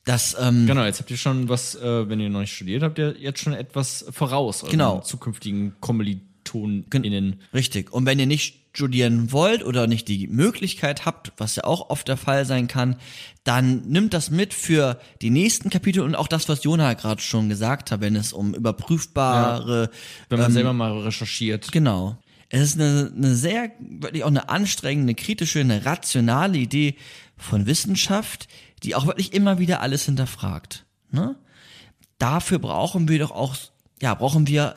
[0.05, 2.97] Dass, ähm, genau, jetzt habt ihr schon was, äh, wenn ihr noch nicht studiert habt,
[2.99, 4.63] ihr jetzt schon etwas voraus.
[4.63, 4.99] euren Genau.
[5.01, 7.41] Zukünftigen KommilitonInnen.
[7.53, 7.91] Richtig.
[7.91, 12.07] Und wenn ihr nicht studieren wollt oder nicht die Möglichkeit habt, was ja auch oft
[12.07, 12.97] der Fall sein kann,
[13.43, 17.47] dann nimmt das mit für die nächsten Kapitel und auch das, was Jonah gerade schon
[17.47, 19.89] gesagt hat, wenn es um überprüfbare,
[20.29, 21.71] Wenn man ähm, selber mal recherchiert.
[21.71, 22.17] Genau.
[22.49, 26.95] Es ist eine, eine sehr, wirklich auch eine anstrengende, kritische, eine rationale Idee
[27.37, 28.47] von Wissenschaft,
[28.83, 30.85] die auch wirklich immer wieder alles hinterfragt.
[31.11, 31.35] Ne?
[32.17, 33.55] Dafür brauchen wir doch auch,
[34.01, 34.75] ja, brauchen wir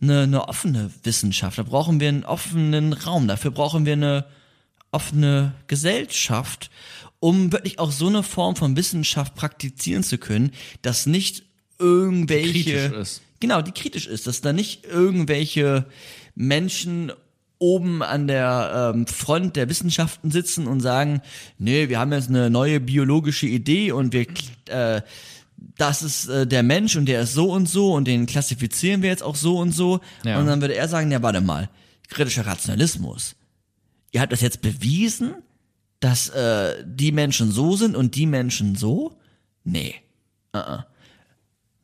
[0.00, 4.24] eine, eine offene Wissenschaft, da brauchen wir einen offenen Raum, dafür brauchen wir eine
[4.90, 6.70] offene Gesellschaft,
[7.20, 11.44] um wirklich auch so eine Form von Wissenschaft praktizieren zu können, dass nicht
[11.78, 13.22] irgendwelche kritisch ist.
[13.40, 15.86] Genau, die kritisch ist, dass da nicht irgendwelche
[16.34, 17.12] Menschen
[17.58, 21.20] oben an der ähm, Front der Wissenschaften sitzen und sagen,
[21.58, 24.26] nee, wir haben jetzt eine neue biologische Idee und wir
[24.68, 25.02] äh,
[25.76, 29.10] das ist äh, der Mensch und der ist so und so und den klassifizieren wir
[29.10, 30.00] jetzt auch so und so.
[30.24, 30.38] Ja.
[30.38, 31.68] Und dann würde er sagen, ja, warte mal,
[32.08, 33.36] kritischer Rationalismus.
[34.12, 35.34] Ihr habt das jetzt bewiesen,
[36.00, 39.18] dass äh, die Menschen so sind und die Menschen so?
[39.64, 39.94] Nee.
[40.54, 40.84] Uh -uh.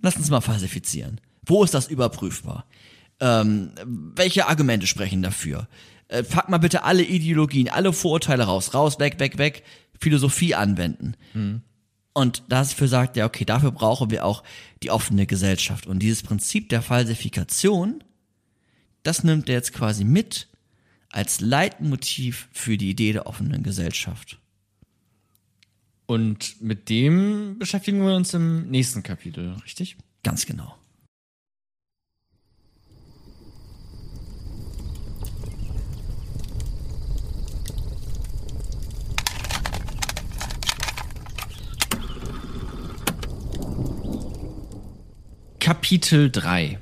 [0.00, 1.20] Lass uns mal falsifizieren.
[1.44, 2.66] Wo ist das überprüfbar?
[3.20, 5.68] Ähm, welche Argumente sprechen dafür?
[6.08, 9.62] Äh, pack mal bitte alle Ideologien, alle Vorurteile raus, raus, weg, weg, weg,
[10.00, 11.14] Philosophie anwenden.
[12.16, 14.42] Und dafür sagt er, okay, dafür brauchen wir auch
[14.82, 15.86] die offene Gesellschaft.
[15.86, 18.02] Und dieses Prinzip der Falsifikation,
[19.02, 20.48] das nimmt er jetzt quasi mit
[21.10, 24.38] als Leitmotiv für die Idee der offenen Gesellschaft.
[26.06, 29.98] Und mit dem beschäftigen wir uns im nächsten Kapitel, richtig?
[30.22, 30.74] Ganz genau.
[45.66, 46.78] Kapitel 3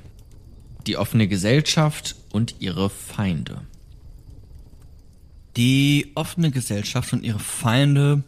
[0.85, 3.61] Die offene Gesellschaft und ihre Feinde.
[5.57, 8.23] Die offene Gesellschaft und ihre Feinde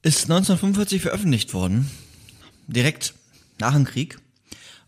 [0.00, 1.90] ist 1945 veröffentlicht worden.
[2.68, 3.12] Direkt
[3.58, 4.18] nach dem Krieg.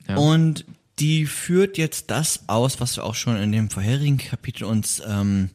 [0.09, 0.17] Ja.
[0.17, 0.65] Und
[0.99, 5.51] die führt jetzt das aus, was wir auch schon in dem vorherigen Kapitel uns, ähm,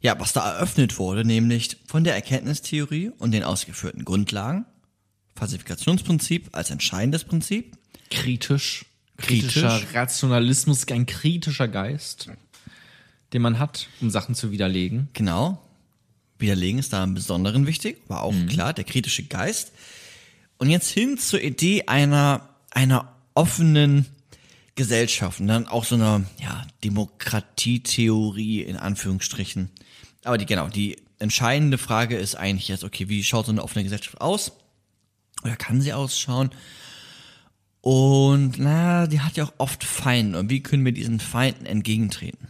[0.00, 4.64] ja, was da eröffnet wurde, nämlich von der Erkenntnistheorie und den ausgeführten Grundlagen,
[5.34, 7.76] Falsifikationsprinzip als entscheidendes Prinzip,
[8.10, 8.84] Kritisch.
[9.16, 9.54] Kritisch.
[9.54, 12.28] Kritischer Rationalismus, ein kritischer Geist,
[13.32, 15.08] den man hat, um Sachen zu widerlegen.
[15.14, 15.62] Genau.
[16.38, 19.72] Widerlegen ist da im Besonderen wichtig, war auch klar, der kritische Geist.
[20.58, 24.06] Und jetzt hin zur Idee einer, einer offenen
[24.74, 29.70] Gesellschaft und dann auch so einer, ja, Demokratietheorie in Anführungsstrichen.
[30.24, 33.84] Aber die, genau, die entscheidende Frage ist eigentlich jetzt, okay, wie schaut so eine offene
[33.84, 34.52] Gesellschaft aus?
[35.42, 36.50] Oder kann sie ausschauen?
[37.88, 40.40] Und, na, die hat ja auch oft Feinde.
[40.40, 42.48] Und wie können wir diesen Feinden entgegentreten?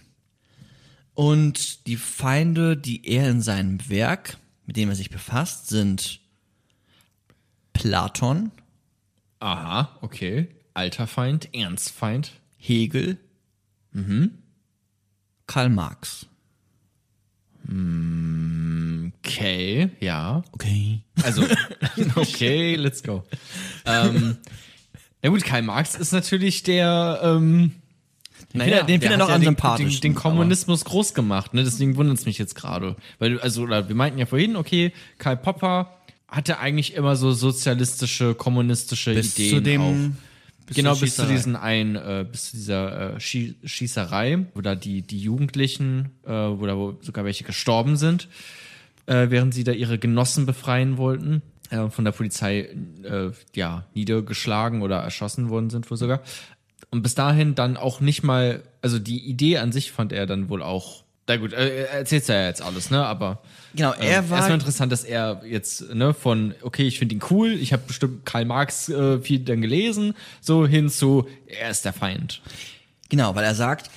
[1.13, 6.21] Und die Feinde, die er in seinem Werk, mit dem er sich befasst, sind
[7.75, 8.51] Platon,
[9.41, 10.49] Aha, okay.
[10.73, 12.33] Alter Feind, Ernstfeind.
[12.57, 13.19] Hegel,
[15.47, 16.25] Karl Marx.
[19.23, 20.43] Okay, ja.
[20.53, 21.03] Okay.
[21.23, 21.45] Also,
[22.15, 23.23] okay, let's go.
[23.85, 24.39] ähm,
[25.27, 27.73] ja gut, Karl Marx ist natürlich der, ähm,
[28.53, 31.65] Naja, den der findet er hat noch ja am den, den, Kommunismus groß gemacht, ne?
[31.65, 32.95] Deswegen wundert es mich jetzt gerade.
[33.19, 35.97] Weil, also, wir meinten ja vorhin, okay, Karl Popper
[36.29, 40.67] hatte eigentlich immer so sozialistische, kommunistische Bis Ideen zu dem, auch.
[40.67, 44.77] bis genau, bis zu diesen ein, äh, bis zu dieser äh, Schie Schießerei, wo da
[44.77, 48.29] die, die Jugendlichen, äh, wo da wo sogar welche gestorben sind,
[49.07, 52.69] äh, während sie da ihre Genossen befreien wollten, äh, von der Polizei
[53.03, 56.21] äh, ja niedergeschlagen oder erschossen worden sind wohl sogar.
[56.91, 60.49] Und bis dahin dann auch nicht mal, also die Idee an sich fand er dann
[60.49, 61.03] wohl auch.
[61.29, 63.05] Na gut, äh, er erzählt's ja jetzt alles, ne?
[63.05, 63.43] Aber
[63.75, 67.23] Genau, er ähm, war- erstmal interessant, dass er jetzt ne von okay, ich finde ihn
[67.31, 71.85] cool, ich habe bestimmt Karl Marx äh, viel dann gelesen, so hin zu er ist
[71.85, 72.41] der Feind.
[73.09, 73.91] Genau, weil er sagt,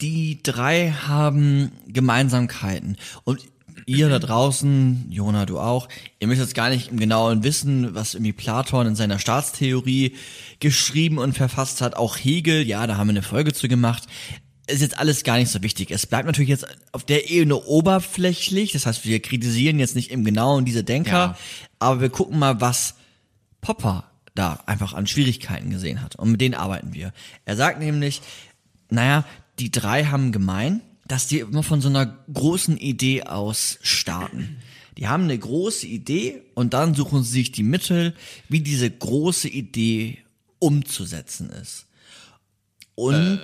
[0.00, 2.96] die drei haben Gemeinsamkeiten.
[3.24, 3.40] Und
[3.86, 5.88] ihr da draußen, Jona, du auch,
[6.20, 10.14] ihr müsst jetzt gar nicht im Genauen wissen, was irgendwie Platon in seiner Staatstheorie
[10.60, 11.96] geschrieben und verfasst hat.
[11.96, 14.04] Auch Hegel, ja, da haben wir eine Folge zu gemacht.
[14.66, 15.90] Ist jetzt alles gar nicht so wichtig.
[15.90, 18.72] Es bleibt natürlich jetzt auf der Ebene oberflächlich.
[18.72, 21.38] Das heißt, wir kritisieren jetzt nicht im Genauen diese Denker, Ja.
[21.78, 22.94] aber wir gucken mal, was
[23.60, 24.04] Popper
[24.34, 26.16] da einfach an Schwierigkeiten gesehen hat.
[26.16, 27.12] Und mit denen arbeiten wir.
[27.44, 28.22] Er sagt nämlich,
[28.90, 29.24] naja,
[29.58, 34.58] die drei haben gemein, dass die immer von so einer großen Idee aus starten.
[34.96, 38.14] Die haben eine große Idee und dann suchen sie sich die Mittel,
[38.48, 40.18] wie diese große Idee
[40.60, 41.86] umzusetzen ist.
[42.94, 43.40] Und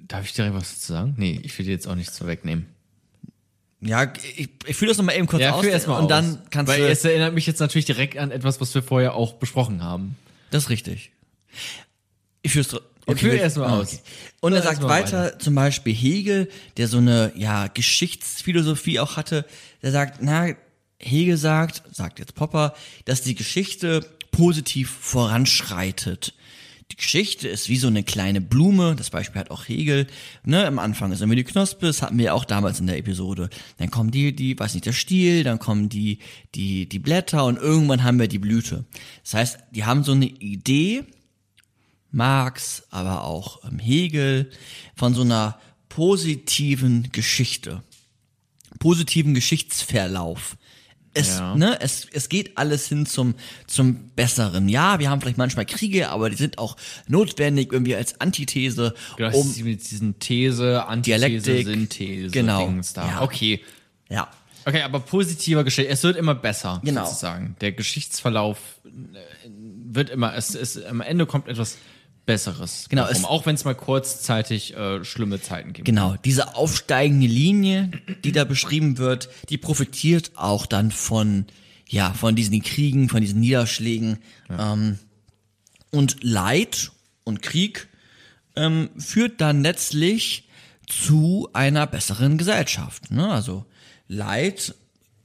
[0.00, 1.14] Darf ich direkt was dazu sagen?
[1.18, 2.66] Nee, ich will dir jetzt auch nichts wegnehmen.
[3.80, 6.08] Ja, ich, ich fühle das nochmal eben kurz Ja, aus und aus.
[6.08, 6.88] dann kannst Weil du.
[6.88, 10.16] es erinnert mich jetzt natürlich direkt an etwas, was wir vorher auch besprochen haben.
[10.50, 11.12] Das ist richtig.
[12.42, 14.02] Ich führ's dr- Ja, führ will- erst mal ah, aus.
[14.40, 19.16] Und er Führ sagt mal weiter, zum Beispiel Hegel, der so eine ja Geschichtsphilosophie auch
[19.16, 19.44] hatte,
[19.82, 20.54] der sagt, na,
[21.00, 26.34] Hegel sagt, sagt jetzt Popper, dass die Geschichte positiv voranschreitet.
[26.90, 30.06] Die Geschichte ist wie so eine kleine Blume, das Beispiel hat auch Hegel,
[30.42, 32.96] ne, am Anfang ist immer die Knospe, das hatten wir ja auch damals in der
[32.96, 33.50] Episode.
[33.76, 36.18] Dann kommen die, die, weiß nicht, der Stiel, dann kommen die,
[36.54, 38.86] die, die Blätter und irgendwann haben wir die Blüte.
[39.22, 41.04] Das heißt, die haben so eine Idee,
[42.10, 44.50] Marx, aber auch ähm, Hegel,
[44.96, 47.82] von so einer positiven Geschichte,
[48.78, 50.56] positiven Geschichtsverlauf.
[51.14, 51.54] Es, Ja.
[51.56, 53.34] ne, es, es geht alles hin zum,
[53.66, 54.68] zum Besseren.
[54.68, 56.76] Ja, wir haben vielleicht manchmal Kriege, aber die sind auch
[57.08, 63.22] notwendig irgendwie als Antithese, Genau, um, mit diesen These, Antithese, Dialektik, Synthese, genau, ja.
[63.22, 63.60] Okay.
[64.08, 64.28] ja,
[64.64, 65.90] Okay, aber positiver Geschichte.
[65.90, 67.06] Es wird immer besser, Genau.
[67.06, 67.56] sozusagen.
[67.62, 69.48] Der Geschichtsverlauf äh,
[69.90, 71.78] wird immer, es ist, am Ende kommt etwas
[72.28, 72.86] Besseres.
[72.90, 73.16] Genau, Warum?
[73.16, 75.86] es- Auch wenn es mal kurzzeitig äh, schlimme Zeiten gibt.
[75.86, 77.90] Genau, diese aufsteigende Linie,
[78.22, 81.46] die da beschrieben wird, die profitiert auch dann von,
[81.88, 84.18] ja, von diesen Kriegen, von diesen Niederschlägen.
[84.50, 84.98] Ähm,
[85.90, 86.90] und Leid
[87.24, 87.88] und Krieg
[88.56, 90.48] ähm, führt dann letztlich
[90.86, 93.10] zu einer besseren Gesellschaft.
[93.10, 93.26] Ne?
[93.32, 93.64] Also
[94.06, 94.74] Leid,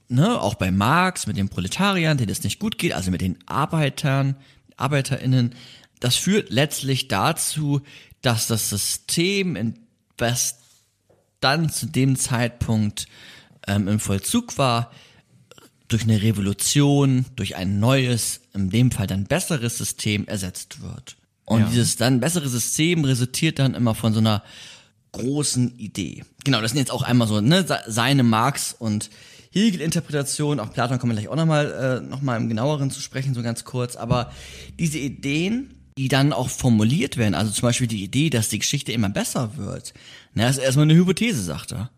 [0.07, 3.37] ne, auch bei Marx mit den Proletariern, denen es nicht gut geht, also mit den
[3.45, 4.35] Arbeitern,
[4.77, 5.53] ArbeiterInnen,
[6.03, 7.81] das führt letztlich dazu,
[8.21, 9.79] dass das System, in
[10.17, 10.57] was
[11.39, 13.07] dann zu dem Zeitpunkt
[13.67, 14.91] ähm, im Vollzug war,
[15.87, 21.15] durch eine Revolution, durch ein neues, in dem Fall dann besseres System ersetzt wird.
[21.45, 21.67] Und Ja.
[21.69, 24.43] dieses dann bessere System resultiert dann immer von so einer
[25.11, 26.23] großen Idee.
[26.43, 29.09] Genau, das sind jetzt auch einmal so ne, se- seine Marx und
[29.51, 30.59] Hegel-Interpretation.
[30.59, 33.43] Auf Platon kommen wir gleich auch nochmal äh, noch mal im genaueren zu sprechen, so
[33.43, 33.95] ganz kurz.
[33.95, 34.31] Aber
[34.79, 38.91] diese Ideen, die dann auch formuliert werden, also zum Beispiel die Idee, dass die Geschichte
[38.91, 39.93] immer besser wird,
[40.33, 41.91] na, das ist erstmal eine Hypothese, sagt er.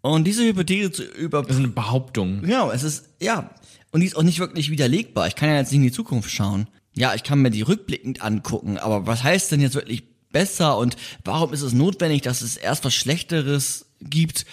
[0.00, 2.42] Und diese Hypothese zu über Das ist eine Behauptung.
[2.42, 3.50] Genau, es ist, ja.
[3.90, 5.26] Und die ist auch nicht wirklich widerlegbar.
[5.26, 6.68] Ich kann ja jetzt nicht in die Zukunft schauen.
[6.94, 10.96] Ja, ich kann mir die rückblickend angucken, aber was heißt denn jetzt wirklich besser und
[11.24, 14.46] warum ist es notwendig, dass es erst was Schlechteres gibt,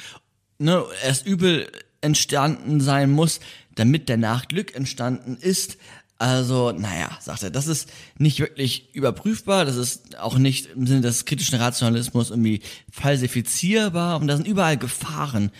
[0.57, 1.71] ne, erst übel
[2.01, 3.39] entstanden sein muss,
[3.75, 5.77] damit danach Glück entstanden ist?
[6.17, 11.01] Also, naja, sagt er, das ist nicht wirklich überprüfbar, das ist auch nicht im Sinne
[11.01, 12.61] des kritischen Rationalismus irgendwie
[12.91, 15.51] falsifizierbar und da sind überall Gefahren.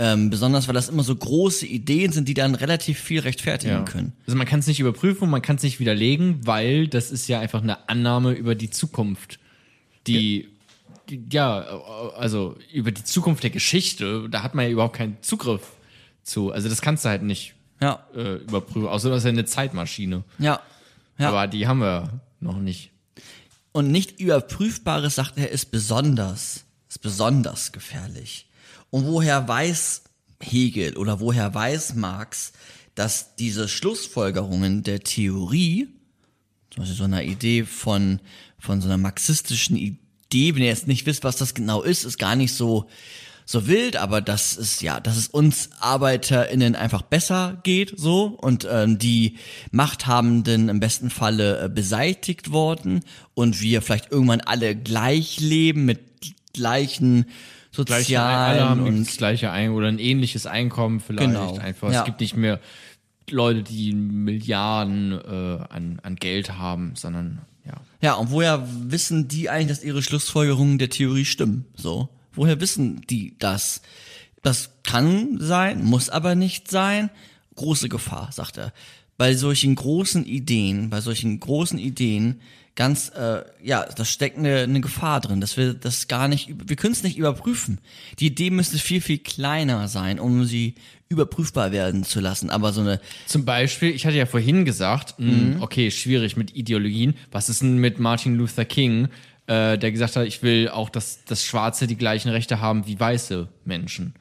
[0.00, 4.12] Ähm, besonders weil das immer so große Ideen sind, die dann relativ viel rechtfertigen können.
[4.26, 7.40] Also man kann es nicht überprüfen, man kann es nicht widerlegen, weil das ist ja
[7.40, 9.40] einfach eine Annahme über die Zukunft,
[10.06, 10.48] die
[11.10, 11.58] die- ja,
[12.16, 15.62] also über die Zukunft der Geschichte, da hat man ja überhaupt keinen Zugriff
[16.22, 16.52] zu.
[16.52, 20.24] Also das kannst du halt nicht Ja, äh, überprüfen, außer das ist ja eine Zeitmaschine.
[20.38, 20.60] ja,
[21.18, 21.28] ja.
[21.28, 22.92] Aber die haben wir noch nicht.
[23.72, 28.48] Und nicht überprüfbares, sagt er, ist besonders, ist besonders gefährlich.
[28.90, 30.02] Und woher weiß
[30.40, 32.52] Hegel oder woher weiß Marx,
[32.94, 35.88] dass diese Schlussfolgerungen der Theorie,
[36.70, 38.20] zum Beispiel so einer Idee von,
[38.58, 42.18] von so einer marxistischen Idee, wenn ihr jetzt nicht wisst, was das genau ist, ist
[42.18, 42.88] gar nicht so,
[43.50, 48.68] so wild, aber dass es ja, dass es uns ArbeiterInnen einfach besser geht, so und
[48.70, 49.38] ähm, die
[49.70, 53.00] Machthabenden im besten Falle äh, beseitigt worden
[53.32, 56.00] und wir vielleicht irgendwann alle gleich leben mit
[56.52, 57.24] gleichen
[57.72, 61.56] Gleiche, alle sozialen haben und das gleiche Ein oder ein ähnliches Einkommen vielleicht Genau.
[61.56, 61.90] einfach.
[61.90, 62.00] Ja.
[62.00, 62.60] Es gibt nicht mehr
[63.30, 67.74] Leute, die Milliarden äh, an, an Geld haben, sondern ja.
[68.02, 71.64] Ja, und woher wissen die eigentlich, dass ihre Schlussfolgerungen der Theorie stimmen?
[71.74, 72.10] So.
[72.38, 73.82] Woher wissen die das?
[74.42, 77.10] Das kann sein, muss aber nicht sein.
[77.56, 78.72] Große Gefahr, sagt er.
[79.16, 82.40] Bei solchen großen Ideen, bei solchen großen Ideen,
[82.76, 86.76] ganz, äh, ja, da steckt eine, eine Gefahr drin, dass wir das gar nicht, wir
[86.76, 87.80] können es nicht überprüfen.
[88.20, 90.76] Die Idee müsste viel, viel kleiner sein, um sie
[91.08, 92.50] überprüfbar werden zu lassen.
[92.50, 97.14] Aber so eine, Zum Beispiel, ich hatte ja vorhin gesagt, mh, okay, schwierig mit Ideologien.
[97.32, 99.08] Was ist denn mit Martin Luther King,
[99.48, 102.98] äh, der gesagt hat, ich will auch, dass, dass Schwarze die gleichen Rechte haben wie
[103.00, 104.14] weiße Menschen?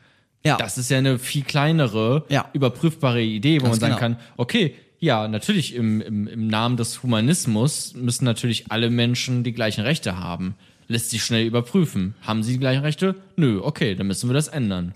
[0.46, 2.50] ja, Das ist ja eine viel kleinere, Ja.
[2.54, 4.18] überprüfbare Idee, wo Ganz man sagen genau.
[4.18, 9.54] kann, okay, ja, natürlich im, im, im Namen des Humanismus müssen natürlich alle Menschen die
[9.54, 10.56] gleichen Rechte haben.
[10.88, 12.16] Lässt sich schnell überprüfen.
[12.26, 13.14] Haben sie die gleichen Rechte?
[13.36, 14.96] Nö, okay, dann müssen wir das ändern.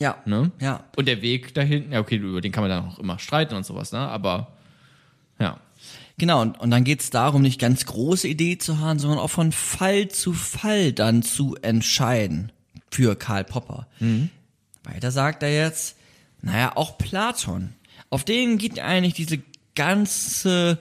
[0.00, 0.50] ja, Ne?
[0.60, 0.82] ja.
[0.96, 3.64] Und der Weg dahin, ja, okay, über den kann man dann auch immer streiten und
[3.64, 4.00] sowas, ne?
[4.00, 4.48] Aber
[5.38, 5.58] ja.
[6.16, 9.30] Genau, und, und dann geht es darum, nicht ganz große Idee zu haben, sondern auch
[9.30, 12.52] von Fall zu Fall dann zu entscheiden
[12.90, 13.88] für Karl Popper.
[14.84, 15.96] Weiter sagt er jetzt,
[16.40, 17.74] naja, auch Platon.
[18.10, 19.42] Auf den geht eigentlich diese
[19.74, 20.78] ganze,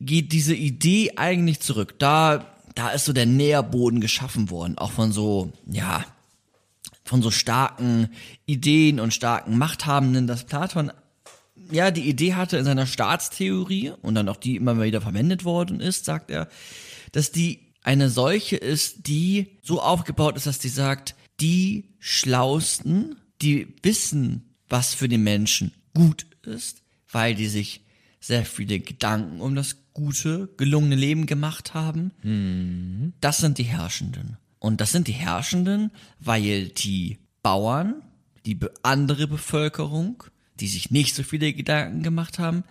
[0.00, 1.98] geht diese Idee eigentlich zurück.
[1.98, 6.04] Da, da ist so der Nährboden geschaffen worden, auch von so, ja,
[7.04, 8.08] von so starken
[8.46, 10.90] Ideen und starken Machthabenden, dass Platon
[11.72, 15.80] ja die Idee hatte in seiner Staatstheorie und dann auch die immer wieder verwendet worden
[15.80, 16.48] ist, sagt er,
[17.12, 23.74] dass die eine solche ist, die so aufgebaut ist, dass die sagt, die Schlausten, die
[23.82, 27.84] wissen, was für den Menschen gut ist, weil die sich
[28.20, 33.12] sehr viele Gedanken um das gute, gelungene Leben gemacht haben.
[33.20, 34.36] Das sind die Herrschenden.
[34.58, 38.02] Und das sind die Herrschenden, weil die Bauern,
[38.44, 40.22] die andere Bevölkerung,
[40.60, 42.64] die sich nicht so viele Gedanken gemacht haben,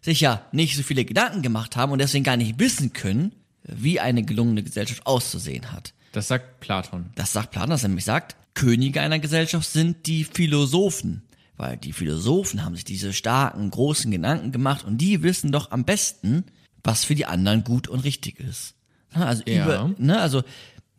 [0.00, 3.32] sich ja nicht so viele Gedanken gemacht haben und deswegen gar nicht wissen können,
[3.64, 5.92] wie eine gelungene Gesellschaft auszusehen hat.
[6.12, 7.10] Das sagt Platon.
[7.14, 11.22] Das sagt Platon, dass er nämlich sagt, Könige einer Gesellschaft sind die Philosophen.
[11.58, 15.84] Weil die Philosophen haben sich diese starken, großen Gedanken gemacht und die wissen doch am
[15.84, 16.44] besten,
[16.84, 18.74] was für die anderen gut und richtig ist.
[19.12, 19.64] Also Ja.
[19.64, 20.42] über, ne, also,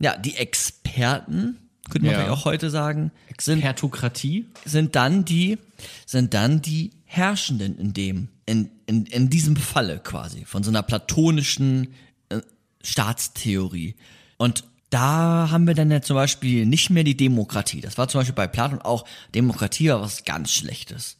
[0.00, 1.56] ja, die Experten,
[1.88, 2.18] könnte man Ja.
[2.20, 3.10] vielleicht auch heute sagen,
[3.40, 4.46] sind Pertokratie.
[4.64, 5.58] sind dann die,
[6.06, 10.82] sind dann die Herrschenden in dem, in, in, in diesem Falle quasi, von so einer
[10.82, 11.88] platonischen
[12.28, 12.40] äh,
[12.82, 13.94] Staatstheorie.
[14.36, 17.80] Und da haben wir dann ja zum Beispiel nicht mehr die Demokratie.
[17.80, 21.16] Das war zum Beispiel bei Platon auch, Demokratie war was ganz Schlechtes.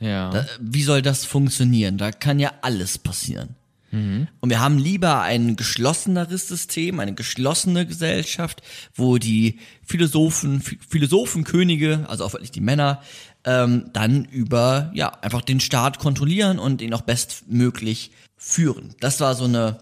[0.00, 0.30] Ja.
[0.30, 1.98] Da, wie soll das funktionieren?
[1.98, 3.54] Da kann ja alles passieren.
[3.92, 8.62] Und wir haben lieber ein geschlosseneres System, eine geschlossene Gesellschaft,
[8.94, 13.02] wo die Philosophen, Ph- Philosophenkönige, also auch wirklich die Männer,
[13.44, 18.94] ähm, dann über ja einfach den Staat kontrollieren und ihn auch bestmöglich führen.
[19.00, 19.78] Das war so eine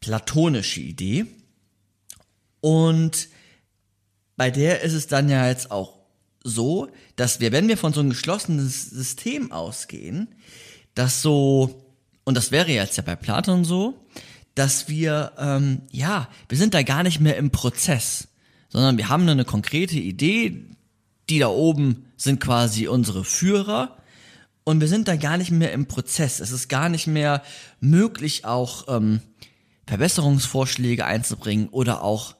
[0.00, 1.26] platonische Idee.
[2.60, 3.28] Und
[4.36, 6.00] bei der ist es dann ja jetzt auch
[6.42, 10.34] so, dass wir, wenn wir von so einem geschlossenen System ausgehen,
[10.94, 11.89] dass so,
[12.24, 14.06] und das wäre jetzt ja bei Platon so,
[14.54, 18.28] dass wir, ähm, ja, wir sind da gar nicht mehr im Prozess,
[18.68, 20.66] sondern wir haben eine konkrete Idee,
[21.28, 23.96] die da oben sind quasi unsere Führer
[24.64, 26.40] und wir sind da gar nicht mehr im Prozess.
[26.40, 27.42] Es ist gar nicht mehr
[27.80, 29.20] möglich, auch ähm,
[29.86, 32.36] Verbesserungsvorschläge einzubringen oder auch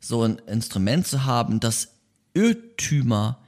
[0.00, 1.88] so ein Instrument zu haben, dass
[2.34, 3.40] Irrtümer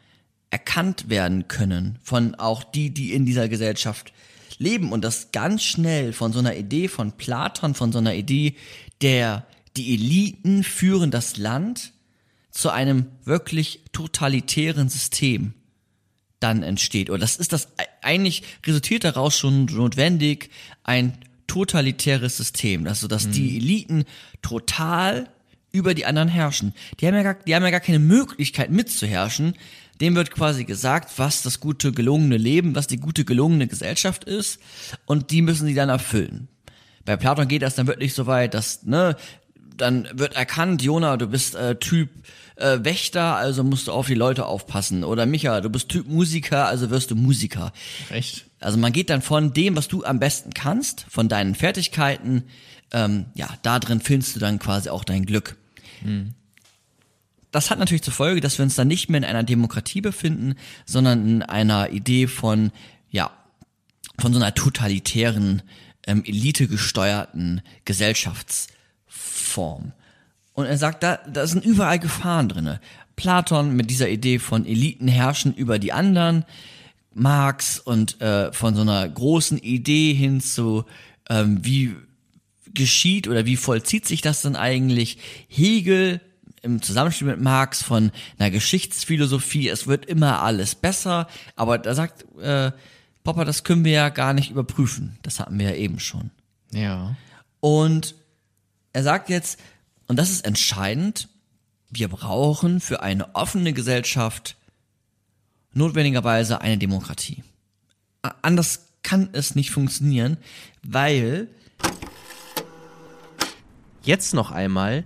[0.51, 4.13] erkannt werden können von auch die, die in dieser Gesellschaft
[4.59, 8.57] leben und das ganz schnell von so einer Idee von Platon, von so einer Idee
[9.03, 9.47] der,
[9.77, 11.93] die Eliten führen das Land
[12.51, 15.53] zu einem wirklich totalitären System
[16.41, 17.11] dann entsteht.
[17.11, 17.69] Oder das ist das,
[18.03, 20.51] eigentlich resultiert daraus schon notwendig
[20.85, 22.87] ein totalitäres System.
[22.87, 24.05] Also, dass die Eliten
[24.43, 25.29] total
[25.73, 26.75] über die anderen herrschen.
[27.01, 29.55] Die haben ja gar, die haben ja gar keine Möglichkeit mitzuherrschen.
[30.01, 34.61] Dem wird quasi gesagt, was das gute, gelungene Leben, was die gute, gelungene Gesellschaft ist.
[35.07, 36.49] Und die müssen sie dann erfüllen.
[37.05, 39.17] Bei Platon geht das dann wirklich so weit, dass, ne,
[39.77, 42.11] dann wird erkannt, Jona, du bist äh, Typ
[42.57, 45.05] äh, Wächter, also musst du auf die Leute aufpassen.
[45.05, 47.73] Oder Micha, du bist Typ Musiker, also wirst du Musiker.
[48.11, 48.47] Recht.
[48.61, 52.45] Also man geht dann von dem, was du am besten kannst, von deinen Fertigkeiten,
[52.93, 55.57] ähm, ja, da drin findest du dann quasi auch dein Glück.
[57.51, 60.57] Das hat natürlich zur Folge, dass wir uns dann nicht mehr in einer Demokratie befinden,
[60.85, 62.73] sondern in einer Idee von,
[63.11, 63.31] ja,
[64.19, 65.63] von so einer totalitären,
[66.07, 69.93] ähm, elitegesteuerten Gesellschaftsform.
[70.53, 72.81] Und er sagt, da, da sind überall Gefahren drinne.
[73.15, 76.45] Platon mit dieser Idee von Eliten herrschen über die anderen,
[77.15, 80.85] Marx und äh, von so einer großen Idee hin zu,
[81.31, 81.95] ähm, wie
[82.75, 85.19] geschieht oder wie vollzieht sich das denn eigentlich?
[85.49, 86.21] Hegel
[86.67, 92.27] im Zusammenspiel mit Marx von einer Geschichtsphilosophie, es wird immer alles besser, aber da sagt
[92.39, 92.73] äh,
[93.25, 95.19] Popper, das können wir ja gar nicht überprüfen.
[95.23, 96.31] Das hatten wir ja eben schon.
[96.73, 97.17] Ja.
[97.61, 98.15] Und
[98.93, 99.59] er sagt jetzt,
[100.07, 101.29] und das ist entscheidend,
[101.89, 104.57] wir brauchen für eine offene Gesellschaft
[105.73, 107.43] notwendigerweise eine Demokratie.
[108.43, 110.37] Anders kann es nicht funktionieren,
[110.83, 111.49] weil
[114.07, 115.03] Jetzt noch einmal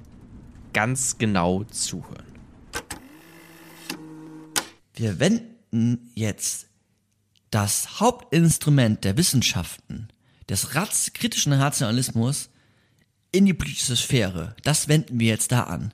[0.72, 2.24] ganz genau zuhören.
[4.94, 6.66] wir wenden jetzt
[7.50, 10.08] das Hauptinstrument der Wissenschaften,
[10.48, 12.50] des Ratz kritischen Rationalismus,
[13.32, 14.54] in die politische Sphäre.
[14.62, 15.92] Das wenden wir jetzt da an.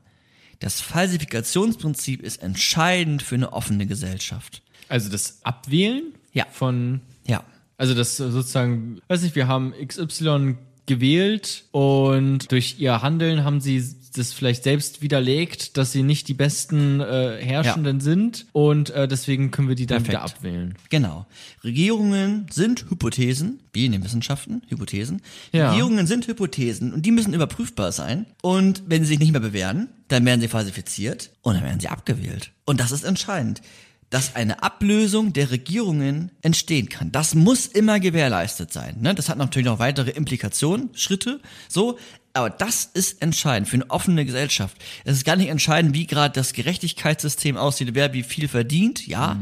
[0.58, 4.62] Das Falsifikationsprinzip ist entscheidend für eine offene Gesellschaft.
[4.88, 6.46] Also das Abwählen Ja.
[6.50, 7.44] von Ja.
[7.76, 10.56] Also das sozusagen, weiß nicht, wir haben XY
[10.86, 13.78] gewählt und durch ihr Handeln haben sie
[14.18, 19.50] das vielleicht selbst widerlegt, dass sie nicht die besten äh, Herrschenden sind und äh, deswegen
[19.50, 20.38] können wir die dann wieder Perfekt.
[20.38, 20.74] abwählen.
[20.90, 21.26] Genau.
[21.64, 25.22] Regierungen sind Hypothesen, wie in den Wissenschaften, Hypothesen.
[25.52, 25.70] Ja.
[25.70, 28.26] Regierungen sind Hypothesen und die müssen überprüfbar sein.
[28.42, 31.88] Und wenn sie sich nicht mehr bewähren, dann werden sie falsifiziert und dann werden sie
[31.88, 32.52] abgewählt.
[32.64, 33.62] Und das ist entscheidend.
[34.08, 37.10] Dass eine Ablösung der Regierungen entstehen kann.
[37.10, 38.98] Das muss immer gewährleistet sein.
[39.00, 39.16] Ne?
[39.16, 41.98] Das hat natürlich noch weitere Implikationen, Schritte, so.
[42.36, 44.76] Aber das ist entscheidend für eine offene Gesellschaft.
[45.04, 49.40] Es ist gar nicht entscheidend, wie gerade das Gerechtigkeitssystem aussieht, wer wie viel verdient, ja.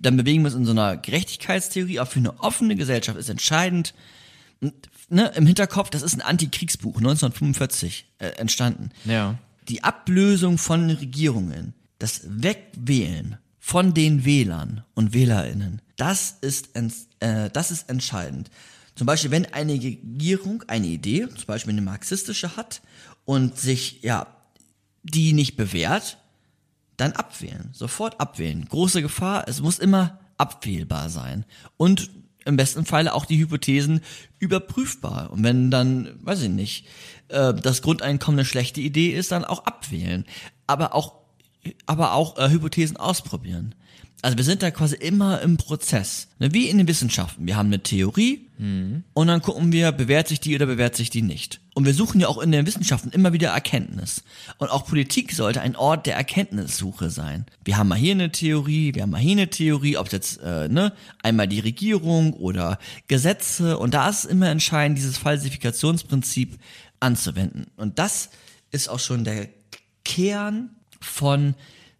[0.00, 3.94] Dann bewegen wir uns in so einer Gerechtigkeitstheorie, aber für eine offene Gesellschaft ist entscheidend,
[5.08, 8.90] ne, im Hinterkopf, das ist ein Antikriegsbuch, 1945 äh, entstanden.
[9.06, 9.38] Ja.
[9.68, 16.76] Die Ablösung von Regierungen, das Wegwählen von den Wählern und WählerInnen, das ist,
[17.20, 18.50] äh, das ist entscheidend.
[18.94, 22.80] Zum Beispiel, wenn eine Regierung eine Idee, zum Beispiel eine marxistische hat
[23.24, 24.26] und sich, ja,
[25.02, 26.18] die nicht bewährt,
[26.96, 27.70] dann abwählen.
[27.72, 28.66] Sofort abwählen.
[28.68, 31.44] Große Gefahr, es muss immer abwählbar sein.
[31.76, 32.10] Und
[32.44, 34.00] im besten Falle auch die Hypothesen
[34.38, 35.30] überprüfbar.
[35.32, 36.86] Und wenn dann, weiß ich nicht,
[37.28, 40.24] äh, das Grundeinkommen eine schlechte Idee ist, dann auch abwählen.
[40.66, 41.14] Aber auch,
[41.86, 43.74] aber auch äh, Hypothesen ausprobieren.
[44.24, 46.28] Also wir sind da quasi immer im Prozess.
[46.38, 47.46] Ne, Wie in den Wissenschaften.
[47.46, 48.48] Wir haben eine Theorie
[49.12, 51.60] und dann gucken wir, bewährt sich die oder bewährt sich die nicht.
[51.74, 54.24] Und wir suchen ja auch in den Wissenschaften immer wieder Erkenntnis.
[54.56, 57.44] Und auch Politik sollte ein Ort der Erkenntnissuche sein.
[57.66, 60.40] Wir haben mal hier eine Theorie, wir haben mal hier eine Theorie, ob es jetzt
[60.42, 63.76] äh, ne, einmal die Regierung oder Gesetze.
[63.76, 66.58] Und da ist es immer entscheidend, dieses Falsifikationsprinzip
[66.98, 67.66] anzuwenden.
[67.76, 68.30] Und das
[68.70, 69.48] ist auch schon der
[70.02, 71.54] Kern von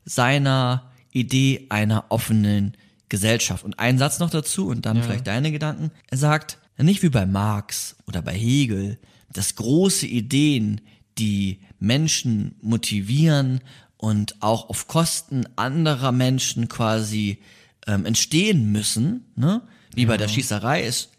[0.07, 2.77] seiner Idee einer offenen
[3.09, 3.65] Gesellschaft.
[3.65, 5.91] Und ein Satz noch dazu und dann vielleicht deine Gedanken.
[6.11, 8.99] Er sagt, nicht wie bei Marx oder bei Hegel,
[9.33, 10.81] dass große Ideen,
[11.17, 13.61] die Menschen motivieren
[13.97, 17.39] und auch auf Kosten anderer Menschen quasi
[17.87, 19.63] ähm, entstehen müssen, ne?
[19.95, 21.11] wie bei der Schießerei ist,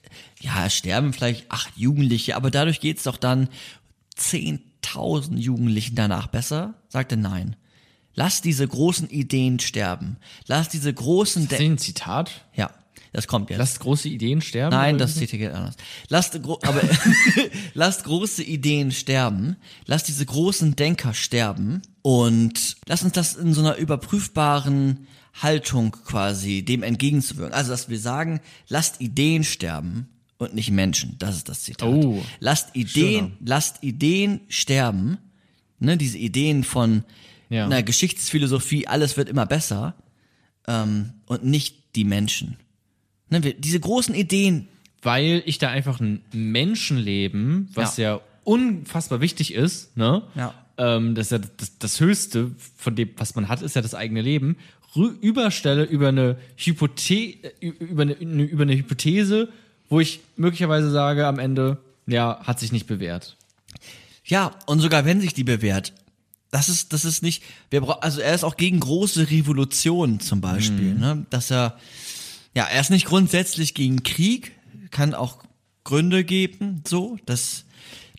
[0.41, 3.47] ja, es sterben vielleicht acht Jugendliche, aber dadurch geht's doch dann
[4.17, 6.75] 10.000 Jugendlichen danach besser?
[6.89, 7.55] Sagt er nein.
[8.15, 10.17] Lass diese großen Ideen sterben.
[10.47, 11.43] Lass diese großen...
[11.43, 12.31] Ist das ein Zitat?
[12.55, 12.71] ja,
[13.15, 13.59] das kommt jetzt.
[13.59, 14.75] Lasst große Ideen sterben?
[14.75, 15.75] Nein, das hier anders.
[16.09, 16.81] Lasst, gro aber
[17.73, 19.55] lasst große Ideen sterben.
[19.85, 21.81] Lasst diese großen Denker sterben.
[22.01, 25.07] Und lasst uns das in so einer überprüfbaren
[25.41, 27.53] Haltung quasi dem entgegenzuwirken.
[27.53, 31.15] Also, dass wir sagen, lasst Ideen sterben und nicht Menschen.
[31.17, 31.87] Das ist das Zitat.
[31.87, 33.37] Oh, lasst Ideen, schöner.
[33.45, 35.19] lasst Ideen sterben.
[35.79, 37.03] Ne, diese Ideen von
[37.55, 37.65] Ja.
[37.65, 39.95] einer Geschichtsphilosophie, alles wird immer besser.
[40.67, 42.57] Ähm, und nicht die Menschen.
[43.29, 44.67] Ne, wir, diese großen Ideen,
[45.01, 50.23] Weil ich da einfach ein Menschenleben, was ja, unfassbar wichtig ist, ne?
[50.35, 50.53] Ja.
[50.77, 53.93] Ähm, das ist ja das, das Höchste von dem, was man hat, ist ja das
[53.95, 54.57] eigene Leben,
[54.95, 57.13] rü- überstelle über eine Hypothe
[57.61, 59.49] äh, über eine- über eine Hypothese,
[59.89, 61.77] wo ich möglicherweise sage am Ende,
[62.07, 63.37] ja, hat sich nicht bewährt.
[64.25, 65.93] Ja, und sogar wenn sich die bewährt,
[66.51, 70.41] das ist, das ist nicht, wir brauchen, also er ist auch gegen große Revolutionen zum
[70.41, 71.77] Beispiel, ne, dass er,
[72.53, 74.53] ja, er ist nicht grundsätzlich gegen Krieg,
[74.91, 75.43] kann auch
[75.83, 77.65] Gründe geben, so, dass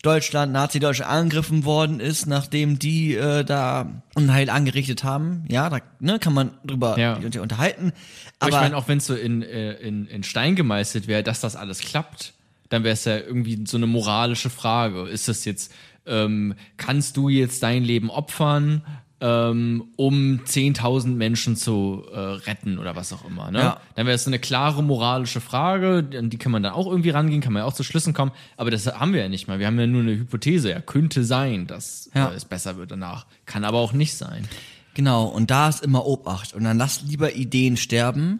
[0.03, 5.43] Deutschland, Nazi-Deutschland angegriffen worden ist, nachdem die äh, da Unheil angerichtet haben.
[5.49, 7.15] Ja, da ne, kann man drüber Ja.
[7.15, 7.91] unter- unterhalten.
[8.39, 11.23] Aber, Aber, ich meine, auch wenn es so in, äh, in, in Stein gemeißelt wäre,
[11.23, 12.33] dass das alles klappt,
[12.69, 15.07] dann wäre es ja irgendwie so eine moralische Frage.
[15.09, 15.73] Ist das jetzt,
[16.07, 18.81] ähm, kannst du jetzt dein Leben opfern,
[19.19, 23.49] ähm, um 10.000 Menschen zu äh, retten oder was auch immer?
[23.49, 23.59] Ne?
[23.59, 23.81] Ja.
[23.95, 27.09] Dann wäre es so eine klare moralische Frage, an die kann man dann auch irgendwie
[27.09, 28.31] rangehen, kann man ja auch zu Schlüssen kommen.
[28.57, 29.57] Aber das haben wir ja nicht mal.
[29.57, 30.69] Wir haben ja nur eine Hypothese.
[30.69, 32.29] Ja, könnte sein, dass Ja.
[32.29, 33.25] äh, es besser wird danach.
[33.45, 34.47] Kann aber auch nicht sein.
[34.93, 36.53] Genau, und da ist immer Obacht.
[36.53, 38.39] Und dann lasst lieber Ideen sterben,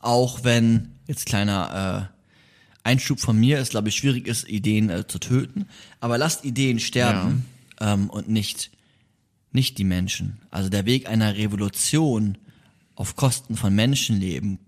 [0.00, 2.17] auch wenn, jetzt kleiner äh,
[2.88, 5.68] Einschub von mir, es glaube ich schwierig ist, Ideen äh, zu töten,
[6.00, 7.44] aber lasst Ideen sterben
[7.80, 8.70] ähm, und nicht,
[9.52, 10.40] nicht die Menschen.
[10.50, 12.38] Also der Weg einer Revolution
[12.94, 14.58] auf Kosten von Menschenleben,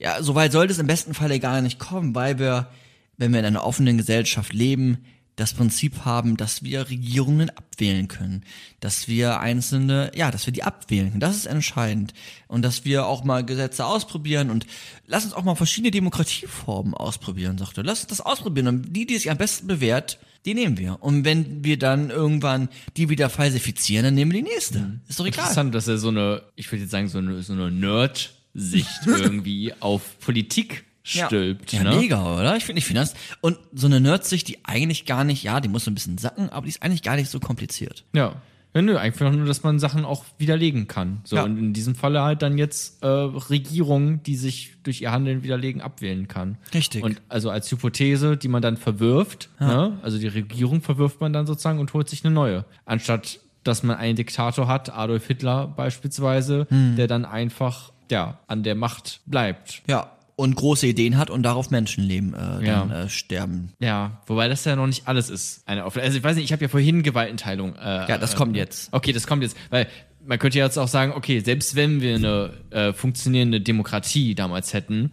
[0.00, 2.70] ja, soweit sollte es im besten Falle gar nicht kommen, weil wir,
[3.18, 5.04] wenn wir in einer offenen Gesellschaft leben,
[5.36, 8.44] das Prinzip haben, dass wir Regierungen abwählen können,
[8.80, 11.20] dass wir einzelne, ja, dass wir die abwählen können.
[11.20, 12.12] Das ist entscheidend.
[12.46, 14.66] Und dass wir auch mal Gesetze ausprobieren und
[15.06, 17.84] lass uns auch mal verschiedene Demokratieformen ausprobieren, sagt er.
[17.84, 18.68] Lass uns das ausprobieren.
[18.68, 21.02] Und die, die sich am besten bewährt, die nehmen wir.
[21.02, 25.00] Und wenn wir dann irgendwann die wieder falsifizieren, dann nehmen wir die nächste.
[25.08, 25.44] Ist doch egal.
[25.44, 29.74] Interessant, dass er so eine, ich würde jetzt sagen, so eine, so eine Nerd-Sicht irgendwie
[29.80, 31.72] auf Politik stülpt.
[31.72, 31.96] Ja, ne?
[31.96, 32.56] mega, oder?
[32.56, 33.14] Ich finde, ich finde das.
[33.40, 36.50] Und so eine Nerdsicht, die eigentlich gar nicht, ja, die muss so ein bisschen sacken,
[36.50, 38.04] aber die ist eigentlich gar nicht so kompliziert.
[38.12, 38.34] Ja.
[38.72, 41.22] Ja, nö, einfach nur, dass man Sachen auch widerlegen kann.
[41.24, 41.42] So, Ja.
[41.42, 45.80] und in diesem Falle halt dann jetzt äh, Regierungen, die sich durch ihr Handeln widerlegen,
[45.80, 46.56] abwählen kann.
[46.72, 47.02] Richtig.
[47.02, 49.98] Und also als Hypothese, die man dann verwirft, ne?
[50.02, 52.64] also die Regierung verwirft man dann sozusagen und holt sich eine neue.
[52.84, 56.94] Anstatt, dass man einen Diktator hat, Adolf Hitler beispielsweise, Hm.
[56.96, 59.82] der dann einfach, ja, an der Macht bleibt.
[59.88, 60.12] Ja.
[60.40, 62.80] Und große Ideen hat und darauf Menschenleben äh, Ja.
[62.86, 63.72] dann äh, sterben.
[63.78, 65.62] Ja, wobei das ja noch nicht alles ist.
[65.68, 67.76] Eine Auf also ich weiß nicht, ich habe ja vorhin Gewaltenteilung.
[67.76, 68.92] Äh, Ja, das äh, kommt jetzt.
[68.92, 69.86] Okay, das kommt jetzt, weil
[70.24, 74.72] man könnte ja jetzt auch sagen, okay, selbst wenn wir eine äh, funktionierende Demokratie damals
[74.74, 75.12] hätten,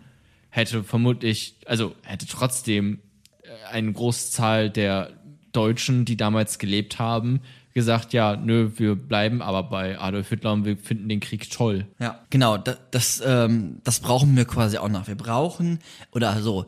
[0.50, 3.00] hätte vermutlich, also hätte trotzdem
[3.44, 5.10] äh, eine Großzahl der
[5.52, 7.42] Deutschen, die damals gelebt haben,
[7.78, 11.86] gesagt, ja, nö, wir bleiben aber bei Adolf Hitler und wir finden den Krieg toll.
[12.00, 15.06] Ja, genau, das, das, ähm, das brauchen wir quasi auch noch.
[15.06, 15.78] Wir brauchen,
[16.12, 16.66] oder so,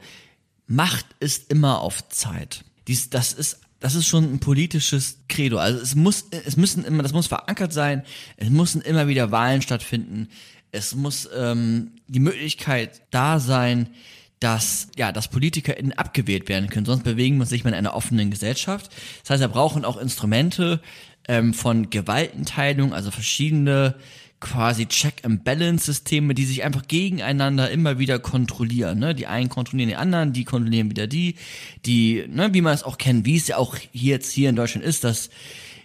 [0.67, 2.63] Macht ist immer auf Zeit.
[2.87, 5.57] Dies, das ist, das ist schon ein politisches Credo.
[5.57, 8.03] Also es muss, es müssen immer, das muss verankert sein.
[8.37, 10.27] Es müssen immer wieder Wahlen stattfinden.
[10.71, 13.89] Es muss ähm, die Möglichkeit da sein,
[14.39, 16.85] dass, ja, dass PolitikerInnen abgewählt werden können.
[16.85, 18.91] Sonst bewegen wir uns nicht mehr in einer offenen Gesellschaft.
[19.21, 20.81] Das heißt, wir brauchen auch Instrumente
[21.27, 23.95] ähm, von Gewaltenteilung, also verschiedene
[24.39, 28.99] quasi Check-and-Balance-Systeme, die sich einfach gegeneinander immer wieder kontrollieren.
[28.99, 29.13] Ne?
[29.13, 31.35] Die einen kontrollieren die anderen, die kontrollieren wieder die,
[31.85, 34.55] die, ne, wie man es auch kennt, wie es ja auch hier jetzt hier in
[34.55, 35.29] Deutschland ist, dass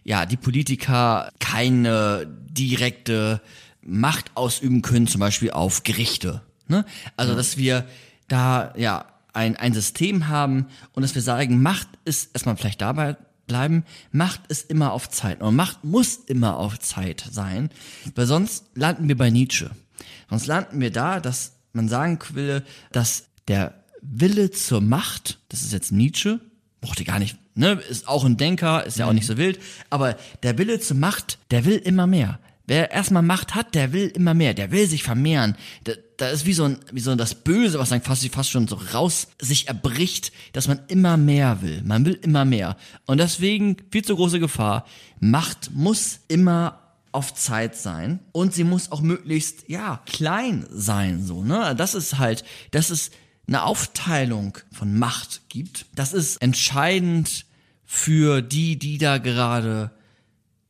[0.05, 3.41] ja die Politiker keine direkte
[3.83, 6.43] Macht ausüben können, zum Beispiel auf Gerichte.
[6.69, 6.85] Ne?
[7.17, 7.87] Also dass wir
[8.29, 13.17] da ja ein, ein System haben und dass wir sagen, Macht ist erstmal vielleicht dabei
[13.47, 15.43] bleiben, Macht ist immer auf Zeit.
[15.43, 17.71] Und Macht muss immer auf Zeit sein,
[18.15, 19.71] weil sonst landen wir bei Nietzsche.
[20.31, 22.63] Sonst landen wir da, dass man sagen will,
[22.93, 26.41] dass der Wille zur Macht, das ist jetzt Nietzsche,
[26.81, 29.59] brauchte gar nicht, ne, ist auch ein Denker, ist ja auch nicht so wild,
[29.91, 32.39] aber der Wille zur Macht, der will immer mehr.
[32.67, 35.57] Wer erstmal Macht hat, der will immer mehr, der will sich vermehren.
[35.85, 38.69] Da, da ist wie so ein, wie so das Böse, was dann fast, fast schon
[38.69, 41.83] so raus sich erbricht, dass man immer mehr will.
[41.85, 42.77] Man will immer mehr.
[43.07, 44.87] Und deswegen viel zu große Gefahr.
[45.21, 46.81] Macht muss immer
[47.13, 51.75] auf Zeit sein und sie muss auch möglichst, ja, klein sein, so, ne?
[51.77, 53.13] Das ist halt, das ist
[53.47, 55.87] eine Aufteilung von Macht gibt.
[55.95, 57.47] Das ist entscheidend
[57.85, 59.93] für die, die da gerade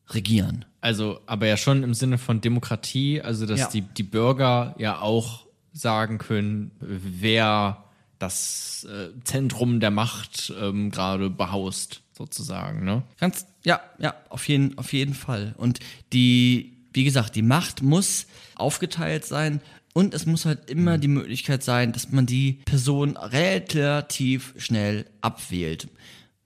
[0.08, 0.64] regieren.
[0.84, 3.68] Also, aber ja schon im Sinne von Demokratie, also dass Ja.
[3.68, 7.84] die, die Bürger ja auch sagen können, wer
[8.18, 13.02] das äh, Zentrum der Macht ähm, gerade behaust, sozusagen, ne?
[13.18, 15.54] Ganz, ja, ja, auf jeden, auf jeden Fall.
[15.56, 15.80] Und
[16.12, 19.62] die, wie gesagt, die Macht muss aufgeteilt sein
[19.94, 25.88] und es muss halt immer die Möglichkeit sein, dass man die Person relativ schnell abwählt.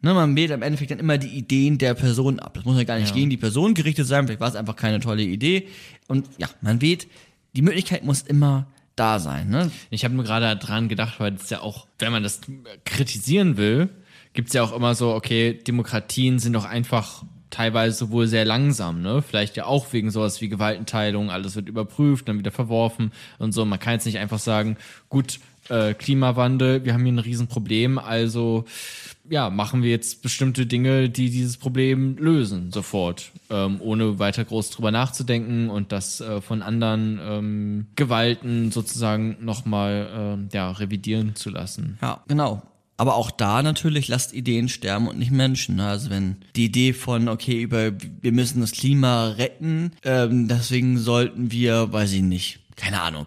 [0.01, 2.55] Ne, man wählt am Endeffekt dann immer die Ideen der Person ab.
[2.55, 5.01] Das muss ja gar nicht gegen die Person gerichtet sein, vielleicht war es einfach keine
[5.01, 5.67] tolle Idee.
[6.07, 7.09] Und ja, man wählt,
[7.57, 9.49] die Möglichkeit muss immer da sein.
[9.49, 9.71] Ne?
[9.91, 12.41] Ich habe nur gerade dran gedacht, weil es ja auch, wenn man das
[12.85, 13.89] kritisieren will,
[14.35, 19.23] gibt's ja auch immer so, okay, Demokratien sind doch einfach teilweise wohl sehr langsam, ne?
[19.23, 23.65] Vielleicht ja auch wegen sowas wie Gewaltenteilung, alles wird überprüft, dann wieder verworfen und so.
[23.65, 24.77] Man kann jetzt nicht einfach sagen,
[25.09, 28.65] gut, äh, Klimawandel, wir haben hier ein Riesenproblem, also
[29.31, 34.71] ja, machen wir jetzt bestimmte Dinge, die dieses Problem lösen, sofort, ähm, ohne weiter groß
[34.71, 41.51] drüber nachzudenken und das äh, von anderen ähm, Gewalten sozusagen nochmal ähm, ja, revidieren zu
[41.51, 41.99] lassen.
[42.01, 42.63] Ja, genau.
[42.97, 45.77] Aber auch da natürlich lasst Ideen sterben und nicht Menschen.
[45.77, 45.87] ne?
[45.87, 51.53] Also wenn die Idee von, okay, über wir müssen das Klima retten, ähm, deswegen sollten
[51.53, 53.27] wir, weiß ich nicht, keine Ahnung,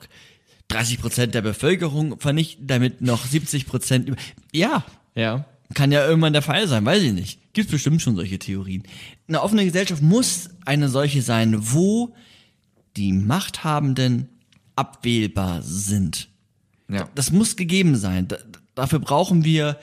[0.72, 4.18] 30 Prozent der Bevölkerung vernichten, damit noch 70 Prozent über.
[4.52, 4.84] Ja,
[5.15, 7.53] Ja, kann ja irgendwann der Fall sein, weiß ich nicht.
[7.53, 8.84] Gibt bestimmt schon solche Theorien.
[9.27, 12.14] Eine offene Gesellschaft muss eine solche sein, wo
[12.98, 14.30] die Machthabenden
[14.76, 16.30] abwählbar sind.
[16.89, 17.10] ja.
[17.15, 18.27] Das muss gegeben sein.
[18.27, 18.38] Da,
[18.76, 19.77] dafür brauchen wir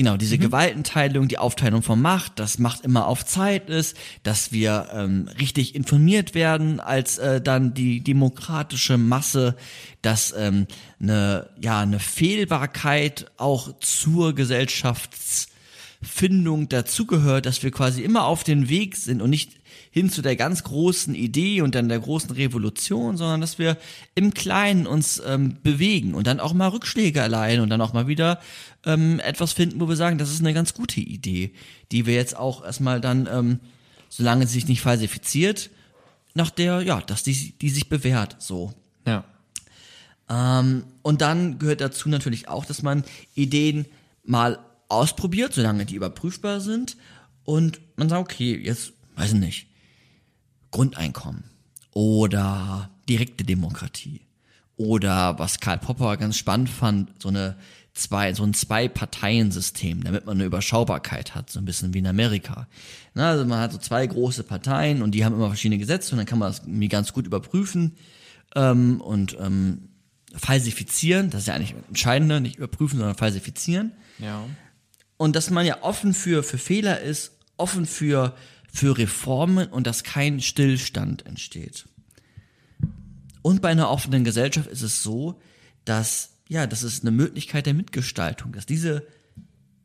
[0.00, 4.88] genau diese Gewaltenteilung, die Aufteilung von Macht, dass Macht immer auf Zeit ist, dass wir
[4.94, 9.56] ähm, richtig informiert werden als äh, dann die demokratische Masse,
[10.00, 10.66] dass ähm,
[11.00, 18.96] eine ja eine Fehlbarkeit auch zur Gesellschaftsfindung dazugehört, dass wir quasi immer auf den Weg
[18.96, 19.59] sind und nicht
[19.90, 23.76] hin zu der ganz großen Idee und dann der großen Revolution, sondern dass wir
[24.14, 28.06] im Kleinen uns ähm, bewegen und dann auch mal Rückschläge erleiden und dann auch mal
[28.06, 28.40] wieder
[28.84, 31.52] ähm, etwas finden, wo wir sagen, das ist eine ganz gute Idee,
[31.92, 33.60] die wir jetzt auch erstmal dann, ähm,
[34.08, 35.70] solange sie sich nicht falsifiziert,
[36.34, 38.72] nach der, ja, dass die, die sich bewährt, so.
[39.06, 39.24] ja.
[40.28, 43.04] Ähm, und dann gehört dazu natürlich auch, dass man
[43.34, 43.86] Ideen
[44.24, 46.96] mal ausprobiert, solange die überprüfbar sind.
[47.44, 49.66] Und man sagt, okay, jetzt, weiß ich nicht,
[50.70, 51.44] Grundeinkommen
[51.92, 54.22] oder direkte Demokratie
[54.76, 57.56] oder was Karl Popper ganz spannend fand, so eine
[57.92, 62.66] zwei, so ein Zwei-Parteien-System, damit man eine Überschaubarkeit hat, so ein bisschen wie in Amerika.
[63.14, 66.18] Na, also man hat so zwei große Parteien und die haben immer verschiedene Gesetze und
[66.18, 67.96] dann kann man das irgendwie ganz gut überprüfen
[68.54, 69.88] ähm, und ähm,
[70.34, 71.30] falsifizieren.
[71.30, 73.92] Das ist ja eigentlich entscheidende, nicht überprüfen, sondern falsifizieren.
[74.18, 74.44] Ja.
[75.16, 78.34] Und dass man ja offen für, für Fehler ist, offen für,
[78.72, 81.86] für Reformen und dass kein Stillstand entsteht.
[83.42, 85.40] Und bei einer offenen Gesellschaft ist es so,
[85.84, 89.06] dass, ja, das ist eine Möglichkeit der Mitgestaltung, dass diese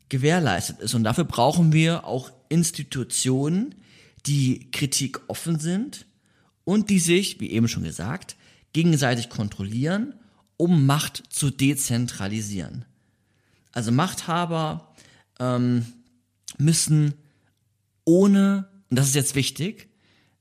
[0.08, 0.94] gewährleistet ist.
[0.94, 3.74] Und dafür brauchen wir auch Institutionen,
[4.26, 6.06] die Kritik offen sind
[6.64, 8.36] und die sich, wie eben schon gesagt,
[8.72, 10.14] gegenseitig kontrollieren,
[10.56, 12.84] um Macht zu dezentralisieren.
[13.72, 14.94] Also Machthaber
[15.38, 15.86] ähm,
[16.58, 17.14] müssen
[18.04, 19.88] ohne, und das ist jetzt wichtig,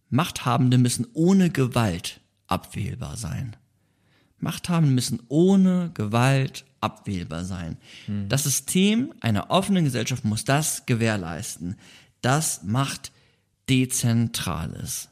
[0.09, 3.55] Machthabende müssen ohne Gewalt abwählbar sein.
[4.39, 7.77] Machthabende müssen ohne Gewalt abwählbar sein.
[8.29, 11.75] Das System einer offenen Gesellschaft muss das gewährleisten,
[12.21, 13.11] dass Macht
[13.69, 15.09] dezentral ist.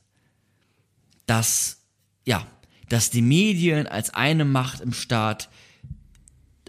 [1.26, 1.82] Dass,
[2.26, 2.46] ja,
[2.90, 5.50] dass die Medien als eine Macht im Staat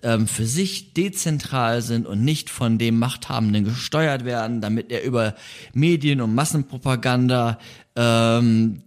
[0.04, 5.34] ähm, für sich dezentral sind und nicht von dem Machthabenden gesteuert werden, damit er über
[5.72, 7.58] Medien und Massenpropaganda
[7.96, 8.82] ähm,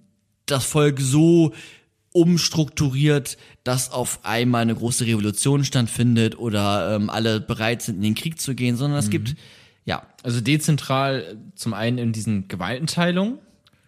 [0.46, 1.54] das Volk so
[2.14, 8.16] umstrukturiert, dass auf einmal eine große Revolution stattfindet oder ähm, alle bereit sind, in den
[8.16, 9.36] Krieg zu gehen, sondern es gibt,
[9.86, 13.40] ja, Also dezentral zum einen in diesen Gewaltenteilungen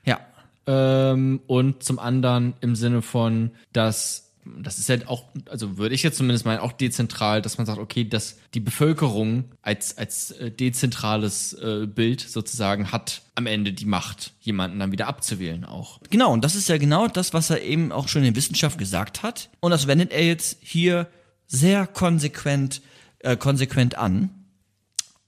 [0.05, 0.19] ja,
[0.67, 4.28] ähm, und zum anderen im Sinne von, dass
[4.61, 7.79] das ist halt auch, also würde ich jetzt zumindest meinen, auch dezentral, dass man sagt,
[7.79, 13.85] okay, dass die Bevölkerung als, als äh, dezentrales äh, Bild sozusagen hat am Ende die
[13.85, 15.99] Macht, jemanden dann wieder abzuwählen auch.
[16.09, 19.23] Genau, und das ist ja genau das, was er eben auch schon in Wissenschaft gesagt
[19.23, 19.49] hat.
[19.59, 21.07] Und das wendet er jetzt hier
[21.47, 22.81] sehr konsequent,
[23.19, 24.29] äh, konsequent an.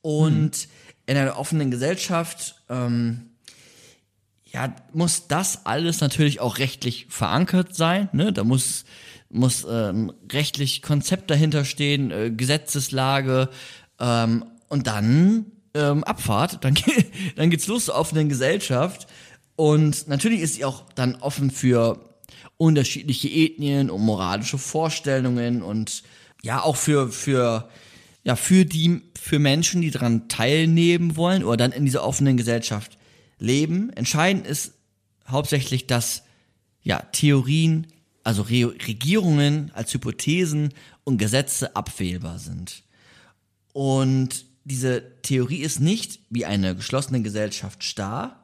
[0.02, 0.68] Und
[1.06, 3.32] in einer offenen Gesellschaft, ähm,
[4.52, 8.10] ja, muss das alles natürlich auch rechtlich verankert sein.
[8.12, 8.34] Ne?
[8.34, 8.86] Da muss,
[9.32, 13.50] muss ähm, rechtlich Konzept dahinter stehen, äh, Gesetzeslage
[14.00, 16.64] ähm, und dann ähm, Abfahrt.
[16.64, 17.06] Dann, ge-
[17.36, 19.08] dann geht's los zur offenen Gesellschaft.
[19.56, 22.10] Und natürlich ist sie auch dann offen für
[22.58, 26.04] unterschiedliche Ethnien und moralische Vorstellungen und
[26.44, 27.70] ja auch für für
[28.24, 32.98] ja für die für Menschen, die daran teilnehmen wollen oder dann in dieser offenen Gesellschaft
[33.40, 33.92] leben.
[33.92, 34.74] Entscheidend ist
[35.28, 36.24] hauptsächlich, dass
[36.84, 37.88] ja Theorien,
[38.24, 40.74] also Re Regierungen als Hypothesen
[41.04, 42.84] und Gesetze abwählbar sind.
[43.74, 48.40] Und diese Theorie ist nicht wie eine geschlossene Gesellschaft starr.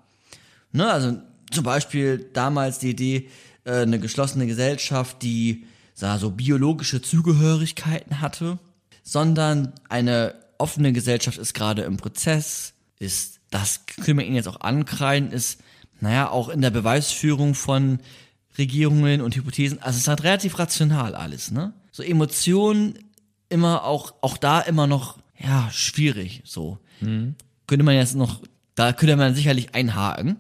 [0.72, 1.18] Ne, also
[1.52, 3.30] zum Beispiel damals die Idee,
[3.64, 8.60] äh, eine geschlossene Gesellschaft, die sah, so biologische Zugehörigkeiten hatte,
[9.04, 14.62] sondern eine offene Gesellschaft ist gerade im Prozess, ist, das können wir ihnen jetzt auch
[14.62, 15.62] ankreiden, ist,
[16.00, 18.00] naja, auch in der Beweisführung von
[18.58, 21.74] Regierungen und Hypothesen, also es ist halt relativ rational alles, ne?
[21.92, 22.98] So Emotionen
[23.50, 26.80] immer auch, auch da immer noch, ja, schwierig, so.
[27.68, 28.42] Könnte man jetzt noch,
[28.76, 30.38] da könnte man sicherlich einhaken.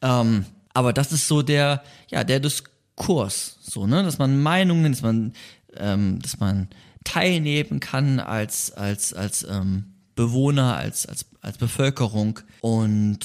[0.00, 5.02] Ähm, aber das ist so der, ja, der Diskurs, so, ne, dass man Meinungen, dass
[5.02, 5.32] man,
[5.76, 6.68] ähm, dass man
[7.04, 12.40] teilnehmen kann als, als, als ähm, Bewohner, als, als, als Bevölkerung.
[12.60, 13.20] Und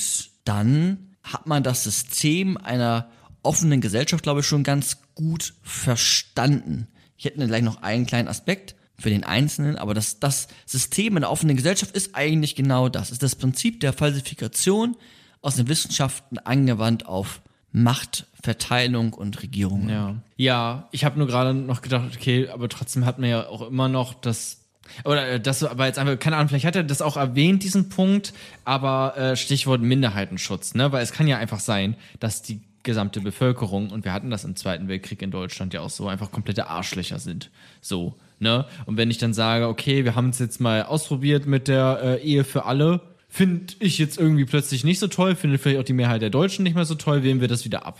[0.45, 3.09] dann hat man das System einer
[3.43, 6.87] offenen Gesellschaft, glaube ich, schon ganz gut verstanden.
[7.17, 11.21] Ich hätte gleich noch einen kleinen Aspekt für den Einzelnen, aber das, das System in
[11.21, 13.11] der offenen Gesellschaft ist eigentlich genau das.
[13.11, 14.95] Ist das Prinzip der Falsifikation
[15.41, 17.41] aus den Wissenschaften angewandt auf
[17.73, 19.89] Machtverteilung und Regierung.
[19.89, 20.15] Ja.
[20.37, 23.89] Ja, ich habe nur gerade noch gedacht, okay, aber trotzdem hat man ja auch immer
[23.89, 24.59] noch das
[25.05, 27.89] oder äh, das aber jetzt einfach keine Ahnung, vielleicht hat er das auch erwähnt diesen
[27.89, 28.33] Punkt,
[28.63, 33.89] aber äh, Stichwort Minderheitenschutz, ne, weil es kann ja einfach sein, dass die gesamte Bevölkerung
[33.89, 37.19] und wir hatten das im Zweiten Weltkrieg in Deutschland ja auch so einfach komplette Arschlöcher
[37.19, 37.49] sind,
[37.81, 38.65] so, ne?
[38.85, 42.21] Und wenn ich dann sage, okay, wir haben es jetzt mal ausprobiert mit der äh,
[42.21, 45.93] Ehe für alle, finde ich jetzt irgendwie plötzlich nicht so toll, finde vielleicht auch die
[45.93, 47.97] Mehrheit der Deutschen nicht mehr so toll, wählen wir das wieder ab.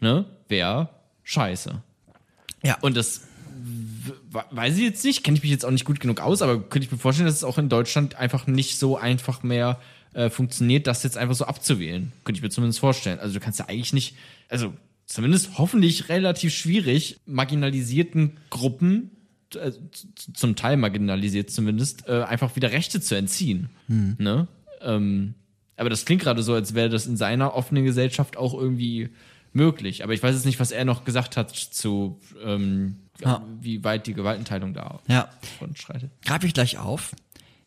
[0.00, 0.24] Ne?
[0.48, 0.88] Wäre
[1.22, 1.80] scheiße.
[2.64, 2.78] Ja.
[2.80, 3.22] Und das
[4.50, 6.86] weiß ich jetzt nicht, kenne ich mich jetzt auch nicht gut genug aus, aber könnte
[6.86, 9.78] ich mir vorstellen, dass es auch in Deutschland einfach nicht so einfach mehr
[10.14, 12.12] äh, funktioniert, das jetzt einfach so abzuwählen.
[12.24, 13.18] Könnte ich mir zumindest vorstellen.
[13.18, 14.16] Also du kannst ja eigentlich nicht,
[14.48, 14.72] also
[15.06, 19.10] zumindest hoffentlich relativ schwierig, marginalisierten Gruppen,
[19.54, 19.72] äh,
[20.34, 23.68] zum Teil marginalisiert zumindest, äh, einfach wieder Rechte zu entziehen.
[23.88, 24.48] Ne?
[24.80, 25.34] Ähm,
[25.76, 29.10] aber das klingt gerade so, als wäre das in seiner offenen Gesellschaft auch irgendwie
[29.52, 30.02] möglich.
[30.04, 33.42] Aber ich weiß jetzt nicht, was er noch gesagt hat zu, ähm, Ja.
[33.60, 35.28] wie weit die Gewaltenteilung da Ja,
[35.58, 36.10] fortschreitet.
[36.24, 37.14] greife ich gleich auf.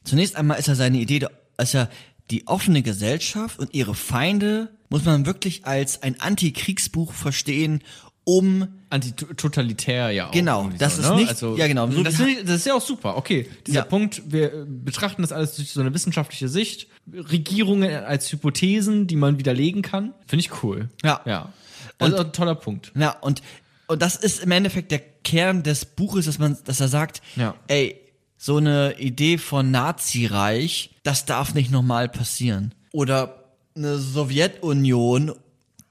[0.04, 1.26] Zunächst einmal ist ja seine Idee,
[1.58, 1.90] dass ja
[2.32, 7.82] die offene Gesellschaft und ihre Feinde muss man wirklich als ein Antikriegsbuch verstehen,
[8.24, 10.32] um Antitotalitär ja auch.
[10.32, 11.16] Genau, das so, ist ne?
[11.18, 13.18] nicht- Also, ja, genau, so das, ich- das ist ja auch super.
[13.18, 13.86] Okay, dieser Ja.
[13.86, 16.88] Punkt, wir äh, betrachten das alles durch so eine wissenschaftliche Sicht.
[17.12, 20.14] Regierungen als Hypothesen, die man widerlegen kann.
[20.28, 20.90] Finde ich cool.
[21.04, 21.22] Ja.
[21.26, 21.54] Ja.
[22.00, 22.92] Ist auch ein toller Punkt.
[22.96, 23.42] Ja, und,
[23.88, 27.56] und das ist im Endeffekt der Kern des Buches, dass man, dass er sagt, Ja.
[27.68, 28.00] ey,
[28.38, 32.74] so eine Idee von Nazireich, das darf nicht nochmal passieren.
[32.94, 33.44] Oder
[33.76, 35.34] eine Sowjetunion,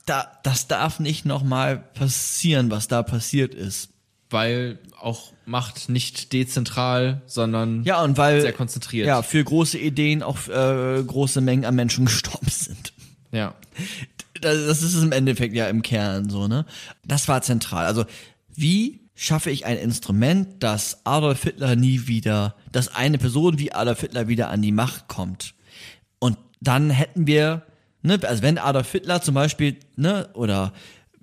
[0.07, 3.91] da, das darf nicht nochmal passieren, was da passiert ist.
[4.31, 9.07] Weil auch Macht nicht dezentral, sondern Ja, und weil sehr konzentriert.
[9.07, 12.93] ja, für große Ideen auch äh, große Mengen an Menschen gestorben sind.
[13.33, 13.55] ja.
[14.41, 16.67] Das, das ist es im Endeffekt ja im Kern so, ne?
[17.07, 17.87] Das war zentral.
[17.87, 18.05] Also,
[18.55, 24.03] wie schaffe ich ein Instrument, dass Adolf Hitler nie wieder, dass eine Person wie Adolf
[24.03, 25.55] Hitler wieder an die Macht kommt?
[26.21, 27.63] Und dann hätten wir,
[28.03, 30.73] ne, also wenn Adolf Hitler zum Beispiel, ne, oder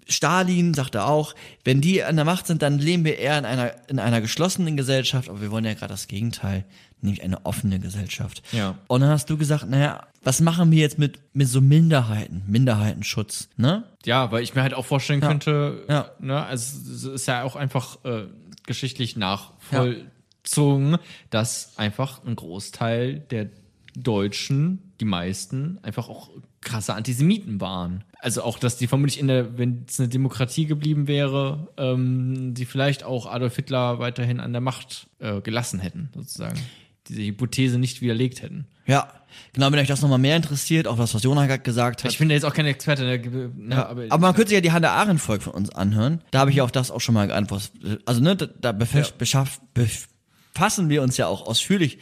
[0.09, 3.45] Stalin sagt er auch, wenn die an der Macht sind, dann leben wir eher in
[3.45, 6.65] einer, in einer geschlossenen Gesellschaft, aber wir wollen ja gerade das Gegenteil,
[7.03, 8.41] nämlich eine offene Gesellschaft.
[8.51, 8.77] Ja.
[8.87, 13.49] Und dann hast du gesagt, naja, was machen wir jetzt mit, mit so Minderheiten, Minderheitenschutz,
[13.57, 13.83] ne?
[14.05, 16.11] Ja, weil ich mir halt auch vorstellen könnte, Ja.
[16.19, 18.25] ne, also es ist ja auch einfach äh,
[18.65, 20.97] geschichtlich nachvollzogen,
[21.29, 23.49] dass einfach ein Großteil der
[23.95, 26.29] Deutschen, die meisten, einfach auch
[26.61, 28.03] krasse Antisemiten waren.
[28.19, 32.65] Also auch, dass die vermutlich in der, wenn es eine Demokratie geblieben wäre, ähm, die
[32.65, 36.59] vielleicht auch Adolf Hitler weiterhin an der Macht äh, gelassen hätten, sozusagen.
[37.07, 38.67] Diese Hypothese nicht widerlegt hätten.
[38.85, 39.11] Ja.
[39.53, 42.11] Genau, wenn euch das nochmal mehr interessiert, auch das, was Jonah gerade gesagt hat.
[42.11, 44.61] Ich bin ja jetzt auch kein Experte, ne, ne, aber, Aber man könnte sich ja
[44.61, 46.21] die Hannah Arendt Folge von uns anhören.
[46.31, 47.71] Da habe ich ja auch das auch schon mal geantwortet.
[48.05, 51.97] Also ne, da, da beschaff, befassen wir uns ja auch ausführlich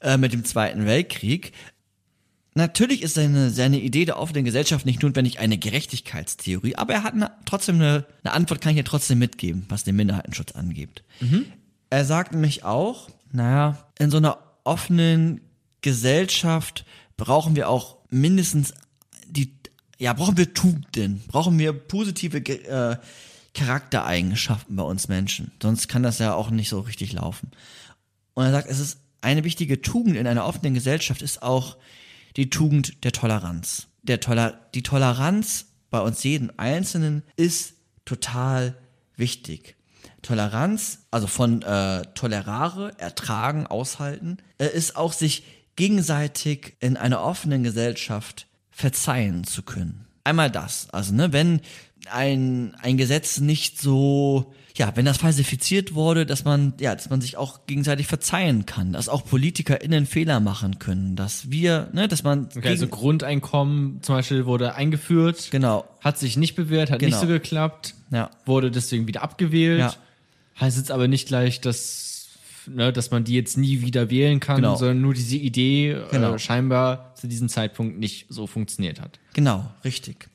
[0.00, 1.52] äh, mit dem Zweiten Weltkrieg.
[2.54, 7.12] Natürlich ist seine, seine Idee der offenen Gesellschaft nicht notwendig eine Gerechtigkeitstheorie, aber er hat
[7.12, 11.04] eine, trotzdem eine, eine Antwort, kann ich ja trotzdem mitgeben, was den Minderheitenschutz angeht.
[11.90, 15.40] Er sagt nämlich auch, naja, in so einer offenen
[15.82, 16.84] Gesellschaft
[17.16, 18.74] brauchen wir auch mindestens
[19.26, 19.54] die,
[19.98, 22.96] ja, brauchen wir Tugenden, brauchen wir positive äh,
[23.54, 25.52] Charaktereigenschaften bei uns Menschen.
[25.62, 27.50] Sonst kann das ja auch nicht so richtig laufen.
[28.34, 31.76] Und er sagt, es ist eine wichtige Tugend in einer offenen Gesellschaft ist auch
[32.36, 33.88] die Tugend der Toleranz.
[34.02, 38.76] Der Toler die Toleranz bei uns jeden Einzelnen ist total
[39.16, 39.75] wichtig.
[40.26, 45.44] Toleranz, also von äh, tolerare, ertragen, aushalten, äh, ist auch sich
[45.76, 50.06] gegenseitig in einer offenen Gesellschaft verzeihen zu können.
[50.24, 51.60] Einmal das, also ne, wenn
[52.10, 57.20] ein, ein Gesetz nicht so, ja, wenn das falsifiziert wurde, dass man, ja, dass man
[57.20, 62.24] sich auch gegenseitig verzeihen kann, dass auch PolitikerInnen Fehler machen können, dass wir, ne, dass
[62.24, 67.10] man Okay, also Grundeinkommen zum Beispiel wurde eingeführt, genau, hat sich nicht bewährt, hat Genau.
[67.16, 69.78] nicht so geklappt, ja, wurde deswegen wieder abgewählt.
[69.80, 69.94] Ja.
[70.60, 72.28] Heißt jetzt aber nicht gleich, dass,
[72.66, 74.76] ne, dass man die jetzt nie wieder wählen kann, Genau.
[74.76, 76.34] sondern nur diese Idee Genau.
[76.34, 79.18] äh, scheinbar zu diesem Zeitpunkt nicht so funktioniert hat.
[79.34, 80.28] Genau, richtig.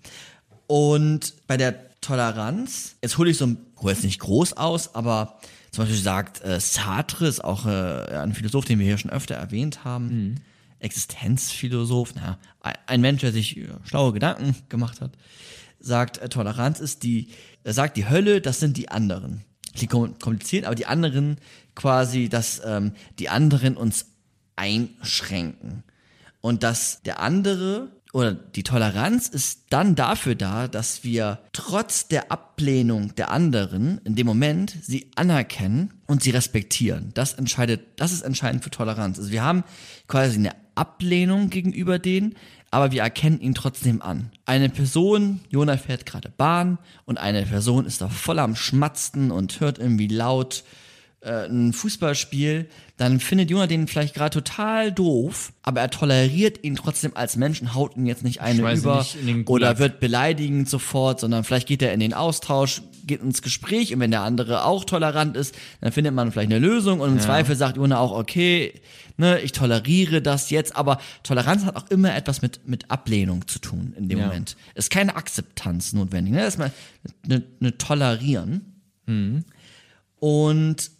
[0.68, 5.40] Und bei der Toleranz, jetzt hole ich so ein, hole jetzt nicht groß aus, aber
[5.72, 7.70] zum Beispiel sagt äh, Sartre, ist auch äh,
[8.18, 10.36] ein Philosoph, den wir hier schon öfter erwähnt haben,
[10.80, 12.38] Existenzphilosoph, na,
[12.88, 15.12] ein- Mensch, der sich äh, schlaue Gedanken gemacht hat,
[15.80, 17.30] sagt, äh, Toleranz ist die,
[17.64, 19.42] er sagt, die Hölle, das sind die anderen.
[19.76, 21.38] Klingt kom- kompliziert, aber die anderen
[21.76, 24.06] quasi, dass ähm, die anderen uns
[24.56, 25.84] einschränken.
[26.42, 32.32] Und dass der andere oder die Toleranz ist dann dafür da, dass wir trotz der
[32.32, 37.12] Ablehnung der anderen in dem Moment sie anerkennen und sie respektieren.
[37.14, 39.18] Das entscheidet, das ist entscheidend für Toleranz.
[39.18, 39.64] Also wir haben
[40.08, 42.36] quasi eine Ablehnung gegenüber denen,
[42.72, 44.32] aber wir erkennen ihn trotzdem an.
[44.46, 49.60] Eine Person, Jona fährt gerade Bahn und eine Person ist da voll am Schmatzen und
[49.60, 50.64] hört irgendwie laut
[51.22, 52.68] äh, ein Fußballspiel,
[52.98, 57.76] dann findet Jonah den vielleicht gerade total doof, aber er toleriert ihn trotzdem als Menschen,
[57.76, 61.94] haut ihn jetzt nicht eine über nicht oder wird beleidigend sofort, sondern vielleicht geht er
[61.94, 66.14] in den Austausch, geht ins Gespräch und wenn der andere auch tolerant ist, dann findet
[66.14, 67.24] man vielleicht eine Lösung und im Ja.
[67.24, 68.74] Zweifel sagt Jona auch, okay,
[69.18, 73.60] ne, ich toleriere das jetzt, aber Toleranz hat auch immer etwas mit, mit Ablehnung zu
[73.60, 74.28] tun in dem Ja.
[74.28, 74.56] Moment.
[74.76, 76.42] Ist keine Akzeptanz notwendig, ne?
[76.42, 76.72] Erstmal
[77.24, 78.66] eine, eine Tolerieren.
[80.20, 80.92] Und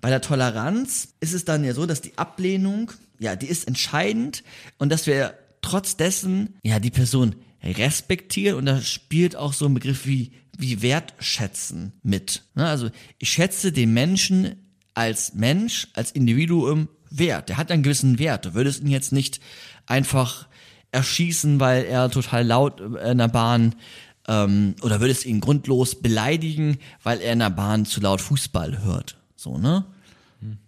[0.00, 4.44] bei der Toleranz ist es dann ja so, dass die Ablehnung, ja, die ist entscheidend
[4.78, 9.74] und dass wir trotz dessen, ja, die Person respektieren und da spielt auch so ein
[9.74, 12.42] Begriff wie, wie wertschätzen mit.
[12.54, 12.66] Ne?
[12.66, 14.56] Also ich schätze den Menschen
[14.94, 17.48] als Mensch, als Individuum wert.
[17.48, 18.46] Der hat einen gewissen Wert.
[18.46, 19.40] Du würdest ihn jetzt nicht
[19.86, 20.46] einfach
[20.92, 23.74] erschießen, weil er total laut in der Bahn
[24.28, 29.16] ähm, oder würdest ihn grundlos beleidigen, weil er in der Bahn zu laut Fußball hört.
[29.36, 29.84] So, ne?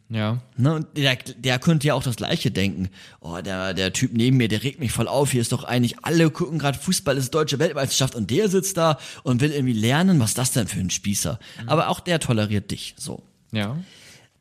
[0.09, 0.41] Ja.
[0.57, 2.91] Ne, und der, der könnte ja auch das Gleiche denken.
[3.21, 5.33] Oh, der, der Typ neben mir, der regt mich voll auf.
[5.33, 8.99] Hier ist doch eigentlich, alle gucken gerade Fußball, ist deutsche Weltmeisterschaft und der sitzt da
[9.25, 10.21] und will irgendwie lernen.
[10.21, 11.41] Was ist das denn für ein Spießer?
[11.67, 12.95] Aber auch der toleriert dich.
[12.99, 13.23] So.
[13.53, 13.77] Ja.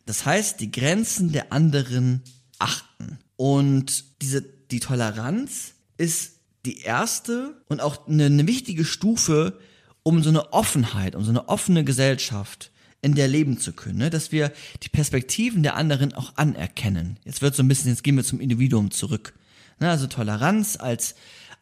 [0.05, 2.21] Das heißt, die Grenzen der anderen
[2.59, 3.17] achten.
[3.35, 6.33] Und diese, die Toleranz ist
[6.65, 9.59] die erste und auch eine, eine wichtige Stufe,
[10.03, 12.71] um so eine Offenheit, um so eine offene Gesellschaft
[13.05, 14.09] in der leben zu können, ne?
[14.09, 14.51] dass wir
[14.81, 17.17] die Perspektiven der anderen auch anerkennen.
[17.23, 19.35] Jetzt wird so ein bisschen, jetzt gehen wir zum Individuum zurück.
[19.79, 19.91] Ne?
[19.91, 21.13] Also Toleranz als,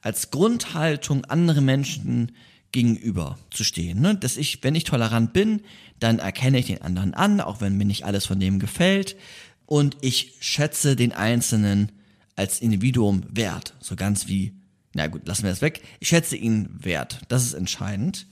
[0.01, 2.31] als Grundhaltung anderen Menschen
[2.71, 3.99] gegenüber zu stehen.
[3.99, 4.15] Ne?
[4.15, 5.59] Dass ich, wenn ich tolerant bin,
[5.99, 9.17] dann erkenne ich den anderen an, auch wenn mir nicht alles von dem gefällt.
[9.65, 11.91] Und ich schätze den Einzelnen
[12.37, 13.73] als Individuum wert.
[13.81, 14.53] So ganz wie,
[14.93, 15.81] na gut, lassen wir das weg.
[15.99, 17.19] Ich schätze ihn wert.
[17.27, 18.27] Das ist entscheidend.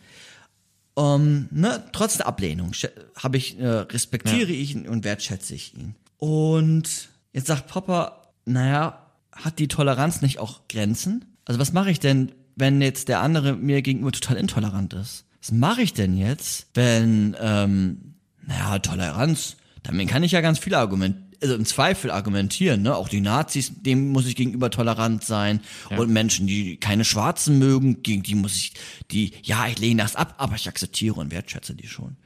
[0.98, 2.74] Ähm, ne, trotz der Ablehnung
[3.16, 5.96] habe ich, äh, respektiere ich ihn und wertschätze ich ihn.
[6.18, 11.26] Und jetzt sagt Papa, naja, hat die Toleranz nicht auch Grenzen?
[11.46, 15.26] Also was mache ich denn, wenn jetzt der andere mir gegenüber total intolerant ist?
[15.42, 18.16] Was mache ich denn jetzt, wenn, ähm,
[18.46, 22.96] naja, Toleranz, damit kann ich ja ganz viele Argumente, also im Zweifel argumentieren, ne?
[22.96, 25.62] Auch die Nazis, dem muss ich gegenüber tolerant sein.
[25.90, 28.74] Und Menschen, die keine Schwarzen mögen, gegen die muss ich,
[29.12, 32.18] die, ja, ich lehne das ab, aber ich akzeptiere und wertschätze die schon.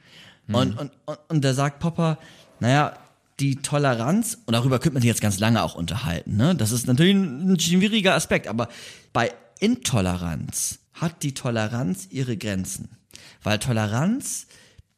[0.48, 2.18] Und, und, und, und da sagt Papa,
[2.60, 2.96] naja,
[3.40, 6.54] die Toleranz, und darüber könnte man sich jetzt ganz lange auch unterhalten, ne?
[6.54, 8.68] Das ist natürlich ein schwieriger Aspekt, aber
[9.12, 12.90] bei Intoleranz hat die Toleranz ihre Grenzen.
[13.42, 14.46] Weil Toleranz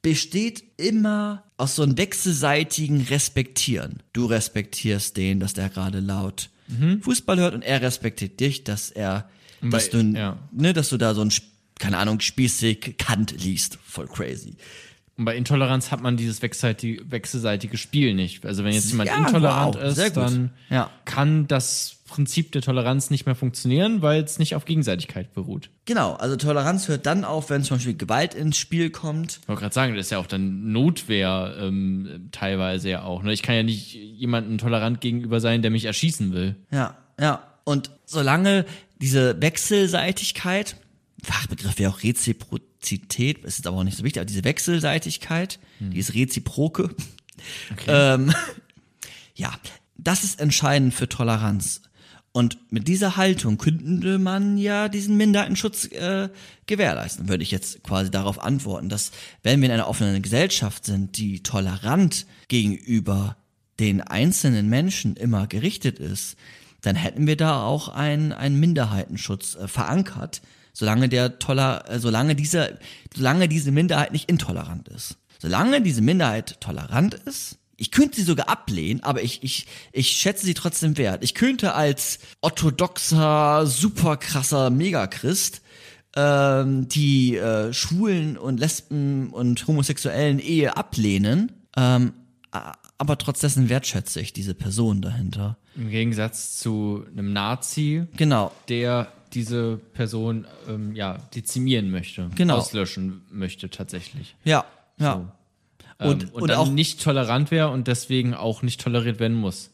[0.02, 4.02] besteht immer aus so einem wechselseitigen Respektieren.
[4.12, 6.48] Du respektierst den, dass der gerade laut
[7.00, 9.28] Fußball hört und er respektiert dich, dass er,
[9.62, 10.38] Und dass du, ja.
[10.52, 11.32] ne, dass du da so ein,
[11.78, 13.78] keine Ahnung, spießig Kant liest.
[13.84, 14.56] Voll crazy.
[15.18, 18.46] Und bei Intoleranz hat man dieses wechselseitige, wechselseitige Spiel nicht.
[18.46, 20.90] Also wenn jetzt jemand Ja, intolerant wow, ist, dann Ja.
[21.04, 25.70] kann das Prinzip der Toleranz nicht mehr funktionieren, weil es nicht auf Gegenseitigkeit beruht.
[25.86, 29.40] Genau, also Toleranz hört dann auf, wenn zum Beispiel Gewalt ins Spiel kommt.
[29.42, 33.24] Ich wollte gerade sagen, das ist ja auch dann Notwehr ähm, teilweise ja auch.
[33.24, 33.32] Ne?
[33.32, 36.54] Ich kann ja nicht jemandem tolerant gegenüber sein, der mich erschießen will.
[36.70, 37.42] Ja, ja.
[37.64, 38.64] Und solange
[39.02, 40.76] diese Wechselseitigkeit,
[41.22, 45.98] Fachbegriff wäre auch Reziprozität, ist jetzt aber auch nicht so wichtig, aber diese Wechselseitigkeit, die
[45.98, 46.94] ist reziproke.
[47.86, 48.32] Ähm,
[49.34, 49.52] ja,
[49.96, 51.82] das ist entscheidend für Toleranz.
[52.32, 56.28] Und mit dieser Haltung könnte man ja diesen Minderheitenschutz äh,
[56.66, 59.10] gewährleisten, würde ich jetzt quasi darauf antworten, dass
[59.42, 63.36] wenn wir in einer offenen Gesellschaft sind, die tolerant gegenüber
[63.80, 66.36] den einzelnen Menschen immer gerichtet ist,
[66.80, 70.42] dann hätten wir da auch einen, einen Minderheitenschutz äh, verankert,
[70.78, 72.78] solange der toller, äh, solange diese,
[73.14, 75.16] solange diese Minderheit nicht intolerant ist.
[75.40, 80.46] Solange diese Minderheit tolerant ist, ich könnte sie sogar ablehnen, aber ich, ich, ich schätze
[80.46, 81.24] sie trotzdem wert.
[81.24, 85.62] Ich könnte als orthodoxer, super krasser Megachrist
[86.16, 92.12] ähm, die äh, Schwulen und Lesben und homosexuellen Ehe ablehnen, ähm,
[92.98, 95.56] aber trotz dessen wertschätze ich diese Person dahinter.
[95.76, 98.52] Im Gegensatz zu einem Nazi, Genau.
[98.68, 102.56] der diese Person ähm, ja dezimieren möchte, Genau.
[102.58, 104.34] auslöschen möchte tatsächlich.
[104.44, 104.64] Ja,
[104.98, 105.14] ja.
[105.14, 105.28] Und,
[105.98, 109.70] Und- und, und dann auch- nicht tolerant wäre und deswegen auch nicht toleriert werden muss.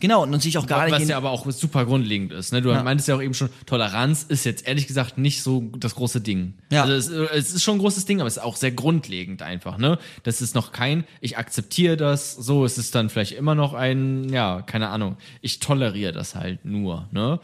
[0.00, 0.94] Genau, und sich auch gar nicht.
[1.00, 2.52] Was ja aber auch super grundlegend ist.
[2.52, 2.60] Ne?
[2.60, 2.82] Du Ja.
[2.82, 6.54] meintest ja auch eben schon, Toleranz ist jetzt ehrlich gesagt nicht so das große Ding.
[6.72, 6.82] Ja.
[6.82, 9.78] Also es, es ist schon ein großes Ding, aber es ist auch sehr grundlegend einfach.
[9.78, 9.98] Ne?
[10.24, 14.28] Das ist noch kein, ich akzeptiere das, so es ist dann vielleicht immer noch ein,
[14.30, 17.06] ja, keine Ahnung, ich toleriere das halt nur.
[17.12, 17.38] Ne?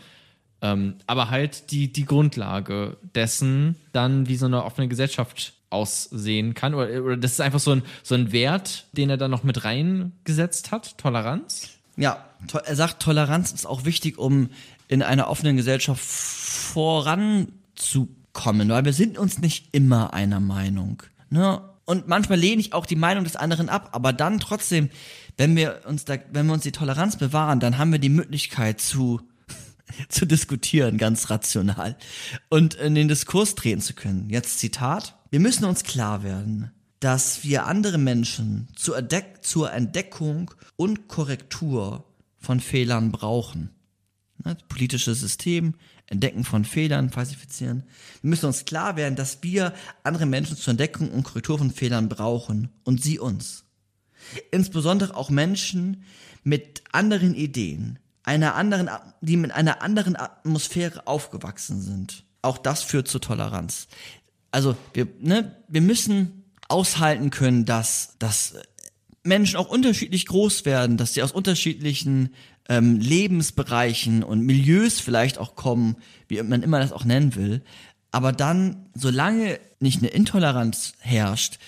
[0.66, 6.74] Ähm, aber halt die, die Grundlage dessen, dann wie so eine offene Gesellschaft aussehen kann.
[6.74, 9.64] Oder, oder das ist einfach so ein, so ein Wert, den er dann noch mit
[9.64, 11.70] reingesetzt hat, Toleranz.
[11.96, 14.50] Ja, to er sagt, Toleranz ist auch wichtig, um
[14.88, 21.02] in einer offenen Gesellschaft voranzukommen, weil wir sind uns nicht immer einer Meinung.
[21.30, 21.60] Ne?
[21.84, 24.90] Und manchmal lehne ich auch die Meinung des anderen ab, aber dann trotzdem,
[25.36, 28.80] wenn wir uns da, wenn wir uns die Toleranz bewahren, dann haben wir die Möglichkeit
[28.80, 29.20] zu,
[30.08, 31.96] zu diskutieren, ganz rational.
[32.48, 34.28] Und in den Diskurs treten zu können.
[34.30, 35.16] Jetzt Zitat.
[35.30, 42.04] Wir müssen uns klar werden, dass wir andere Menschen zur, Entdeck zur Entdeckung und Korrektur
[42.38, 43.70] von Fehlern brauchen.
[44.44, 45.74] Ne, politisches System,
[46.06, 47.84] Entdecken von Fehlern, falsifizieren.
[48.22, 52.08] Wir müssen uns klar werden, dass wir andere Menschen zur Entdeckung und Korrektur von Fehlern
[52.08, 53.64] brauchen und sie uns.
[54.50, 56.04] Insbesondere auch Menschen
[56.44, 58.90] mit anderen Ideen, einer anderen,
[59.22, 62.24] die mit einer anderen Atmosphäre aufgewachsen sind.
[62.42, 63.88] Auch das führt zur Toleranz.
[64.50, 68.54] Also wir, ne, wir müssen aushalten können, dass, dass
[69.22, 72.34] Menschen auch unterschiedlich groß werden, dass sie aus unterschiedlichen
[72.68, 75.96] ähm, Lebensbereichen und Milieus vielleicht auch kommen,
[76.28, 77.62] wie man immer das auch nennen will.
[78.10, 81.58] Aber dann, solange nicht eine Intoleranz herrscht,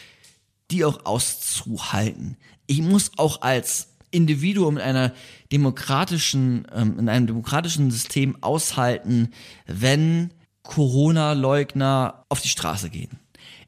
[0.70, 2.36] die auch auszuhalten.
[2.66, 5.12] Ich muss auch als Individuum in einer
[5.52, 9.30] demokratischen, ähm, in einem demokratischen System aushalten,
[9.66, 10.30] wenn
[10.62, 13.18] Corona-Leugner auf die Straße gehen.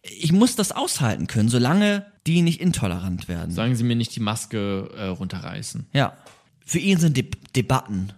[0.02, 3.50] Ich muss das aushalten können, solange die nicht intolerant werden.
[3.50, 5.86] Sagen Sie mir nicht die Maske äh, runterreißen.
[5.92, 6.16] Ja.
[6.64, 7.26] Für ihn sind De
[7.56, 8.12] Debatten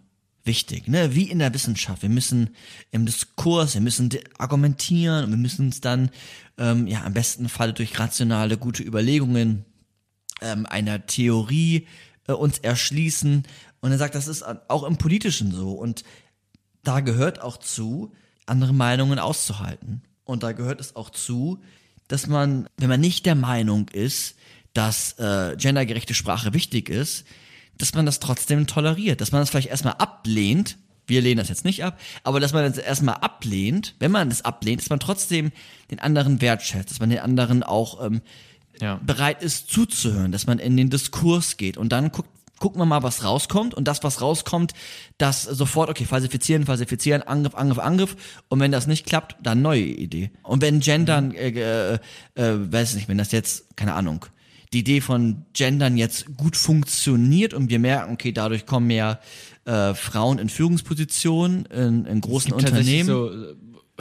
[0.45, 1.15] wichtig, ne?
[1.15, 2.03] Wie in der Wissenschaft.
[2.03, 2.51] Wir müssen
[2.91, 6.11] im Diskurs, wir müssen argumentieren und wir müssen uns dann
[6.59, 9.65] ähm, ja am besten Fall durch rationale, gute Überlegungen
[10.41, 11.87] ähm, einer Theorie
[12.27, 13.45] äh, uns erschließen.
[13.81, 15.73] Und er sagt, das ist auch im Politischen so.
[15.73, 16.05] Und
[16.83, 18.13] da gehört auch zu,
[18.47, 20.03] andere Meinungen auszuhalten.
[20.25, 21.61] Und da gehört es auch zu,
[22.09, 24.37] dass man, wenn man nicht der Meinung ist,
[24.75, 27.25] dass äh, gendergerechte Sprache wichtig ist,
[27.79, 30.79] dass man das trotzdem toleriert, dass man das vielleicht erstmal ablehnt.
[31.07, 34.45] Wir lehnen das jetzt nicht ab, aber dass man das erstmal ablehnt, wenn man das
[34.45, 35.51] ablehnt, dass man trotzdem
[35.91, 38.23] den anderen wertschätzt, dass man den anderen auch ähm,
[38.83, 39.01] ja.
[39.07, 42.29] bereit ist zuzuhören, dass man in den Diskurs geht und dann guckt,
[42.59, 44.73] gucken wir mal, was rauskommt und das, was rauskommt,
[45.19, 48.17] das sofort, okay, falsifizieren, falsifizieren, Angriff, Angriff, Angriff
[48.49, 50.31] und wenn das nicht klappt, dann neue Idee.
[50.45, 51.99] Und wenn Gendern, äh, äh,
[52.35, 54.27] äh, weiß nicht, wenn das jetzt, keine Ahnung,
[54.73, 59.21] die Idee von Gendern jetzt gut funktioniert und wir merken, okay, dadurch kommen mehr
[59.65, 63.07] äh, Frauen in Führungspositionen in, in großen Unternehmen.
[63.07, 63.31] So,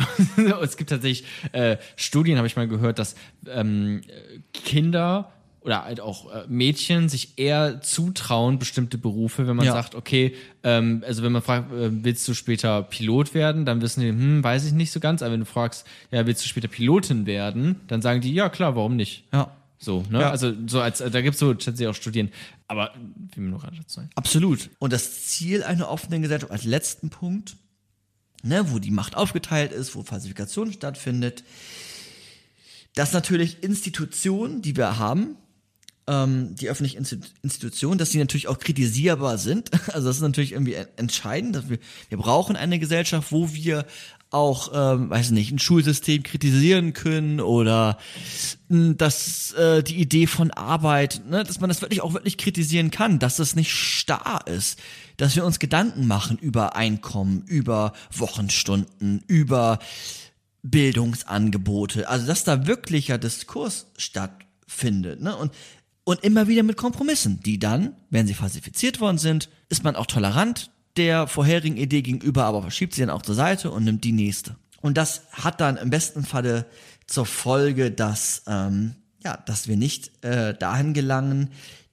[0.61, 3.15] es gibt tatsächlich äh, Studien, habe ich mal gehört, dass
[3.48, 4.02] ähm,
[4.53, 9.73] Kinder oder halt auch äh, Mädchen sich eher zutrauen, bestimmte Berufe, wenn man ja.
[9.73, 10.34] sagt, okay,
[10.64, 14.44] ähm, also wenn man fragt, äh, willst du später Pilot werden, dann wissen die, hm,
[14.44, 17.80] weiß ich nicht so ganz, aber wenn du fragst, ja, willst du später Pilotin werden,
[17.88, 19.26] dann sagen die, ja klar, warum nicht?
[19.32, 19.52] Ja.
[19.78, 20.22] So, ne?
[20.22, 20.30] Ja.
[20.30, 22.32] Also so als da gibt's so tatsächlich auch Studien,
[22.68, 22.94] aber
[23.34, 24.69] wie mir nur gerade dazu Absolut.
[24.78, 27.56] Und das Ziel einer offenen Gesellschaft als letzten Punkt,
[28.43, 31.43] ne, wo die Macht aufgeteilt ist, wo Falsifikation stattfindet,
[32.95, 35.38] dass natürlich Institutionen, die wir haben,
[36.07, 37.05] ähm, die öffentlichen
[37.41, 39.72] Institutionen, dass die natürlich auch kritisierbar sind.
[39.93, 41.55] Also das ist natürlich irgendwie entscheidend.
[41.55, 43.85] Dass wir, wir brauchen eine Gesellschaft, wo wir
[44.31, 47.97] auch, ähm, weiß nicht, ein Schulsystem kritisieren können oder
[48.69, 52.91] mh, dass äh, die Idee von Arbeit, ne, dass man das wirklich auch wirklich kritisieren
[52.91, 54.80] kann, dass das nicht starr ist,
[55.22, 59.77] dass wir uns Gedanken machen über Einkommen, über Wochenstunden, über
[60.64, 65.35] Bildungsangebote, also dass da wirklicher Diskurs stattfindet, ne?
[65.38, 65.52] Und
[66.03, 70.07] und immer wieder mit Kompromissen, die dann, wenn sie falsifiziert worden sind, ist man auch
[70.07, 74.11] tolerant der vorherigen Idee gegenüber, aber verschiebt sie dann auch zur Seite und nimmt die
[74.11, 74.56] nächste.
[74.81, 76.65] Und das hat dann im besten Falle
[77.06, 81.52] zur Folge, dass ähm, ja, dass wir nicht äh, dahin gelangen,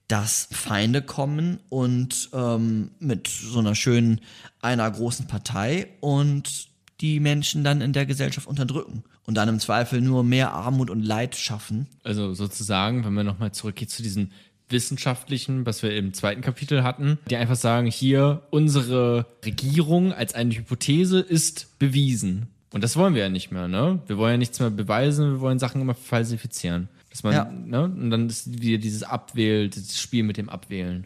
[0.09, 4.19] dass Feinde kommen und ähm, mit so einer schönen
[4.59, 6.67] einer großen Partei und
[6.99, 11.03] die Menschen dann in der Gesellschaft unterdrücken und dann im Zweifel nur mehr Armut und
[11.03, 11.87] Leid schaffen.
[12.03, 14.31] Also sozusagen, wenn man nochmal zurückgeht zu diesem
[14.67, 20.55] wissenschaftlichen, was wir im zweiten Kapitel hatten, die einfach sagen, hier, unsere Regierung als eine
[20.55, 22.47] Hypothese ist bewiesen.
[22.71, 23.99] Und das wollen wir ja nicht mehr, ne?
[24.07, 26.87] Wir wollen ja nichts mehr beweisen, wir wollen Sachen immer falsifizieren.
[27.19, 27.51] Dass man, ja.
[27.51, 27.83] ne?
[27.83, 31.05] Und dann ist wieder dieses Abwählen, dieses Spiel mit dem Abwählen.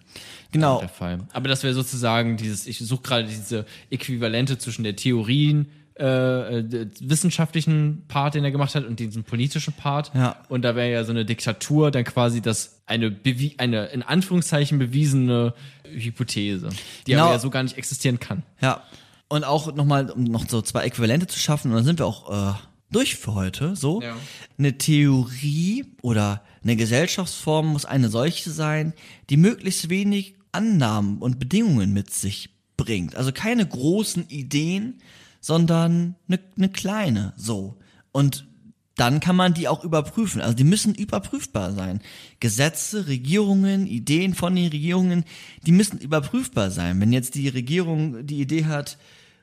[0.51, 0.79] Genau.
[0.79, 1.19] Der Fall.
[1.33, 6.87] Aber das wäre sozusagen dieses, ich suche gerade diese Äquivalente zwischen der Theorien, äh, äh
[6.99, 10.11] wissenschaftlichen Part, den er gemacht hat, und diesen politischen Part.
[10.13, 10.35] Ja.
[10.49, 14.77] Und da wäre ja so eine Diktatur dann quasi das eine, bewie eine in Anführungszeichen
[14.77, 16.69] bewiesene Hypothese,
[17.07, 17.23] die genau.
[17.23, 18.43] aber ja so gar nicht existieren kann.
[18.61, 18.83] Ja.
[19.29, 22.51] Und auch nochmal, um noch so zwei Äquivalente zu schaffen, und dann sind wir auch
[22.51, 22.53] äh,
[22.93, 23.75] durch für heute.
[23.75, 24.01] So.
[24.01, 24.15] Ja.
[24.57, 28.93] Eine Theorie oder eine Gesellschaftsform muss eine solche sein,
[29.29, 33.15] die möglichst wenig Annahmen und Bedingungen mit sich bringt.
[33.15, 34.99] Also keine großen Ideen,
[35.41, 37.77] sondern eine, eine kleine so.
[38.11, 38.47] Und
[38.95, 40.41] dann kann man die auch überprüfen.
[40.41, 42.01] Also die müssen überprüfbar sein.
[42.39, 45.25] Gesetze, Regierungen, Ideen von den Regierungen,
[45.65, 47.01] die müssen überprüfbar sein.
[47.01, 48.97] Wenn jetzt die Regierung die Idee hat,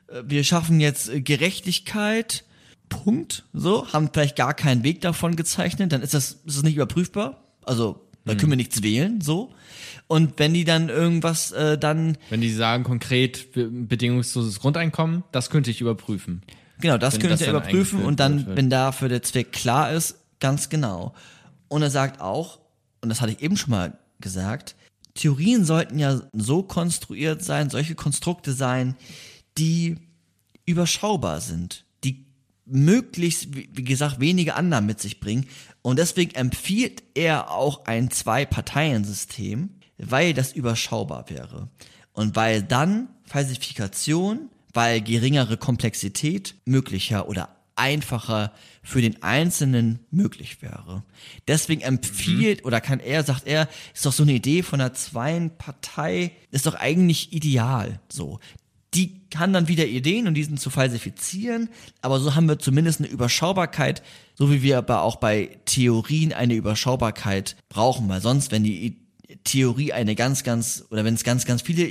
[0.07, 2.45] äh, wir schaffen jetzt äh, Gerechtigkeit,
[2.91, 6.75] Punkt, so, haben vielleicht gar keinen Weg davon gezeichnet, dann ist das, ist das nicht
[6.75, 7.43] überprüfbar.
[7.63, 9.51] Also da können wir nichts wählen, so.
[10.07, 15.49] Und wenn die dann irgendwas äh, dann Wenn die sagen konkret be- bedingungsloses Grundeinkommen, das
[15.49, 16.43] könnte ich überprüfen.
[16.79, 18.57] Genau, das Wenn könnt das ihr dann überprüfen und dann, wird.
[18.57, 21.13] wenn dafür der Zweck klar ist, ganz genau.
[21.69, 22.59] Und er sagt auch,
[23.01, 24.75] und das hatte ich eben schon mal gesagt,
[25.15, 28.95] Theorien sollten ja so konstruiert sein, solche Konstrukte sein,
[29.57, 29.97] die
[30.65, 31.85] überschaubar sind,
[32.71, 35.47] möglichst, wie gesagt, wenige Annahmen mit sich bringen.
[35.81, 41.69] Und deswegen empfiehlt er auch ein Zwei-Parteien-System, weil das überschaubar wäre.
[42.13, 48.53] Und weil dann Falsifikation, weil geringere Komplexität möglicher oder einfacher
[48.83, 51.03] für den Einzelnen möglich wäre.
[51.47, 56.31] Deswegen empfiehlt oder kann er, sagt er, ist doch so eine Idee von einer Zweien-Partei,
[56.51, 58.39] ist doch eigentlich ideal, so.
[58.93, 61.69] Die kann dann wieder Ideen und diesen zu falsifizieren,
[62.01, 64.03] aber so haben wir zumindest eine Überschaubarkeit,
[64.35, 68.97] so wie wir aber auch bei Theorien eine Überschaubarkeit brauchen, weil sonst, wenn die
[69.45, 71.87] Theorie eine ganz, ganz, oder wenn es ganz, ganz viele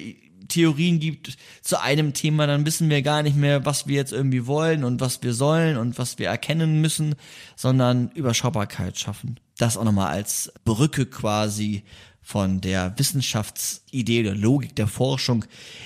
[0.51, 4.47] Theorien gibt zu einem Thema, dann wissen wir gar nicht mehr, was wir jetzt irgendwie
[4.47, 7.15] wollen und was wir sollen und was wir erkennen müssen,
[7.57, 9.41] sondern Überschaubarkeit schaffen.
[9.57, 11.85] Das auch nochmal als Brücke quasi
[12.21, 15.45] von der Wissenschaftsidee oder Logik der Forschung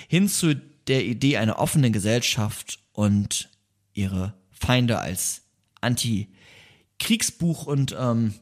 [0.09, 3.51] hin zu der Idee einer offenen Gesellschaft und
[3.93, 5.43] ihre Feinde als
[5.81, 8.35] Anti-Kriegsbuch und ähm,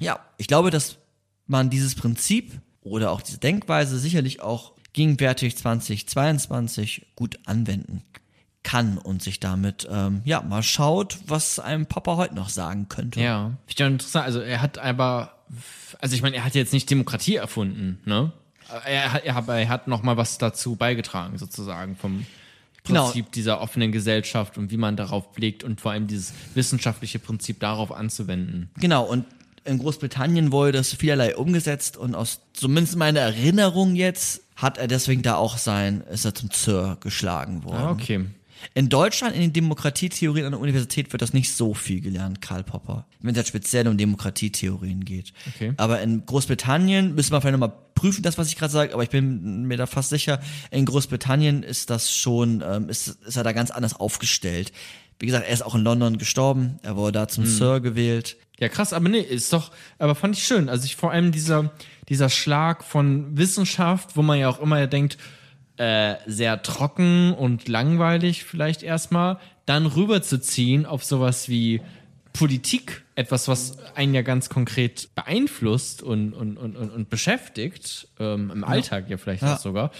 [0.00, 0.98] ja, ich glaube, dass
[1.46, 8.02] man dieses Prinzip oder auch diese Denkweise sicherlich auch gegenwärtig 2022 gut anwenden
[8.62, 13.20] kann und sich damit ähm, ja mal schaut, was einem Papa heute noch sagen könnte.
[13.20, 13.56] Ja.
[13.66, 14.26] Finde ich interessant.
[14.26, 15.44] Also er hat aber,
[16.00, 18.32] also ich meine, er hat jetzt nicht Demokratie erfunden, ne?
[18.84, 22.26] Er hat, er er hat noch mal was dazu beigetragen, sozusagen, vom
[22.88, 23.04] Genau.
[23.04, 27.60] Prinzip dieser offenen Gesellschaft und wie man darauf blickt und vor allem dieses wissenschaftliche Prinzip
[27.60, 28.70] darauf anzuwenden.
[28.78, 29.26] Genau, und
[29.64, 35.22] in Großbritannien wurde das vielerlei umgesetzt und aus zumindest meiner Erinnerung jetzt hat er deswegen
[35.22, 37.76] da auch sein, ist er zum Sir geschlagen worden.
[37.76, 38.24] Ah, okay.
[38.74, 42.64] In Deutschland in den Demokratietheorien an der Universität wird das nicht so viel gelernt, Karl
[42.64, 43.06] Popper.
[43.20, 45.32] Wenn es jetzt speziell um Demokratietheorien geht.
[45.54, 45.72] Okay.
[45.76, 49.10] Aber in Großbritannien müssen wir vielleicht nochmal prüfen, das, was ich gerade sage, aber ich
[49.10, 50.40] bin mir da fast sicher,
[50.70, 54.72] in Großbritannien ist das schon, ähm, ist, ist er da ganz anders aufgestellt.
[55.18, 58.36] Wie gesagt, er ist auch in London gestorben, er wurde da zum Sir gewählt.
[58.60, 60.68] Ja, krass, aber nee, ist doch, aber fand ich schön.
[60.68, 61.72] Also ich vor allem dieser,
[62.08, 65.18] dieser Schlag von Wissenschaft, wo man ja auch immer denkt,
[65.78, 71.80] äh, sehr trocken und langweilig vielleicht erstmal, dann rüberzuziehen auf sowas wie
[72.32, 78.64] Politik, etwas, was einen ja ganz konkret beeinflusst und, und, und, und, beschäftigt, ähm, im
[78.64, 79.54] Alltag ja vielleicht Ja.
[79.54, 79.90] auch sogar,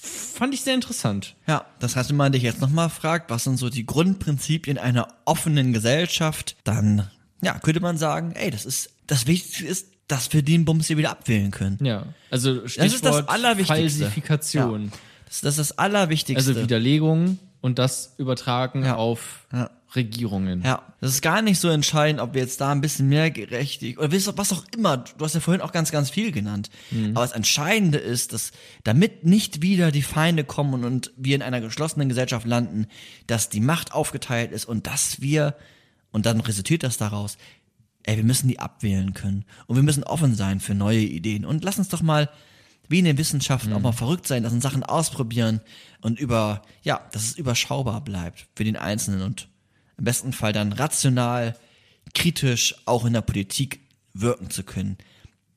[0.00, 1.34] fand ich sehr interessant.
[1.48, 5.08] Ja, das heißt, wenn man dich jetzt nochmal fragt, was sind so die Grundprinzipien einer
[5.24, 7.08] offenen Gesellschaft, dann,
[7.42, 10.96] ja, könnte man sagen, ey, das ist, das Wichtigste ist, dass wir den Bums hier
[10.98, 11.78] wieder abwählen können.
[11.84, 13.74] Ja, also Das ist das Stichwort Allerwichtigste.
[14.04, 14.84] Falsifikation.
[14.86, 14.92] Ja.
[15.28, 16.50] Das, das ist das Allerwichtigste.
[16.50, 18.96] Also Widerlegung und das übertragen Ja.
[18.96, 19.70] auf Ja.
[19.94, 20.62] Regierungen.
[20.62, 23.98] Ja, das ist gar nicht so entscheidend, ob wir jetzt da ein bisschen mehr gerechtig
[23.98, 24.98] oder was auch immer.
[24.98, 26.68] Du hast ja vorhin auch ganz, ganz viel genannt.
[27.14, 28.52] Aber das Entscheidende ist, dass
[28.84, 32.86] damit nicht wieder die Feinde kommen und, und wir in einer geschlossenen Gesellschaft landen,
[33.26, 35.54] dass die Macht aufgeteilt ist und dass wir,
[36.10, 37.38] und dann resultiert das daraus,
[38.02, 39.46] ey, wir müssen die abwählen können.
[39.66, 41.46] Und wir müssen offen sein für neue Ideen.
[41.46, 42.28] Und lass uns doch mal,
[42.88, 45.60] wie in den Wissenschaften, auch mal verrückt sein, lass uns Sachen ausprobieren
[46.00, 49.48] und über, ja, dass es überschaubar bleibt für den Einzelnen und
[49.98, 51.56] im besten Fall dann rational,
[52.14, 53.80] kritisch auch in der Politik
[54.14, 54.96] wirken zu können.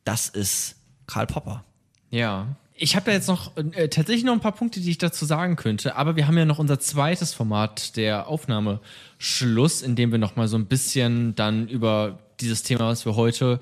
[0.03, 0.75] Das ist
[1.07, 1.63] Karl Popper.
[2.09, 2.55] Ja.
[2.73, 5.55] Ich habe da jetzt noch äh, tatsächlich noch ein paar Punkte, die ich dazu sagen
[5.55, 10.35] könnte, aber wir haben ja noch unser zweites Format, der Aufnahmeschluss, in dem wir noch
[10.35, 13.59] mal so ein bisschen dann über dieses Thema, was wir heute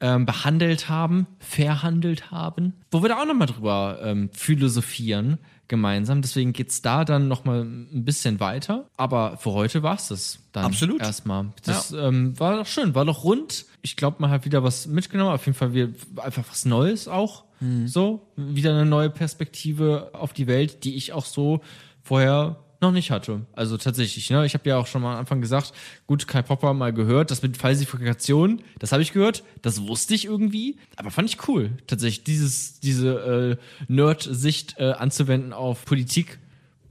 [0.00, 6.22] ähm, behandelt haben, verhandelt haben, wo wir da auch noch mal drüber ähm, philosophieren gemeinsam.
[6.22, 8.86] Deswegen geht's da dann noch mal ein bisschen weiter.
[8.96, 11.00] Aber für heute war's das dann Absolut.
[11.00, 11.52] erstmal.
[11.64, 13.66] Das ähm, war doch schön, war doch rund.
[13.82, 15.32] Ich glaube, man hat wieder was mitgenommen.
[15.32, 17.44] Auf jeden Fall wir, einfach was Neues auch.
[17.86, 21.60] So, wieder eine neue Perspektive auf die Welt, die ich auch so
[22.04, 23.44] vorher noch nicht hatte.
[23.54, 24.46] Also tatsächlich, ne?
[24.46, 25.72] Ich habe ja auch schon mal am Anfang gesagt,
[26.06, 30.26] gut, Kai Popper mal gehört, das mit Falsifikation, das habe ich gehört, das wusste ich
[30.26, 36.38] irgendwie, aber fand ich cool, tatsächlich dieses diese äh, Nerd-Sicht äh, anzuwenden auf Politik,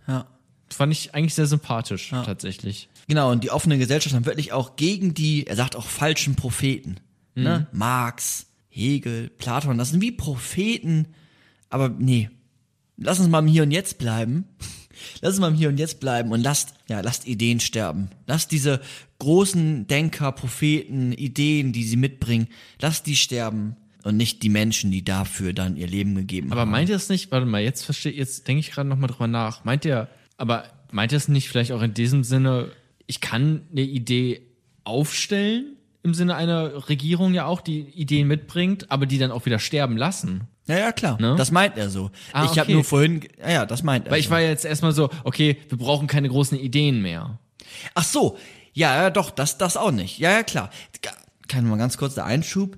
[0.07, 0.25] Ja.
[0.69, 2.89] fand ich eigentlich sehr sympathisch, tatsächlich.
[3.07, 6.97] Genau, und die offene Gesellschaft dann wirklich auch gegen die, er sagt auch falschen Propheten.
[7.35, 7.67] Ne?
[7.71, 11.07] Marx, Hegel, Platon, das sind wie Propheten,
[11.69, 12.29] aber nee,
[12.97, 14.45] lass uns mal im Hier und Jetzt bleiben.
[15.21, 18.09] Lass uns mal im Hier und Jetzt bleiben und lasst, ja, lasst Ideen sterben.
[18.25, 18.81] Lasst diese
[19.19, 22.47] großen Denker, Propheten, Ideen, die sie mitbringen,
[22.79, 26.71] lasst die sterben und nicht die Menschen, die dafür dann ihr Leben gegeben Aber haben.
[26.71, 29.65] meint ihr es nicht, warte mal, jetzt verstehe jetzt denke ich gerade nochmal drüber nach.
[29.65, 30.07] Meint ihr,
[30.37, 32.71] aber meint ihr es nicht vielleicht auch in diesem Sinne,
[33.05, 34.41] ich kann eine Idee
[34.83, 39.59] aufstellen, im Sinne einer Regierung ja auch, die Ideen mitbringt, aber die dann auch wieder
[39.59, 40.47] sterben lassen?
[40.67, 41.19] Ja, ja, klar.
[41.21, 41.35] Ne?
[41.37, 42.11] Das meint er so.
[42.33, 42.73] Ah, ich habe okay.
[42.73, 44.11] nur vorhin, ja, ja, das meint er.
[44.11, 44.31] Weil ich so.
[44.31, 47.39] war jetzt erstmal so, okay, wir brauchen keine großen Ideen mehr.
[47.93, 48.37] Ach so,
[48.73, 50.19] ja, ja, doch, das, das auch nicht.
[50.19, 50.69] Ja, ja, klar.
[51.47, 52.77] Kann mal ganz kurz der Einschub.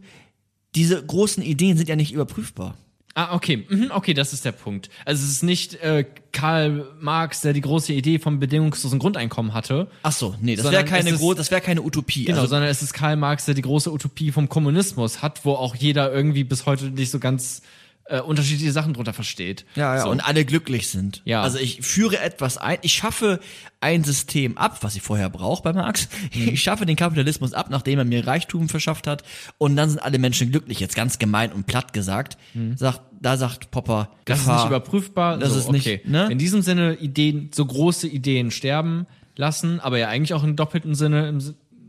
[0.75, 2.75] Diese großen Ideen sind ja nicht überprüfbar.
[3.15, 4.89] Ah, okay, mhm, okay, das ist der Punkt.
[5.03, 9.89] Also es ist nicht äh, Karl Marx, der die große Idee vom bedingungslosen Grundeinkommen hatte.
[10.03, 12.25] Ach so, nee, das wäre keine ist- das wäre keine Utopie.
[12.25, 15.53] Genau, Also, sondern es ist Karl Marx, der die große Utopie vom Kommunismus hat, wo
[15.53, 17.61] auch jeder irgendwie bis heute nicht so ganz
[18.10, 19.65] äh, unterschiedliche Sachen drunter versteht.
[19.76, 20.10] ja, ja, so.
[20.10, 21.22] und alle glücklich sind.
[21.26, 21.41] Ja.
[21.41, 23.40] Also ich führe etwas ein, ich schaffe
[23.81, 26.10] ein System ab, was ich vorher brauche bei Marx.
[26.34, 26.49] Mhm.
[26.49, 29.23] Ich schaffe den Kapitalismus ab, nachdem er mir Reichtum verschafft hat
[29.57, 32.38] und dann sind alle Menschen glücklich, jetzt ganz gemein und platt gesagt.
[32.76, 34.15] Sagt, da sagt Popper, Mhm.
[34.26, 34.56] Das Gefahr.
[34.57, 35.38] ist nicht überprüfbar.
[35.38, 36.02] Das so, ist nicht, okay.
[36.06, 36.27] ne?
[36.31, 39.06] In diesem Sinne Ideen, so große Ideen sterben
[39.36, 41.38] lassen, aber ja eigentlich auch im doppelten Sinne,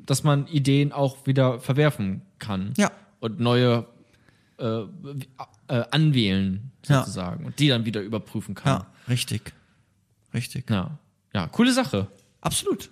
[0.06, 2.72] dass man Ideen auch wieder verwerfen kann.
[2.78, 2.90] Ja.
[3.20, 3.86] Und neue
[4.58, 4.82] äh,
[5.70, 7.00] äh, anwählen, Ja.
[7.00, 7.44] sozusagen.
[7.46, 8.80] Und die dann wieder überprüfen kann.
[8.80, 9.52] Ja, richtig.
[10.34, 10.68] Richtig.
[10.70, 10.98] Ja.
[11.32, 12.08] Ja, coole Sache.
[12.40, 12.90] Absolut.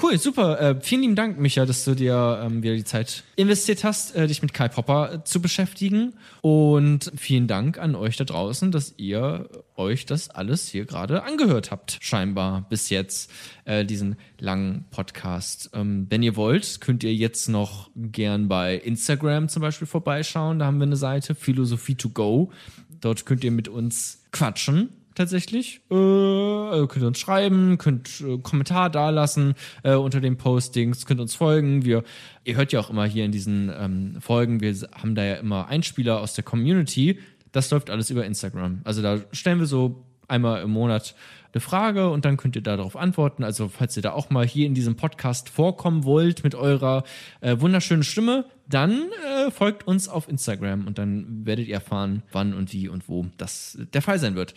[0.00, 0.60] Cool, super.
[0.60, 4.26] Äh, vielen lieben Dank, Micha, dass du dir ähm, wieder die Zeit investiert hast, äh,
[4.26, 6.12] dich mit Kai Popper äh, zu beschäftigen.
[6.42, 11.70] Und vielen Dank an euch da draußen, dass ihr euch das alles hier gerade angehört
[11.70, 11.96] habt.
[12.02, 13.30] Scheinbar bis jetzt
[13.64, 15.70] äh, diesen langen Podcast.
[15.72, 20.58] Ähm, wenn ihr wollt, könnt ihr jetzt noch gern bei Instagram zum Beispiel vorbeischauen.
[20.58, 22.52] Da haben wir eine Seite, Philosophie to go.
[23.00, 25.80] Dort könnt ihr mit uns quatschen tatsächlich.
[25.90, 31.34] Äh, also könnt uns schreiben, könnt äh, Kommentar dalassen äh, unter den Postings, könnt uns
[31.34, 31.84] folgen.
[31.84, 32.04] Wir,
[32.44, 35.66] ihr hört ja auch immer hier in diesen ähm, Folgen, wir haben da ja immer
[35.66, 37.18] Einspieler aus der Community.
[37.50, 38.82] Das läuft alles über Instagram.
[38.84, 41.14] Also da stellen wir so einmal im Monat
[41.52, 43.42] eine Frage und dann könnt ihr darauf antworten.
[43.42, 47.04] Also falls ihr da auch mal hier in diesem Podcast vorkommen wollt mit eurer
[47.40, 52.52] äh, wunderschönen Stimme, dann äh, folgt uns auf Instagram und dann werdet ihr erfahren, wann
[52.52, 54.54] und wie und wo das der Fall sein wird.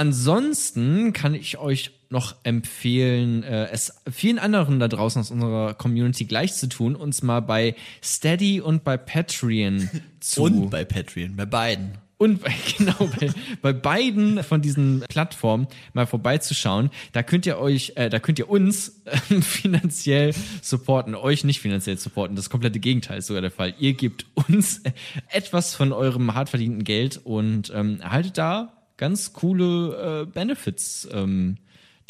[0.00, 6.24] Ansonsten kann ich euch noch empfehlen, äh, es vielen anderen da draußen aus unserer Community
[6.24, 9.90] gleich zu tun, uns mal bei Steady und bei Patreon
[10.20, 11.98] zu Und bei Patreon, bei beiden.
[12.16, 16.88] und bei, genau bei, bei beiden von diesen Plattformen mal vorbeizuschauen.
[17.12, 20.32] Da könnt ihr euch, äh, da könnt ihr uns äh, finanziell
[20.62, 22.36] supporten, euch nicht finanziell supporten.
[22.36, 23.74] Das komplette Gegenteil ist sogar der Fall.
[23.78, 24.80] Ihr gebt uns
[25.28, 31.08] etwas von eurem hart verdienten Geld und ähm, erhaltet da ganz coole äh, Benefits.
[31.10, 31.56] Ähm,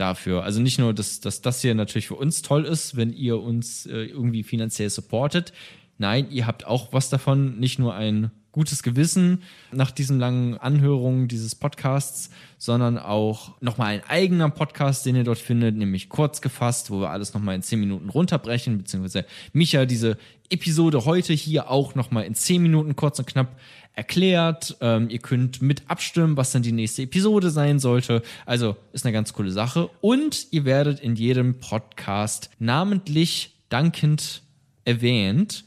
[0.01, 0.45] dafür.
[0.45, 3.87] Also nicht nur, dass, dass das hier natürlich für uns toll ist, wenn ihr uns
[3.87, 5.53] äh, irgendwie finanziell supportet.
[5.99, 11.29] Nein, ihr habt auch was davon, nicht nur ein gutes Gewissen nach diesen langen Anhörungen
[11.29, 16.91] dieses Podcasts, sondern auch nochmal ein eigener Podcast, den ihr dort findet, nämlich kurz gefasst,
[16.91, 20.19] wo wir alles nochmal in 10 Minuten runterbrechen, beziehungsweise Micha diese
[20.51, 23.57] Episode heute hier auch nochmal in 10 Minuten kurz und knapp
[23.95, 24.77] erklärt.
[24.81, 28.23] Ähm, ihr könnt mit abstimmen, was dann die nächste Episode sein sollte.
[28.47, 29.91] Also ist eine ganz coole Sache.
[30.01, 34.43] Und ihr werdet in jedem Podcast namentlich dankend
[34.85, 35.65] erwähnt.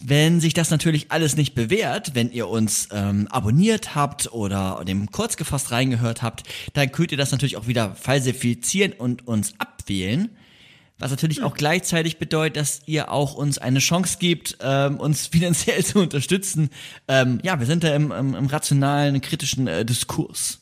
[0.00, 5.10] Wenn sich das natürlich alles nicht bewährt, wenn ihr uns ähm, abonniert habt oder dem
[5.10, 6.44] kurz gefasst reingehört habt,
[6.74, 10.30] dann könnt ihr das natürlich auch wieder falsifizieren und uns abwählen.
[11.00, 15.84] Was natürlich auch gleichzeitig bedeutet, dass ihr auch uns eine Chance gibt, ähm, uns finanziell
[15.84, 16.70] zu unterstützen.
[17.08, 20.60] Ähm, ja, wir sind da im, im, im rationalen, kritischen äh, Diskurs.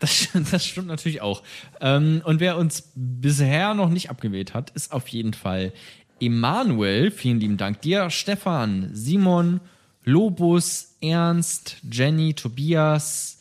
[0.00, 1.42] Das, das stimmt natürlich auch.
[1.80, 5.72] Ähm, und wer uns bisher noch nicht abgewählt hat, ist auf jeden Fall
[6.20, 7.10] Emanuel.
[7.10, 9.60] Vielen lieben Dank dir, Stefan, Simon,
[10.04, 13.40] Lobus, Ernst, Jenny, Tobias,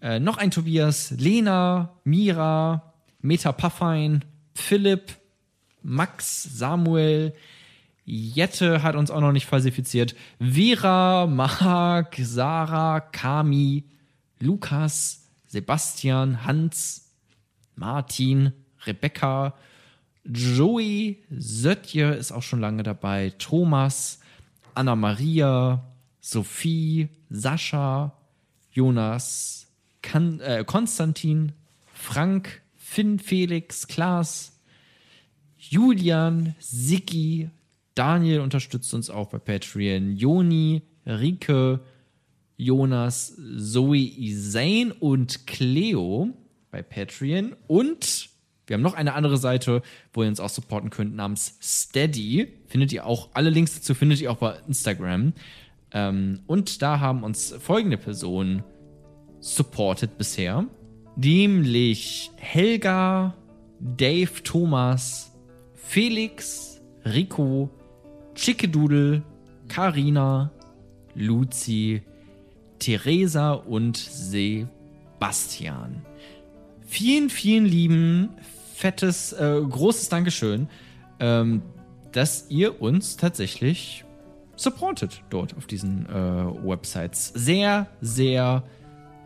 [0.00, 4.24] äh, noch ein Tobias, Lena, Mira, Meta Paffein,
[4.54, 5.16] Philipp,
[5.82, 7.34] Max, Samuel,
[8.04, 13.84] Jette hat uns auch noch nicht falsifiziert, Vera, Mark, Sarah, Kami,
[14.40, 17.12] Lukas, Sebastian, Hans,
[17.76, 18.52] Martin,
[18.84, 19.54] Rebecca,
[20.24, 24.20] Joey, Sötje ist auch schon lange dabei, Thomas,
[24.74, 25.84] Anna-Maria,
[26.20, 28.12] Sophie, Sascha,
[28.70, 29.66] Jonas,
[30.02, 31.52] kan äh, Konstantin,
[31.92, 34.58] Frank, Finn, Felix, Klaas,
[35.58, 37.50] Julian, Siki,
[37.94, 41.80] Daniel unterstützt uns auch bei Patreon, Joni, Rike,
[42.56, 46.30] Jonas, Zoe Isain und Cleo
[46.70, 47.56] bei Patreon.
[47.66, 48.29] Und
[48.70, 49.82] wir haben noch eine andere Seite,
[50.12, 52.52] wo ihr uns auch supporten könnt, namens Steady.
[52.68, 55.32] Findet ihr auch, alle Links dazu findet ihr auch bei Instagram.
[55.90, 58.62] Ähm, und da haben uns folgende Personen
[59.40, 60.66] supported bisher.
[61.16, 63.34] Nämlich Helga,
[63.80, 65.36] Dave Thomas,
[65.74, 67.70] Felix, Rico,
[68.36, 69.24] Chickedoodle,
[69.66, 70.52] Karina,
[71.16, 72.02] Luzi,
[72.78, 74.70] Theresa und Sebastian.
[76.90, 78.30] Vielen, vielen lieben,
[78.80, 80.68] fettes, äh, großes Dankeschön,
[81.20, 81.62] ähm,
[82.12, 84.04] dass ihr uns tatsächlich
[84.56, 87.32] supportet dort auf diesen äh, Websites.
[87.34, 88.62] Sehr, sehr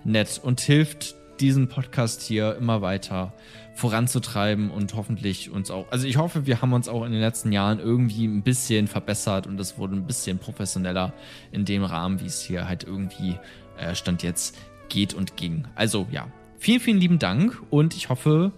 [0.05, 3.33] nett und hilft diesen Podcast hier immer weiter
[3.75, 7.51] voranzutreiben und hoffentlich uns auch, also ich hoffe, wir haben uns auch in den letzten
[7.51, 11.13] Jahren irgendwie ein bisschen verbessert und es wurde ein bisschen professioneller
[11.51, 13.37] in dem Rahmen, wie es hier halt irgendwie
[13.79, 14.57] äh, Stand jetzt
[14.89, 15.67] geht und ging.
[15.75, 16.29] Also ja,
[16.59, 18.53] vielen, vielen lieben Dank und ich hoffe,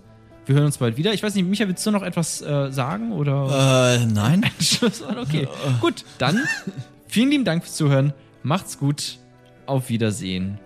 [0.47, 1.12] wir hören uns bald wieder.
[1.12, 3.98] Ich weiß nicht, Micha, willst du noch etwas äh, sagen oder?
[4.01, 4.44] Äh, nein.
[4.60, 5.18] Schlusswort?
[5.18, 5.48] Okay,
[5.81, 6.40] gut, dann
[7.09, 8.12] vielen lieben Dank fürs Zuhören.
[8.43, 9.18] Macht's gut.
[9.66, 10.59] Auf Wiedersehen.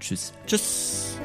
[0.00, 0.32] Tschüss.
[0.46, 1.16] Tschüss.